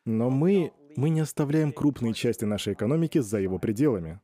Но 0.05 0.31
мы, 0.31 0.73
мы 0.97 1.11
не 1.11 1.21
оставляем 1.21 1.73
крупные 1.73 2.15
части 2.15 2.45
нашей 2.45 2.73
экономики 2.73 3.19
за 3.19 3.39
его 3.39 3.59
пределами. 3.59 4.21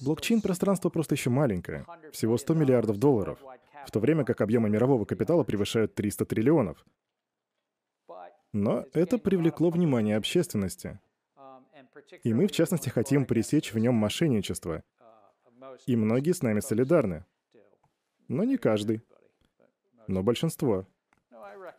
Блокчейн-пространство 0.00 0.88
просто 0.90 1.14
еще 1.14 1.30
маленькое, 1.30 1.84
всего 2.12 2.38
100 2.38 2.54
миллиардов 2.54 2.98
долларов, 2.98 3.38
в 3.86 3.90
то 3.90 4.00
время 4.00 4.24
как 4.24 4.40
объемы 4.40 4.68
мирового 4.68 5.04
капитала 5.04 5.44
превышают 5.44 5.94
300 5.94 6.24
триллионов. 6.26 6.84
Но 8.52 8.86
это 8.94 9.18
привлекло 9.18 9.70
внимание 9.70 10.16
общественности. 10.16 11.00
И 12.22 12.32
мы, 12.32 12.46
в 12.46 12.52
частности, 12.52 12.88
хотим 12.88 13.26
пресечь 13.26 13.72
в 13.72 13.78
нем 13.78 13.94
мошенничество. 13.94 14.82
И 15.86 15.96
многие 15.96 16.32
с 16.32 16.42
нами 16.42 16.60
солидарны. 16.60 17.24
Но 18.28 18.44
не 18.44 18.56
каждый. 18.56 19.02
Но 20.06 20.22
большинство. 20.22 20.86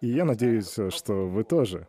И 0.01 0.07
я 0.07 0.25
надеюсь, 0.25 0.77
что 0.93 1.27
вы 1.27 1.43
тоже. 1.43 1.87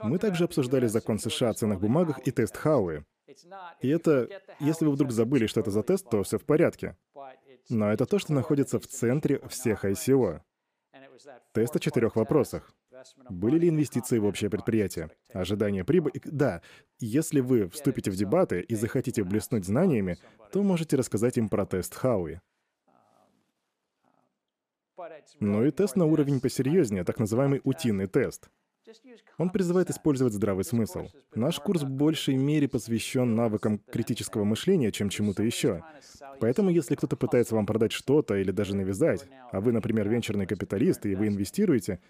Мы 0.00 0.18
также 0.18 0.44
обсуждали 0.44 0.86
закон 0.86 1.18
США 1.18 1.50
о 1.50 1.54
ценных 1.54 1.80
бумагах 1.80 2.26
и 2.26 2.30
тест 2.30 2.56
Хауи. 2.56 3.04
И 3.80 3.88
это, 3.88 4.28
если 4.60 4.86
вы 4.86 4.92
вдруг 4.92 5.10
забыли, 5.10 5.46
что 5.46 5.60
это 5.60 5.70
за 5.70 5.82
тест, 5.82 6.08
то 6.08 6.22
все 6.22 6.38
в 6.38 6.44
порядке. 6.44 6.96
Но 7.68 7.92
это 7.92 8.06
то, 8.06 8.18
что 8.18 8.32
находится 8.32 8.78
в 8.78 8.86
центре 8.86 9.40
всех 9.48 9.84
ICO. 9.84 10.40
Тест 11.52 11.76
о 11.76 11.78
четырех 11.80 12.16
вопросах. 12.16 12.72
Были 13.28 13.58
ли 13.58 13.68
инвестиции 13.68 14.18
в 14.18 14.24
общее 14.24 14.50
предприятие? 14.50 15.10
Ожидание 15.32 15.84
прибыли? 15.84 16.20
Да, 16.24 16.62
если 16.98 17.40
вы 17.40 17.68
вступите 17.68 18.10
в 18.10 18.16
дебаты 18.16 18.60
и 18.60 18.74
захотите 18.74 19.24
блеснуть 19.24 19.64
знаниями, 19.64 20.18
то 20.52 20.62
можете 20.62 20.96
рассказать 20.96 21.36
им 21.36 21.48
про 21.48 21.66
тест 21.66 21.94
Хауи. 21.94 22.40
Ну 25.40 25.64
и 25.64 25.70
тест 25.70 25.96
на 25.96 26.06
уровень 26.06 26.40
посерьезнее, 26.40 27.04
так 27.04 27.18
называемый 27.18 27.60
утиный 27.64 28.06
тест. 28.06 28.48
Он 29.38 29.50
призывает 29.50 29.90
использовать 29.90 30.32
здравый 30.32 30.64
смысл. 30.64 31.08
Наш 31.34 31.58
курс 31.60 31.82
в 31.82 31.90
большей 31.90 32.36
мере 32.36 32.68
посвящен 32.68 33.34
навыкам 33.34 33.78
критического 33.78 34.44
мышления, 34.44 34.92
чем 34.92 35.08
чему-то 35.08 35.42
еще. 35.42 35.82
Поэтому, 36.40 36.70
если 36.70 36.94
кто-то 36.94 37.16
пытается 37.16 37.54
вам 37.54 37.66
продать 37.66 37.92
что-то 37.92 38.36
или 38.36 38.50
даже 38.50 38.76
навязать, 38.76 39.26
а 39.52 39.60
вы, 39.60 39.72
например, 39.72 40.08
венчурный 40.08 40.46
капиталист, 40.46 41.06
и 41.06 41.14
вы 41.14 41.28
инвестируете, 41.28 42.00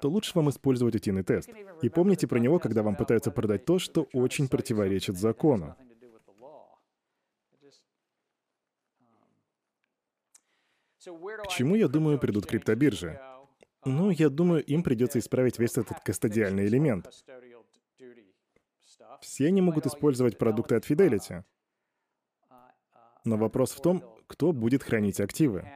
то 0.00 0.08
лучше 0.10 0.32
вам 0.34 0.50
использовать 0.50 0.96
утиный 0.96 1.22
тест. 1.22 1.48
И 1.82 1.88
помните 1.88 2.26
про 2.26 2.38
него, 2.38 2.58
когда 2.58 2.82
вам 2.82 2.96
пытаются 2.96 3.30
продать 3.30 3.64
то, 3.64 3.78
что 3.78 4.08
очень 4.12 4.48
противоречит 4.48 5.16
закону. 5.16 5.76
К 11.04 11.48
чему, 11.48 11.74
я 11.74 11.88
думаю, 11.88 12.18
придут 12.18 12.46
криптобиржи? 12.46 13.20
Ну, 13.84 14.10
я 14.10 14.28
думаю, 14.28 14.64
им 14.64 14.82
придется 14.82 15.18
исправить 15.18 15.58
весь 15.58 15.76
этот 15.76 16.00
кастодиальный 16.00 16.66
элемент. 16.66 17.08
Все 19.20 19.46
они 19.48 19.60
могут 19.60 19.86
использовать 19.86 20.38
продукты 20.38 20.76
от 20.76 20.88
Fidelity. 20.88 21.44
Но 23.24 23.36
вопрос 23.36 23.72
в 23.72 23.80
том, 23.80 24.04
кто 24.26 24.52
будет 24.52 24.82
хранить 24.82 25.20
активы. 25.20 25.68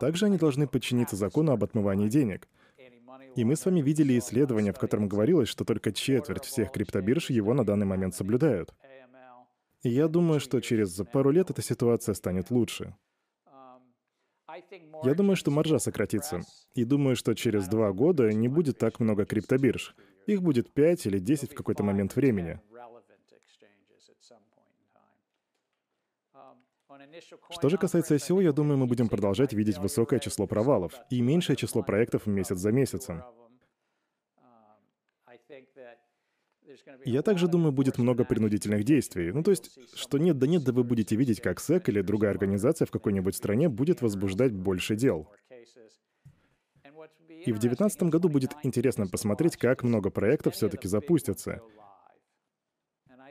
Также 0.00 0.26
они 0.26 0.36
должны 0.36 0.66
подчиниться 0.66 1.16
закону 1.16 1.52
об 1.52 1.64
отмывании 1.64 2.08
денег. 2.08 2.48
И 3.36 3.44
мы 3.44 3.56
с 3.56 3.64
вами 3.64 3.80
видели 3.80 4.18
исследование, 4.18 4.72
в 4.72 4.78
котором 4.78 5.08
говорилось, 5.08 5.48
что 5.48 5.64
только 5.64 5.92
четверть 5.92 6.44
всех 6.44 6.72
криптобирж 6.72 7.30
его 7.30 7.54
на 7.54 7.64
данный 7.64 7.86
момент 7.86 8.14
соблюдают. 8.14 8.74
И 9.82 9.88
я 9.88 10.08
думаю, 10.08 10.40
что 10.40 10.60
через 10.60 10.94
пару 11.12 11.30
лет 11.30 11.50
эта 11.50 11.62
ситуация 11.62 12.14
станет 12.14 12.50
лучше. 12.50 12.94
Я 15.02 15.14
думаю, 15.14 15.36
что 15.36 15.50
маржа 15.50 15.78
сократится. 15.78 16.42
И 16.74 16.84
думаю, 16.84 17.16
что 17.16 17.34
через 17.34 17.68
два 17.68 17.92
года 17.92 18.32
не 18.32 18.48
будет 18.48 18.78
так 18.78 19.00
много 19.00 19.24
криптобирж. 19.24 19.94
Их 20.26 20.42
будет 20.42 20.72
5 20.72 21.06
или 21.06 21.18
10 21.18 21.52
в 21.52 21.54
какой-то 21.54 21.82
момент 21.82 22.16
времени. 22.16 22.60
Что 27.50 27.68
же 27.68 27.78
касается 27.78 28.14
ICO, 28.14 28.42
я 28.42 28.52
думаю, 28.52 28.78
мы 28.78 28.86
будем 28.86 29.08
продолжать 29.08 29.52
видеть 29.52 29.78
высокое 29.78 30.18
число 30.20 30.46
провалов 30.46 30.92
и 31.10 31.20
меньшее 31.20 31.56
число 31.56 31.82
проектов 31.82 32.26
месяц 32.26 32.58
за 32.58 32.72
месяцем. 32.72 33.22
Я 37.04 37.22
также 37.22 37.48
думаю, 37.48 37.72
будет 37.72 37.98
много 37.98 38.24
принудительных 38.24 38.84
действий. 38.84 39.32
Ну, 39.32 39.42
то 39.42 39.50
есть, 39.50 39.70
что 39.96 40.18
нет 40.18 40.38
да 40.38 40.46
нет, 40.46 40.64
да 40.64 40.72
вы 40.72 40.84
будете 40.84 41.16
видеть, 41.16 41.40
как 41.40 41.60
СЭК 41.60 41.88
или 41.88 42.00
другая 42.00 42.30
организация 42.30 42.86
в 42.86 42.90
какой-нибудь 42.90 43.34
стране 43.34 43.68
будет 43.68 44.02
возбуждать 44.02 44.52
больше 44.52 44.96
дел. 44.96 45.28
И 47.44 47.50
в 47.50 47.58
2019 47.58 48.04
году 48.04 48.28
будет 48.28 48.52
интересно 48.62 49.08
посмотреть, 49.08 49.56
как 49.56 49.82
много 49.82 50.10
проектов 50.10 50.54
все-таки 50.54 50.86
запустятся. 50.86 51.60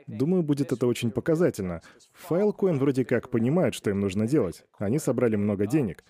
Думаю, 0.06 0.42
будет 0.42 0.72
это 0.72 0.86
очень 0.86 1.10
показательно. 1.10 1.80
Filecoin 2.28 2.78
вроде 2.78 3.04
как 3.04 3.30
понимают, 3.30 3.74
что 3.74 3.90
им 3.90 4.00
нужно 4.00 4.26
делать. 4.26 4.64
Они 4.78 4.98
собрали 4.98 5.36
много 5.36 5.66
денег. 5.66 6.04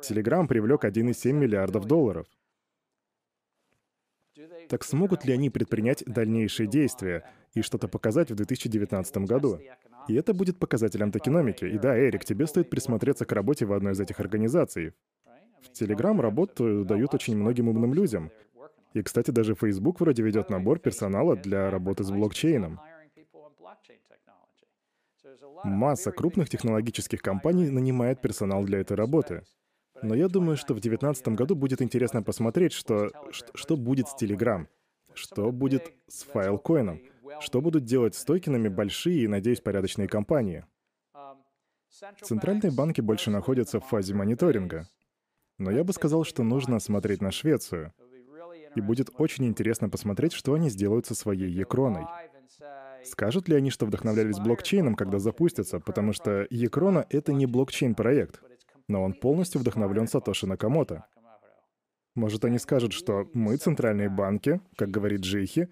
Telegram 0.00 0.46
привлек 0.46 0.84
1,7 0.84 1.32
миллиардов 1.32 1.84
долларов. 1.86 2.26
Так 4.70 4.84
смогут 4.84 5.24
ли 5.24 5.32
они 5.32 5.50
предпринять 5.50 6.04
дальнейшие 6.06 6.68
действия 6.68 7.24
и 7.54 7.60
что-то 7.60 7.88
показать 7.88 8.30
в 8.30 8.36
2019 8.36 9.16
году? 9.26 9.58
И 10.06 10.14
это 10.14 10.32
будет 10.32 10.60
показателем 10.60 11.10
токеномики. 11.10 11.64
И 11.64 11.76
да, 11.76 11.98
Эрик, 11.98 12.24
тебе 12.24 12.46
стоит 12.46 12.70
присмотреться 12.70 13.24
к 13.24 13.32
работе 13.32 13.66
в 13.66 13.72
одной 13.72 13.94
из 13.94 14.00
этих 14.00 14.20
организаций. 14.20 14.92
В 15.60 15.70
Telegram 15.72 16.20
работу 16.20 16.84
дают 16.84 17.12
очень 17.14 17.36
многим 17.36 17.68
умным 17.68 17.92
людям. 17.92 18.30
И, 18.94 19.02
кстати, 19.02 19.32
даже 19.32 19.56
Facebook 19.56 19.98
вроде 19.98 20.22
ведет 20.22 20.50
набор 20.50 20.78
персонала 20.78 21.34
для 21.34 21.68
работы 21.68 22.04
с 22.04 22.10
блокчейном. 22.12 22.78
Масса 25.64 26.12
крупных 26.12 26.48
технологических 26.48 27.20
компаний 27.20 27.68
нанимает 27.70 28.20
персонал 28.20 28.62
для 28.62 28.78
этой 28.78 28.96
работы. 28.96 29.42
Но 30.02 30.14
я 30.14 30.28
думаю, 30.28 30.56
что 30.56 30.74
в 30.74 30.80
2019 30.80 31.28
году 31.28 31.54
будет 31.54 31.82
интересно 31.82 32.22
посмотреть, 32.22 32.72
что, 32.72 33.10
что, 33.30 33.46
что 33.54 33.76
будет 33.76 34.08
с 34.08 34.16
Telegram, 34.20 34.66
что 35.14 35.50
будет 35.52 35.92
с 36.08 36.22
файлкоином, 36.22 37.00
что 37.40 37.60
будут 37.60 37.84
делать 37.84 38.14
с 38.14 38.24
токенами 38.24 38.68
большие 38.68 39.24
и, 39.24 39.28
надеюсь, 39.28 39.60
порядочные 39.60 40.08
компании. 40.08 40.64
Центральные 42.22 42.72
банки 42.72 43.00
больше 43.00 43.30
находятся 43.30 43.80
в 43.80 43.86
фазе 43.86 44.14
мониторинга. 44.14 44.88
Но 45.58 45.70
я 45.70 45.84
бы 45.84 45.92
сказал, 45.92 46.24
что 46.24 46.42
нужно 46.42 46.80
смотреть 46.80 47.20
на 47.20 47.30
Швецию. 47.30 47.92
И 48.74 48.80
будет 48.80 49.10
очень 49.18 49.46
интересно 49.46 49.90
посмотреть, 49.90 50.32
что 50.32 50.54
они 50.54 50.70
сделают 50.70 51.06
со 51.06 51.14
своей 51.14 51.50
Екроной. 51.50 52.06
Скажут 53.04 53.48
ли 53.48 53.56
они, 53.56 53.70
что 53.70 53.86
вдохновлялись 53.86 54.38
блокчейном, 54.38 54.94
когда 54.94 55.18
запустятся, 55.18 55.80
потому 55.80 56.12
что 56.12 56.46
Екрона— 56.50 57.06
это 57.10 57.32
не 57.32 57.46
блокчейн-проект, 57.46 58.42
но 58.90 59.02
он 59.02 59.14
полностью 59.14 59.60
вдохновлен 59.60 60.08
Сатоши 60.08 60.46
Накамото. 60.46 61.06
Может, 62.16 62.44
они 62.44 62.58
скажут, 62.58 62.92
что 62.92 63.28
мы, 63.32 63.56
центральные 63.56 64.10
банки, 64.10 64.60
как 64.76 64.90
говорит 64.90 65.20
Джейхи, 65.20 65.68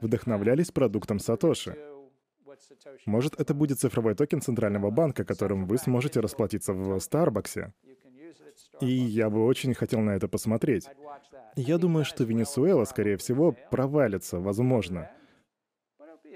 вдохновлялись 0.00 0.70
продуктом 0.70 1.18
Сатоши. 1.18 1.76
Может, 3.06 3.40
это 3.40 3.54
будет 3.54 3.80
цифровой 3.80 4.14
токен 4.14 4.40
Центрального 4.40 4.90
банка, 4.90 5.24
которым 5.24 5.66
вы 5.66 5.78
сможете 5.78 6.20
расплатиться 6.20 6.72
в 6.72 7.00
Старбаксе. 7.00 7.72
И 8.80 8.86
я 8.86 9.28
бы 9.28 9.44
очень 9.44 9.74
хотел 9.74 10.00
на 10.00 10.10
это 10.10 10.28
посмотреть. 10.28 10.86
Я 11.56 11.78
думаю, 11.78 12.04
что 12.04 12.24
Венесуэла, 12.24 12.84
скорее 12.84 13.16
всего, 13.16 13.56
провалится, 13.70 14.38
возможно. 14.38 15.10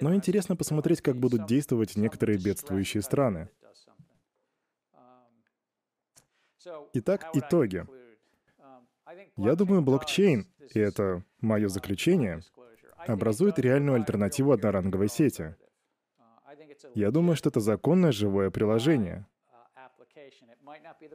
Но 0.00 0.14
интересно 0.14 0.56
посмотреть, 0.56 1.00
как 1.00 1.16
будут 1.16 1.46
действовать 1.46 1.96
некоторые 1.96 2.38
бедствующие 2.38 3.02
страны. 3.02 3.48
Итак, 6.94 7.30
итоги. 7.34 7.84
Я 9.36 9.54
думаю, 9.54 9.82
блокчейн, 9.82 10.46
и 10.74 10.78
это 10.78 11.22
мое 11.40 11.68
заключение, 11.68 12.40
образует 13.06 13.58
реальную 13.58 13.96
альтернативу 13.96 14.52
одноранговой 14.52 15.08
сети. 15.08 15.54
Я 16.94 17.10
думаю, 17.10 17.36
что 17.36 17.50
это 17.50 17.60
законное 17.60 18.12
живое 18.12 18.50
приложение. 18.50 19.26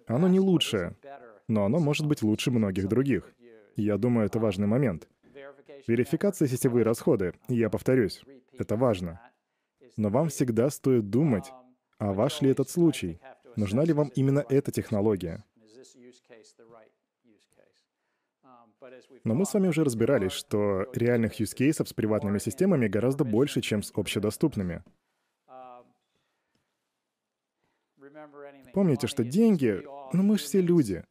Оно 0.07 0.27
не 0.27 0.39
лучшее, 0.39 0.95
но 1.47 1.65
оно 1.65 1.79
может 1.79 2.07
быть 2.07 2.21
лучше 2.21 2.51
многих 2.51 2.87
других. 2.87 3.33
Я 3.75 3.97
думаю, 3.97 4.27
это 4.27 4.39
важный 4.39 4.67
момент. 4.67 5.07
Верификация 5.87 6.47
сетевые 6.47 6.83
расходы, 6.83 7.33
я 7.47 7.69
повторюсь, 7.69 8.23
это 8.57 8.75
важно. 8.75 9.19
Но 9.97 10.09
вам 10.09 10.29
всегда 10.29 10.69
стоит 10.69 11.09
думать, 11.09 11.51
а 11.97 12.13
ваш 12.13 12.41
ли 12.41 12.49
этот 12.49 12.69
случай? 12.69 13.19
Нужна 13.55 13.83
ли 13.83 13.93
вам 13.93 14.11
именно 14.15 14.45
эта 14.49 14.71
технология? 14.71 15.43
Но 19.23 19.35
мы 19.35 19.45
с 19.45 19.53
вами 19.53 19.67
уже 19.67 19.83
разбирались, 19.83 20.31
что 20.31 20.87
реальных 20.93 21.39
use 21.39 21.55
cases 21.55 21.85
с 21.85 21.93
приватными 21.93 22.39
системами 22.39 22.87
гораздо 22.87 23.23
больше, 23.23 23.61
чем 23.61 23.83
с 23.83 23.91
общедоступными. 23.93 24.83
Помните, 28.73 29.07
что 29.07 29.23
деньги, 29.23 29.83
ну 30.13 30.23
мы 30.23 30.37
же 30.37 30.43
все 30.43 30.61
люди. 30.61 31.03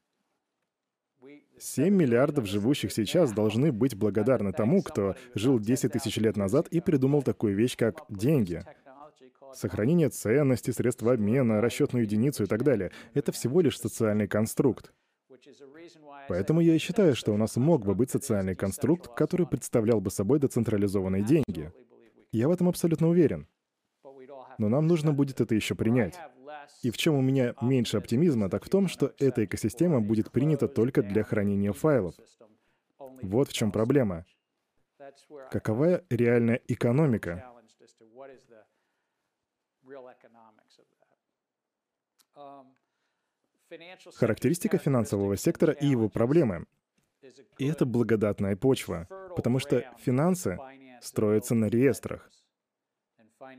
7 1.59 1.95
миллиардов 1.95 2.47
живущих 2.47 2.91
сейчас 2.91 3.33
должны 3.33 3.71
быть 3.71 3.95
благодарны 3.95 4.53
тому, 4.53 4.83
кто 4.83 5.15
жил 5.35 5.59
10 5.59 5.93
тысяч 5.93 6.17
лет 6.17 6.37
назад 6.37 6.69
и 6.69 6.81
придумал 6.81 7.23
такую 7.23 7.55
вещь, 7.55 7.77
как 7.77 8.03
деньги. 8.09 8.65
Сохранение 9.55 10.09
ценности, 10.09 10.71
средства 10.71 11.13
обмена, 11.13 11.61
расчетную 11.61 12.05
единицу 12.05 12.45
и 12.45 12.47
так 12.47 12.63
далее— 12.63 12.93
это 13.15 13.33
всего 13.33 13.61
лишь 13.61 13.79
социальный 13.79 14.29
конструкт. 14.29 14.93
Поэтому 16.29 16.61
я 16.61 16.75
и 16.75 16.79
считаю, 16.79 17.17
что 17.17 17.33
у 17.33 17.37
нас 17.37 17.57
мог 17.57 17.85
бы 17.85 17.95
быть 17.95 18.11
социальный 18.11 18.55
конструкт, 18.55 19.09
который 19.15 19.47
представлял 19.47 20.01
бы 20.01 20.11
собой 20.11 20.39
децентрализованные 20.39 21.23
деньги. 21.23 21.73
Я 22.33 22.49
в 22.49 22.53
этом 22.53 22.69
абсолютно 22.69 23.09
уверен. 23.09 23.49
Но 24.59 24.69
нам 24.69 24.87
нужно 24.87 25.13
будет 25.13 25.41
это 25.41 25.55
еще 25.55 25.75
принять. 25.75 26.19
И 26.83 26.91
в 26.91 26.97
чем 26.97 27.15
у 27.15 27.23
меня 27.23 27.55
меньше 27.61 27.97
оптимизма, 27.97 28.49
так 28.49 28.65
в 28.65 28.69
том, 28.69 28.89
что 28.89 29.13
эта 29.19 29.45
экосистема 29.45 30.01
будет 30.01 30.31
принята 30.31 30.69
только 30.69 31.03
для 31.03 31.25
хранения 31.25 31.73
файлов. 31.73 32.15
Вот 33.23 33.49
в 33.49 33.53
чем 33.53 33.73
проблема. 33.73 34.25
Какова 35.51 36.03
реальная 36.11 36.61
экономика? 36.69 37.50
Характеристика 44.17 44.79
финансового 44.79 45.37
сектора 45.37 45.73
и 45.73 45.87
его 45.87 46.09
проблемы. 46.09 46.67
И 47.59 47.67
это 47.67 47.87
благодатная 47.87 48.57
почва, 48.57 49.07
потому 49.37 49.59
что 49.59 49.85
финансы 49.99 50.59
строятся 51.01 51.55
на 51.55 51.67
реестрах. 51.67 52.31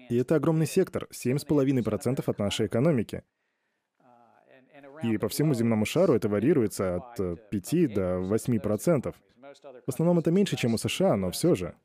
И 0.09 0.17
это 0.17 0.35
огромный 0.35 0.67
сектор, 0.67 1.07
7,5% 1.11 2.23
от 2.25 2.39
нашей 2.39 2.67
экономики. 2.67 3.23
И 5.03 5.17
по 5.17 5.27
всему 5.29 5.53
земному 5.53 5.85
шару 5.85 6.13
это 6.13 6.29
варьируется 6.29 6.97
от 6.97 7.49
5 7.49 7.93
до 7.93 8.19
8%. 8.19 9.15
В 9.85 9.89
основном 9.89 10.19
это 10.19 10.31
меньше, 10.31 10.55
чем 10.55 10.73
у 10.75 10.77
США, 10.77 11.15
но 11.15 11.31
все 11.31 11.55
же. 11.55 11.75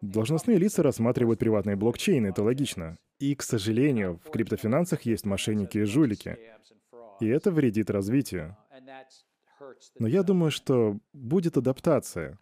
Должностные 0.00 0.58
лица 0.58 0.82
рассматривают 0.82 1.40
приватные 1.40 1.76
блокчейны, 1.76 2.28
это 2.28 2.42
логично. 2.42 2.96
И, 3.18 3.34
к 3.34 3.42
сожалению, 3.42 4.20
в 4.24 4.30
криптофинансах 4.30 5.02
есть 5.02 5.24
мошенники 5.24 5.78
и 5.78 5.84
жулики. 5.84 6.38
И 7.20 7.26
это 7.26 7.50
вредит 7.50 7.90
развитию. 7.90 8.56
Но 9.98 10.06
я 10.06 10.22
думаю, 10.22 10.50
что 10.50 10.98
будет 11.12 11.56
адаптация. 11.56 12.38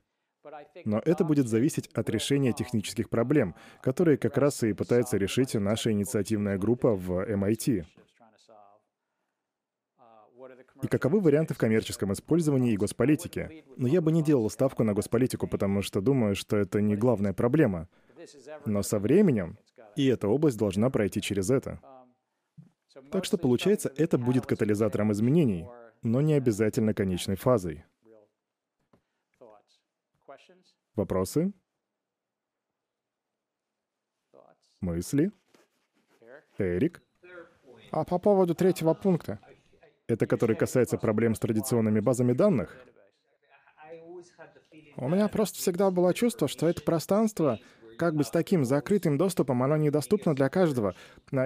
Но 0.84 1.00
это 1.04 1.24
будет 1.24 1.48
зависеть 1.48 1.88
от 1.88 2.10
решения 2.10 2.52
технических 2.52 3.08
проблем, 3.08 3.54
которые 3.82 4.18
как 4.18 4.36
раз 4.36 4.62
и 4.62 4.72
пытается 4.72 5.16
решить 5.16 5.54
наша 5.54 5.90
инициативная 5.92 6.58
группа 6.58 6.94
в 6.94 7.24
MIT. 7.30 7.84
И 10.84 10.86
каковы 10.86 11.18
варианты 11.18 11.54
в 11.54 11.58
коммерческом 11.58 12.12
использовании 12.12 12.74
и 12.74 12.76
госполитике? 12.76 13.64
Но 13.78 13.88
я 13.88 14.02
бы 14.02 14.12
не 14.12 14.22
делал 14.22 14.50
ставку 14.50 14.84
на 14.84 14.92
госполитику, 14.92 15.48
потому 15.48 15.80
что 15.80 16.02
думаю, 16.02 16.34
что 16.34 16.58
это 16.58 16.82
не 16.82 16.94
главная 16.94 17.32
проблема. 17.32 17.88
Но 18.66 18.82
со 18.82 18.98
временем 18.98 19.58
и 19.96 20.06
эта 20.06 20.28
область 20.28 20.58
должна 20.58 20.90
пройти 20.90 21.22
через 21.22 21.48
это. 21.50 21.80
Так 23.10 23.24
что 23.24 23.38
получается, 23.38 23.90
это 23.96 24.18
будет 24.18 24.44
катализатором 24.44 25.10
изменений, 25.12 25.66
но 26.02 26.20
не 26.20 26.34
обязательно 26.34 26.92
конечной 26.92 27.36
фазой. 27.36 27.86
Вопросы? 30.94 31.54
Мысли? 34.82 35.32
Эрик? 36.58 37.02
А 37.90 38.04
по 38.04 38.18
поводу 38.18 38.54
третьего 38.54 38.92
пункта? 38.92 39.40
Это 40.06 40.26
который 40.26 40.54
касается 40.54 40.98
проблем 40.98 41.34
с 41.34 41.38
традиционными 41.38 42.00
базами 42.00 42.32
данных? 42.32 42.76
У 44.96 45.08
меня 45.08 45.28
просто 45.28 45.58
всегда 45.58 45.90
было 45.90 46.14
чувство, 46.14 46.46
что 46.46 46.68
это 46.68 46.82
пространство 46.82 47.58
как 47.96 48.14
бы 48.14 48.24
с 48.24 48.30
таким 48.30 48.64
закрытым 48.64 49.16
доступом, 49.16 49.62
оно 49.62 49.76
недоступно 49.76 50.34
для 50.34 50.48
каждого, 50.48 50.94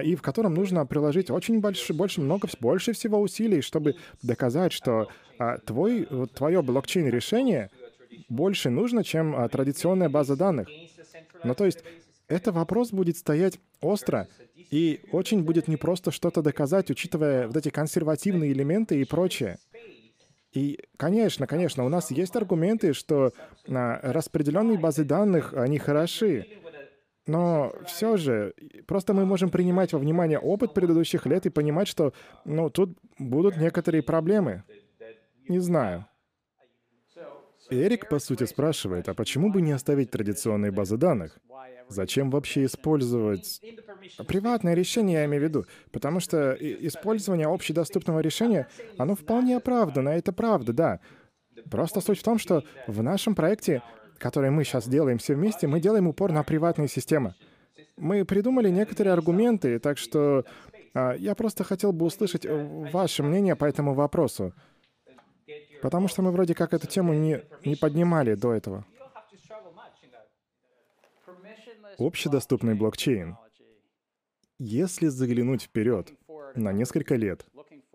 и 0.03 0.15
в 0.15 0.21
котором 0.21 0.55
нужно 0.55 0.85
приложить 0.85 1.29
очень 1.29 1.59
больше, 1.59 1.93
больше 1.93 2.21
много, 2.21 2.47
больше 2.59 2.93
всего 2.93 3.21
усилий, 3.21 3.61
чтобы 3.61 3.95
доказать, 4.23 4.73
что 4.73 5.09
а, 5.37 5.59
твой, 5.59 6.07
твое 6.33 6.61
блокчейн-решение 6.63 7.69
больше 8.29 8.71
нужно, 8.71 9.03
чем 9.03 9.35
а, 9.35 9.47
традиционная 9.47 10.09
база 10.09 10.35
данных. 10.35 10.67
Ну, 11.43 11.53
то 11.53 11.65
есть, 11.65 11.83
это 12.27 12.51
вопрос 12.51 12.91
будет 12.91 13.17
стоять 13.17 13.59
остро, 13.81 14.27
и 14.55 15.01
очень 15.11 15.43
будет 15.43 15.67
непросто 15.67 16.11
что-то 16.11 16.41
доказать, 16.41 16.89
учитывая 16.89 17.47
вот 17.47 17.57
эти 17.57 17.69
консервативные 17.69 18.51
элементы 18.51 19.01
и 19.01 19.05
прочее. 19.05 19.57
И, 20.51 20.79
конечно, 20.97 21.45
конечно, 21.45 21.85
у 21.85 21.89
нас 21.89 22.11
есть 22.11 22.35
аргументы, 22.35 22.93
что 22.93 23.33
а, 23.67 23.99
распределенные 24.01 24.79
базы 24.79 25.03
данных, 25.03 25.53
они 25.53 25.77
хороши. 25.77 26.47
Но 27.27 27.73
все 27.85 28.17
же, 28.17 28.55
просто 28.87 29.13
мы 29.13 29.25
можем 29.25 29.51
принимать 29.51 29.93
во 29.93 29.99
внимание 29.99 30.39
опыт 30.39 30.73
предыдущих 30.73 31.27
лет 31.27 31.45
и 31.45 31.51
понимать, 31.51 31.87
что, 31.87 32.13
ну, 32.45 32.71
тут 32.71 32.97
будут 33.19 33.57
некоторые 33.57 34.01
проблемы. 34.01 34.63
Не 35.47 35.59
знаю. 35.59 36.07
Эрик, 37.69 38.09
по 38.09 38.19
сути, 38.19 38.45
спрашивает, 38.45 39.09
а 39.09 39.13
почему 39.13 39.51
бы 39.51 39.61
не 39.61 39.71
оставить 39.71 40.11
традиционные 40.11 40.71
базы 40.71 40.97
данных? 40.97 41.39
Зачем 41.87 42.29
вообще 42.29 42.65
использовать... 42.65 43.61
Приватное 44.27 44.75
решение, 44.75 45.19
я 45.19 45.25
имею 45.25 45.41
в 45.41 45.45
виду. 45.45 45.65
Потому 45.91 46.19
что 46.19 46.53
использование 46.59 47.47
общедоступного 47.47 48.19
решения, 48.19 48.67
оно 48.97 49.15
вполне 49.15 49.57
оправдано, 49.57 50.09
это 50.09 50.31
правда, 50.31 50.73
да. 50.73 50.99
Просто 51.69 52.01
суть 52.01 52.19
в 52.19 52.23
том, 52.23 52.37
что 52.37 52.63
в 52.87 53.01
нашем 53.01 53.35
проекте, 53.35 53.81
который 54.17 54.51
мы 54.51 54.63
сейчас 54.63 54.87
делаем 54.87 55.17
все 55.17 55.35
вместе, 55.35 55.67
мы 55.67 55.79
делаем 55.79 56.07
упор 56.07 56.31
на 56.31 56.43
приватные 56.43 56.87
системы. 56.87 57.35
Мы 57.97 58.23
придумали 58.23 58.69
некоторые 58.69 59.13
аргументы, 59.13 59.79
так 59.79 59.97
что 59.97 60.45
а, 60.93 61.13
я 61.15 61.35
просто 61.35 61.63
хотел 61.63 61.91
бы 61.91 62.05
услышать 62.05 62.45
ваше 62.45 63.23
мнение 63.23 63.55
по 63.55 63.65
этому 63.65 63.93
вопросу. 63.93 64.53
Потому 65.81 66.07
что 66.07 66.21
мы 66.21 66.31
вроде 66.31 66.55
как 66.55 66.73
эту 66.73 66.87
тему 66.87 67.13
не, 67.13 67.41
не 67.65 67.75
поднимали 67.75 68.35
до 68.35 68.53
этого. 68.53 68.85
Общедоступный 71.97 72.75
блокчейн. 72.75 73.37
Если 74.57 75.07
заглянуть 75.07 75.63
вперед 75.63 76.11
на 76.55 76.71
несколько 76.73 77.15
лет, 77.15 77.45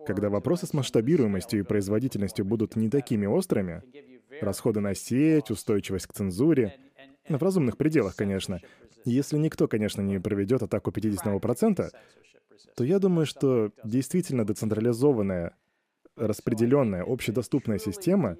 когда 0.05 0.29
вопросы 0.29 0.67
с 0.67 0.73
масштабируемостью 0.73 1.59
и 1.59 1.63
производительностью 1.63 2.45
будут 2.45 2.75
не 2.75 2.89
такими 2.89 3.25
острыми, 3.25 3.83
расходы 4.41 4.79
на 4.79 4.95
сеть, 4.95 5.51
устойчивость 5.51 6.07
к 6.07 6.13
цензуре, 6.13 6.77
в 7.27 7.41
разумных 7.41 7.77
пределах, 7.77 8.15
конечно, 8.15 8.61
если 9.03 9.37
никто, 9.37 9.67
конечно, 9.67 10.01
не 10.01 10.19
проведет 10.19 10.63
атаку 10.63 10.91
50%, 10.91 11.91
то 12.75 12.83
я 12.83 12.99
думаю, 12.99 13.25
что 13.25 13.71
действительно 13.83 14.45
децентрализованная, 14.45 15.55
распределенная, 16.15 17.03
общедоступная 17.03 17.77
система 17.77 18.37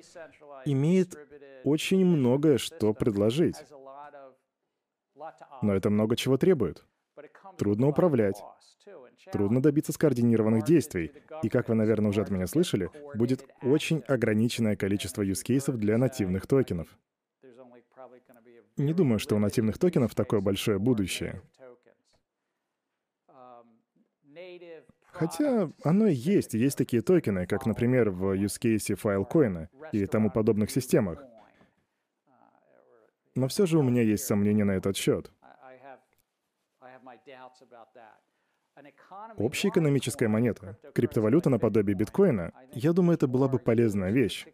имеет 0.65 1.17
очень 1.63 2.05
многое 2.05 2.57
что 2.57 2.93
предложить. 2.93 3.55
Но 5.61 5.73
это 5.76 5.89
много 5.89 6.15
чего 6.15 6.38
требует. 6.38 6.84
Трудно 7.57 7.88
управлять. 7.88 8.41
Трудно 9.32 9.61
добиться 9.61 9.91
скоординированных 9.91 10.63
действий. 10.63 11.11
И, 11.41 11.49
как 11.49 11.69
вы, 11.69 11.76
наверное, 11.76 12.09
уже 12.09 12.21
от 12.21 12.30
меня 12.30 12.47
слышали, 12.47 12.89
будет 13.15 13.45
очень 13.61 14.03
ограниченное 14.07 14.76
количество 14.76 15.21
юзкейсов 15.21 15.78
для 15.78 15.97
нативных 15.97 16.45
токенов. 16.45 16.88
Не 18.78 18.93
думаю, 18.93 19.19
что 19.19 19.36
у 19.36 19.39
нативных 19.39 19.78
токенов 19.78 20.13
такое 20.13 20.41
большое 20.41 20.80
будущее. 20.80 21.41
Хотя 25.16 25.72
оно 25.84 26.07
и 26.07 26.13
есть. 26.13 26.53
Есть 26.53 26.78
такие 26.78 27.01
токены, 27.01 27.47
как, 27.47 27.66
например, 27.66 28.09
в 28.09 28.34
use 28.34 28.59
case 28.59 28.97
Filecoin 29.01 29.68
и 29.93 30.05
тому 30.05 30.30
подобных 30.30 30.70
системах. 30.72 31.24
Но 33.34 33.47
все 33.47 33.66
же 33.66 33.78
у 33.80 33.82
меня 33.82 34.01
есть 34.01 34.26
сомнения 34.26 34.66
на 34.66 34.72
этот 34.72 34.97
счет. 34.97 35.32
Общая 39.38 39.70
экономическая 39.70 40.28
монета, 40.28 40.78
криптовалюта 40.93 41.49
наподобие 41.49 41.95
биткоина, 41.95 42.51
я 42.74 42.91
думаю, 42.91 43.16
это 43.16 43.28
была 43.28 43.47
бы 43.47 43.57
полезная 43.57 44.11
вещь. 44.11 44.45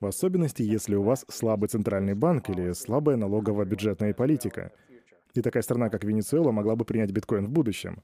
В 0.00 0.06
особенности, 0.06 0.62
если 0.62 0.96
у 0.96 1.02
вас 1.02 1.24
слабый 1.28 1.68
центральный 1.68 2.14
банк 2.14 2.50
или 2.50 2.72
слабая 2.72 3.16
налоговая 3.16 3.66
бюджетная 3.66 4.14
политика. 4.14 4.72
И 5.34 5.42
такая 5.42 5.62
страна, 5.62 5.90
как 5.90 6.02
Венесуэла, 6.02 6.50
могла 6.50 6.74
бы 6.74 6.84
принять 6.84 7.12
биткоин 7.12 7.46
в 7.46 7.50
будущем. 7.50 8.02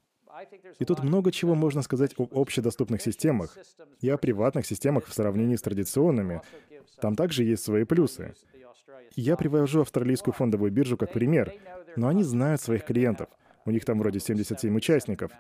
И 0.79 0.85
тут 0.85 1.03
много 1.03 1.31
чего 1.33 1.55
можно 1.55 1.83
сказать 1.83 2.15
об 2.19 2.37
общедоступных 2.37 3.03
системах 3.03 3.57
и 4.01 4.09
о 4.09 4.19
приватных 4.19 4.67
системах 4.67 5.07
в 5.07 5.15
сравнении 5.15 5.57
с 5.57 5.63
традиционными. 5.63 6.43
Там 7.01 7.17
также 7.17 7.45
есть 7.45 7.65
свои 7.65 7.85
плюсы. 7.85 8.35
Я 9.17 9.37
привожу 9.37 9.83
австралийскую 9.83 10.35
фондовую 10.35 10.73
биржу 10.73 10.97
как 10.97 11.13
пример, 11.13 11.55
но 11.97 12.09
они 12.09 12.25
знают 12.25 12.61
своих 12.61 12.85
клиентов. 12.85 13.29
У 13.65 13.71
них 13.71 13.85
там 13.85 13.99
вроде 13.99 14.21
77 14.21 14.75
участников. 14.77 15.31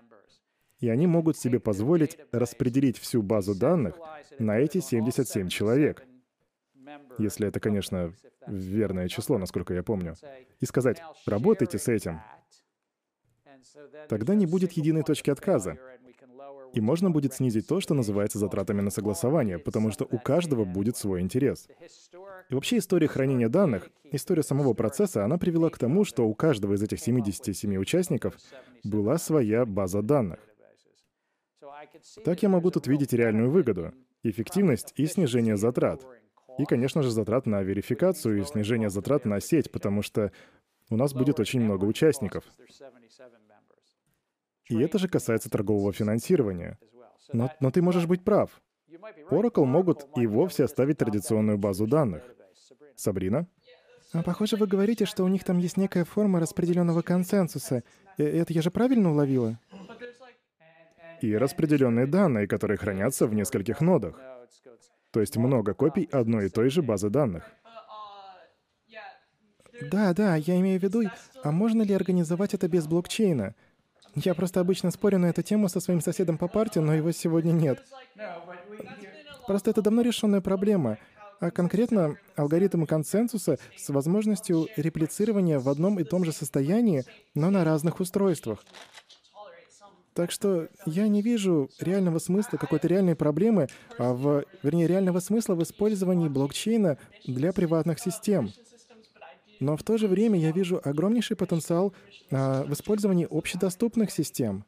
И 0.78 0.88
они 0.88 1.06
могут 1.06 1.38
себе 1.38 1.60
позволить 1.60 2.18
распределить 2.32 2.98
всю 2.98 3.22
базу 3.22 3.54
данных 3.54 3.96
на 4.38 4.58
эти 4.58 4.80
77 4.80 5.48
человек. 5.48 6.04
Если 7.18 7.48
это, 7.48 7.60
конечно, 7.60 8.12
верное 8.46 9.08
число, 9.08 9.38
насколько 9.38 9.74
я 9.74 9.82
помню. 9.82 10.14
И 10.60 10.66
сказать, 10.66 11.02
работайте 11.26 11.78
с 11.78 11.88
этим. 11.88 12.20
Тогда 14.08 14.34
не 14.34 14.46
будет 14.46 14.72
единой 14.72 15.02
точки 15.02 15.30
отказа. 15.30 15.78
И 16.72 16.80
можно 16.80 17.10
будет 17.10 17.34
снизить 17.34 17.68
то, 17.68 17.80
что 17.80 17.94
называется 17.94 18.38
затратами 18.38 18.80
на 18.80 18.90
согласование, 18.90 19.58
потому 19.58 19.92
что 19.92 20.06
у 20.10 20.18
каждого 20.18 20.64
будет 20.64 20.96
свой 20.96 21.20
интерес. 21.20 21.68
И 22.50 22.54
вообще 22.54 22.78
история 22.78 23.06
хранения 23.06 23.48
данных, 23.48 23.90
история 24.10 24.42
самого 24.42 24.74
процесса, 24.74 25.24
она 25.24 25.38
привела 25.38 25.70
к 25.70 25.78
тому, 25.78 26.04
что 26.04 26.26
у 26.26 26.34
каждого 26.34 26.74
из 26.74 26.82
этих 26.82 26.98
77 26.98 27.76
участников 27.76 28.36
была 28.82 29.18
своя 29.18 29.64
база 29.64 30.02
данных. 30.02 30.40
Так 32.24 32.42
я 32.42 32.48
могу 32.48 32.70
тут 32.70 32.86
видеть 32.86 33.12
реальную 33.12 33.50
выгоду, 33.50 33.92
эффективность 34.22 34.92
и 34.96 35.06
снижение 35.06 35.56
затрат. 35.56 36.04
И, 36.58 36.64
конечно 36.64 37.02
же, 37.02 37.10
затрат 37.10 37.46
на 37.46 37.62
верификацию 37.62 38.40
и 38.40 38.44
снижение 38.44 38.90
затрат 38.90 39.24
на 39.24 39.40
сеть, 39.40 39.70
потому 39.70 40.02
что 40.02 40.32
у 40.90 40.96
нас 40.96 41.14
будет 41.14 41.40
очень 41.40 41.60
много 41.60 41.84
участников. 41.84 42.44
И 44.68 44.80
это 44.80 44.98
же 44.98 45.08
касается 45.08 45.50
торгового 45.50 45.92
финансирования. 45.92 46.78
Но, 47.32 47.50
но 47.60 47.70
ты 47.70 47.82
можешь 47.82 48.06
быть 48.06 48.24
прав. 48.24 48.62
Oracle 49.30 49.64
могут 49.64 50.06
и 50.16 50.26
вовсе 50.26 50.64
оставить 50.64 50.98
традиционную 50.98 51.58
базу 51.58 51.86
данных. 51.86 52.22
Сабрина? 52.96 53.46
А, 54.12 54.22
похоже, 54.22 54.56
вы 54.56 54.68
говорите, 54.68 55.06
что 55.06 55.24
у 55.24 55.28
них 55.28 55.42
там 55.42 55.58
есть 55.58 55.76
некая 55.76 56.04
форма 56.04 56.38
распределенного 56.38 57.02
консенсуса. 57.02 57.82
Э, 58.16 58.24
это 58.24 58.52
я 58.52 58.62
же 58.62 58.70
правильно 58.70 59.10
уловила? 59.10 59.58
И 61.20 61.36
распределенные 61.36 62.06
данные, 62.06 62.46
которые 62.46 62.76
хранятся 62.76 63.26
в 63.26 63.34
нескольких 63.34 63.80
нодах. 63.80 64.20
То 65.10 65.20
есть 65.20 65.36
много 65.36 65.74
копий 65.74 66.08
одной 66.12 66.46
и 66.46 66.48
той 66.48 66.70
же 66.70 66.82
базы 66.82 67.10
данных. 67.10 67.50
Да, 69.90 70.14
да, 70.14 70.36
я 70.36 70.60
имею 70.60 70.78
в 70.78 70.82
виду, 70.82 71.02
а 71.42 71.50
можно 71.50 71.82
ли 71.82 71.92
организовать 71.92 72.54
это 72.54 72.68
без 72.68 72.86
блокчейна? 72.86 73.56
Я 74.14 74.34
просто 74.34 74.60
обычно 74.60 74.90
спорю 74.90 75.18
на 75.18 75.26
эту 75.26 75.42
тему 75.42 75.68
со 75.68 75.80
своим 75.80 76.00
соседом 76.00 76.38
по 76.38 76.48
партии, 76.48 76.78
но 76.78 76.94
его 76.94 77.10
сегодня 77.12 77.52
нет. 77.52 77.82
Просто 79.46 79.70
это 79.70 79.82
давно 79.82 80.02
решенная 80.02 80.40
проблема. 80.40 80.98
А 81.40 81.50
конкретно 81.50 82.16
алгоритм 82.36 82.84
консенсуса 82.84 83.58
с 83.76 83.88
возможностью 83.90 84.68
реплицирования 84.76 85.58
в 85.58 85.68
одном 85.68 85.98
и 85.98 86.04
том 86.04 86.24
же 86.24 86.32
состоянии, 86.32 87.04
но 87.34 87.50
на 87.50 87.64
разных 87.64 88.00
устройствах. 88.00 88.64
Так 90.14 90.30
что 90.30 90.68
я 90.86 91.08
не 91.08 91.22
вижу 91.22 91.68
реального 91.80 92.20
смысла, 92.20 92.56
какой-то 92.56 92.86
реальной 92.86 93.16
проблемы, 93.16 93.66
а 93.98 94.14
в, 94.14 94.44
вернее, 94.62 94.86
реального 94.86 95.18
смысла 95.18 95.56
в 95.56 95.62
использовании 95.64 96.28
блокчейна 96.28 96.98
для 97.26 97.52
приватных 97.52 97.98
систем. 97.98 98.52
Но 99.60 99.76
в 99.76 99.82
то 99.82 99.96
же 99.96 100.08
время 100.08 100.38
я 100.38 100.52
вижу 100.52 100.80
огромнейший 100.82 101.36
потенциал 101.36 101.94
а, 102.30 102.64
в 102.64 102.72
использовании 102.72 103.26
общедоступных 103.30 104.10
систем. 104.10 104.64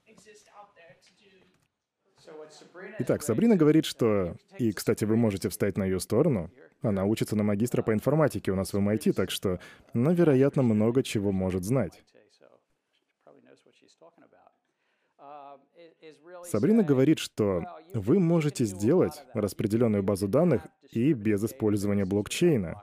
Итак, 2.99 3.23
Сабрина 3.23 3.57
говорит, 3.57 3.85
что... 3.85 4.37
И, 4.59 4.73
кстати, 4.73 5.05
вы 5.05 5.17
можете 5.17 5.49
встать 5.49 5.77
на 5.77 5.85
ее 5.85 6.01
сторону. 6.01 6.51
Она 6.83 7.05
учится 7.05 7.37
на 7.37 7.43
магистра 7.43 7.83
по 7.83 7.93
информатике 7.93 8.53
у 8.53 8.55
нас 8.55 8.73
в 8.73 8.77
MIT, 8.77 9.13
так 9.13 9.31
что 9.31 9.61
она, 9.93 10.13
вероятно, 10.13 10.63
много 10.63 11.03
чего 11.03 11.33
может 11.33 11.65
знать. 11.65 12.03
Сабрина 16.45 16.83
говорит, 16.83 17.19
что 17.19 17.65
вы 17.93 18.19
можете 18.19 18.65
сделать 18.65 19.25
распределенную 19.35 20.03
базу 20.03 20.29
данных 20.29 20.63
и 20.91 21.13
без 21.13 21.45
использования 21.45 22.05
блокчейна. 22.05 22.83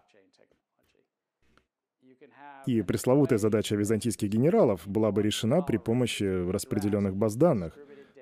И 2.65 2.81
пресловутая 2.81 3.39
задача 3.39 3.75
византийских 3.75 4.29
генералов 4.29 4.87
была 4.87 5.11
бы 5.11 5.21
решена 5.21 5.61
при 5.61 5.77
помощи 5.77 6.23
распределенных 6.49 7.15
баз 7.15 7.35
данных. 7.35 7.77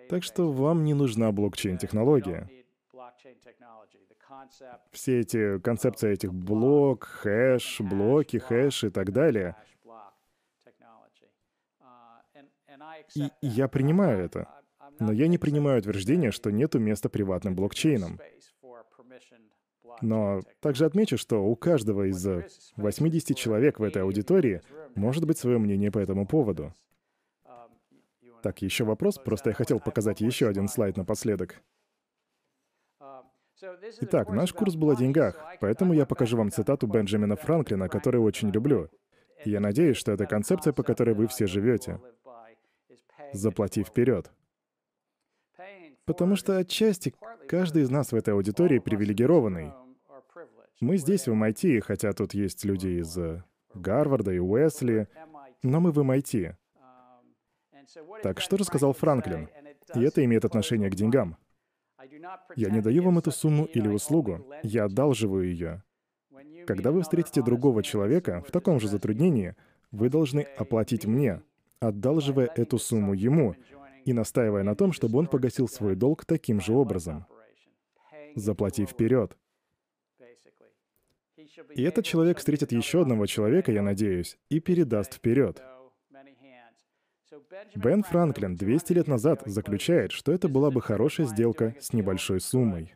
Так 0.10 0.24
что 0.24 0.52
вам 0.52 0.84
не 0.84 0.94
нужна 0.94 1.32
блокчейн-технология. 1.32 2.50
Все 4.92 5.20
эти 5.20 5.60
концепции 5.60 6.12
этих 6.12 6.34
блок, 6.34 7.06
хэш, 7.06 7.82
блоки, 7.82 8.38
хэш 8.38 8.86
и 8.86 8.89
так 8.89 9.12
далее. 9.12 9.56
И 13.16 13.30
я 13.42 13.68
принимаю 13.68 14.26
это. 14.26 14.48
Но 15.00 15.12
я 15.12 15.28
не 15.28 15.38
принимаю 15.38 15.80
утверждение, 15.80 16.32
что 16.32 16.52
нету 16.52 16.80
места 16.80 17.10
приватным 17.10 17.56
блокчейнам. 17.56 18.20
Но 20.02 20.41
также 20.60 20.86
отмечу, 20.86 21.18
что 21.18 21.43
у 21.43 21.56
каждого 21.56 22.10
из 22.10 22.26
80 22.76 23.38
человек 23.38 23.80
в 23.80 23.84
этой 23.84 24.02
аудитории 24.02 24.62
может 24.95 25.26
быть 25.26 25.38
свое 25.38 25.58
мнение 25.58 25.91
по 25.91 25.99
этому 25.99 26.26
поводу. 26.26 26.74
Так, 28.41 28.62
еще 28.64 28.84
вопрос, 28.84 29.18
просто 29.18 29.52
я 29.52 29.54
хотел 29.54 29.80
показать 29.80 30.20
еще 30.22 30.47
один 30.47 30.68
слайд 30.68 30.97
напоследок. 30.97 31.62
Итак, 34.02 34.30
наш 34.30 34.54
курс 34.54 34.76
был 34.76 34.89
о 34.89 34.95
деньгах, 34.95 35.38
поэтому 35.60 35.93
я 35.93 36.08
покажу 36.08 36.36
вам 36.36 36.49
цитату 36.49 36.88
Бенджамина 36.88 37.36
Франклина, 37.36 37.88
которую 37.89 38.24
очень 38.24 38.49
люблю. 38.49 38.89
И 39.45 39.52
я 39.52 39.60
надеюсь, 39.60 39.97
что 39.97 40.12
это 40.12 40.26
концепция, 40.26 40.74
по 40.74 40.82
которой 40.82 41.14
вы 41.14 41.28
все 41.28 41.45
живете. 41.45 41.99
Заплати 43.34 43.84
вперед. 43.84 44.32
Потому 46.06 46.36
что 46.36 46.58
отчасти 46.58 47.14
каждый 47.47 47.84
из 47.84 47.91
нас 47.91 48.12
в 48.12 48.16
этой 48.16 48.34
аудитории 48.34 48.80
привилегированный. 48.80 49.72
Мы 50.82 50.97
здесь, 50.97 51.27
в 51.27 51.32
MIT, 51.32 51.82
хотя 51.82 52.11
тут 52.11 52.34
есть 52.34 52.65
люди 52.65 52.88
из 53.01 53.15
э, 53.15 53.43
Гарварда 53.75 54.34
и 54.34 54.39
Уэсли, 54.39 55.07
но 55.61 55.79
мы 55.79 55.91
в 55.91 55.99
MIT. 55.99 56.55
Так 58.23 58.41
что 58.41 58.57
же 58.57 58.63
сказал 58.63 58.93
Франклин? 58.93 59.47
И 59.93 60.01
это 60.01 60.25
имеет 60.25 60.43
отношение 60.43 60.89
к 60.89 60.95
деньгам. 60.95 61.38
Я 62.55 62.71
не 62.71 62.82
даю 62.82 63.03
вам 63.03 63.19
эту 63.19 63.29
сумму 63.29 63.65
или 63.65 63.88
услугу, 63.88 64.43
я 64.63 64.86
одалживаю 64.86 65.45
ее. 65.45 65.84
Когда 66.65 66.91
вы 66.91 67.03
встретите 67.03 67.43
другого 67.43 67.84
человека 67.84 68.43
в 68.47 68.51
таком 68.51 68.79
же 68.79 68.88
затруднении, 68.88 69.55
вы 69.91 70.09
должны 70.09 70.41
оплатить 70.57 71.05
мне, 71.05 71.43
одалживая 71.79 72.47
эту 72.55 72.79
сумму 72.79 73.13
ему 73.13 73.55
и 74.05 74.13
настаивая 74.13 74.63
на 74.63 74.75
том, 74.75 74.93
чтобы 74.93 75.19
он 75.19 75.27
погасил 75.27 75.67
свой 75.67 75.95
долг 75.95 76.25
таким 76.25 76.59
же 76.59 76.73
образом. 76.73 77.27
Заплати 78.34 78.88
вперед. 78.88 79.38
И 81.76 81.84
этот 81.84 82.06
человек 82.06 82.38
встретит 82.38 82.72
еще 82.72 83.02
одного 83.02 83.26
человека, 83.26 83.72
я 83.72 83.82
надеюсь, 83.82 84.38
и 84.50 84.60
передаст 84.60 85.14
вперед. 85.16 85.62
Бен 87.76 88.04
Франклин 88.04 88.56
200 88.56 88.94
лет 88.94 89.08
назад 89.08 89.44
заключает, 89.46 90.12
что 90.12 90.32
это 90.32 90.50
была 90.50 90.72
бы 90.72 90.82
хорошая 90.82 91.28
сделка 91.28 91.76
с 91.80 91.94
небольшой 91.94 92.42
суммой. 92.42 92.94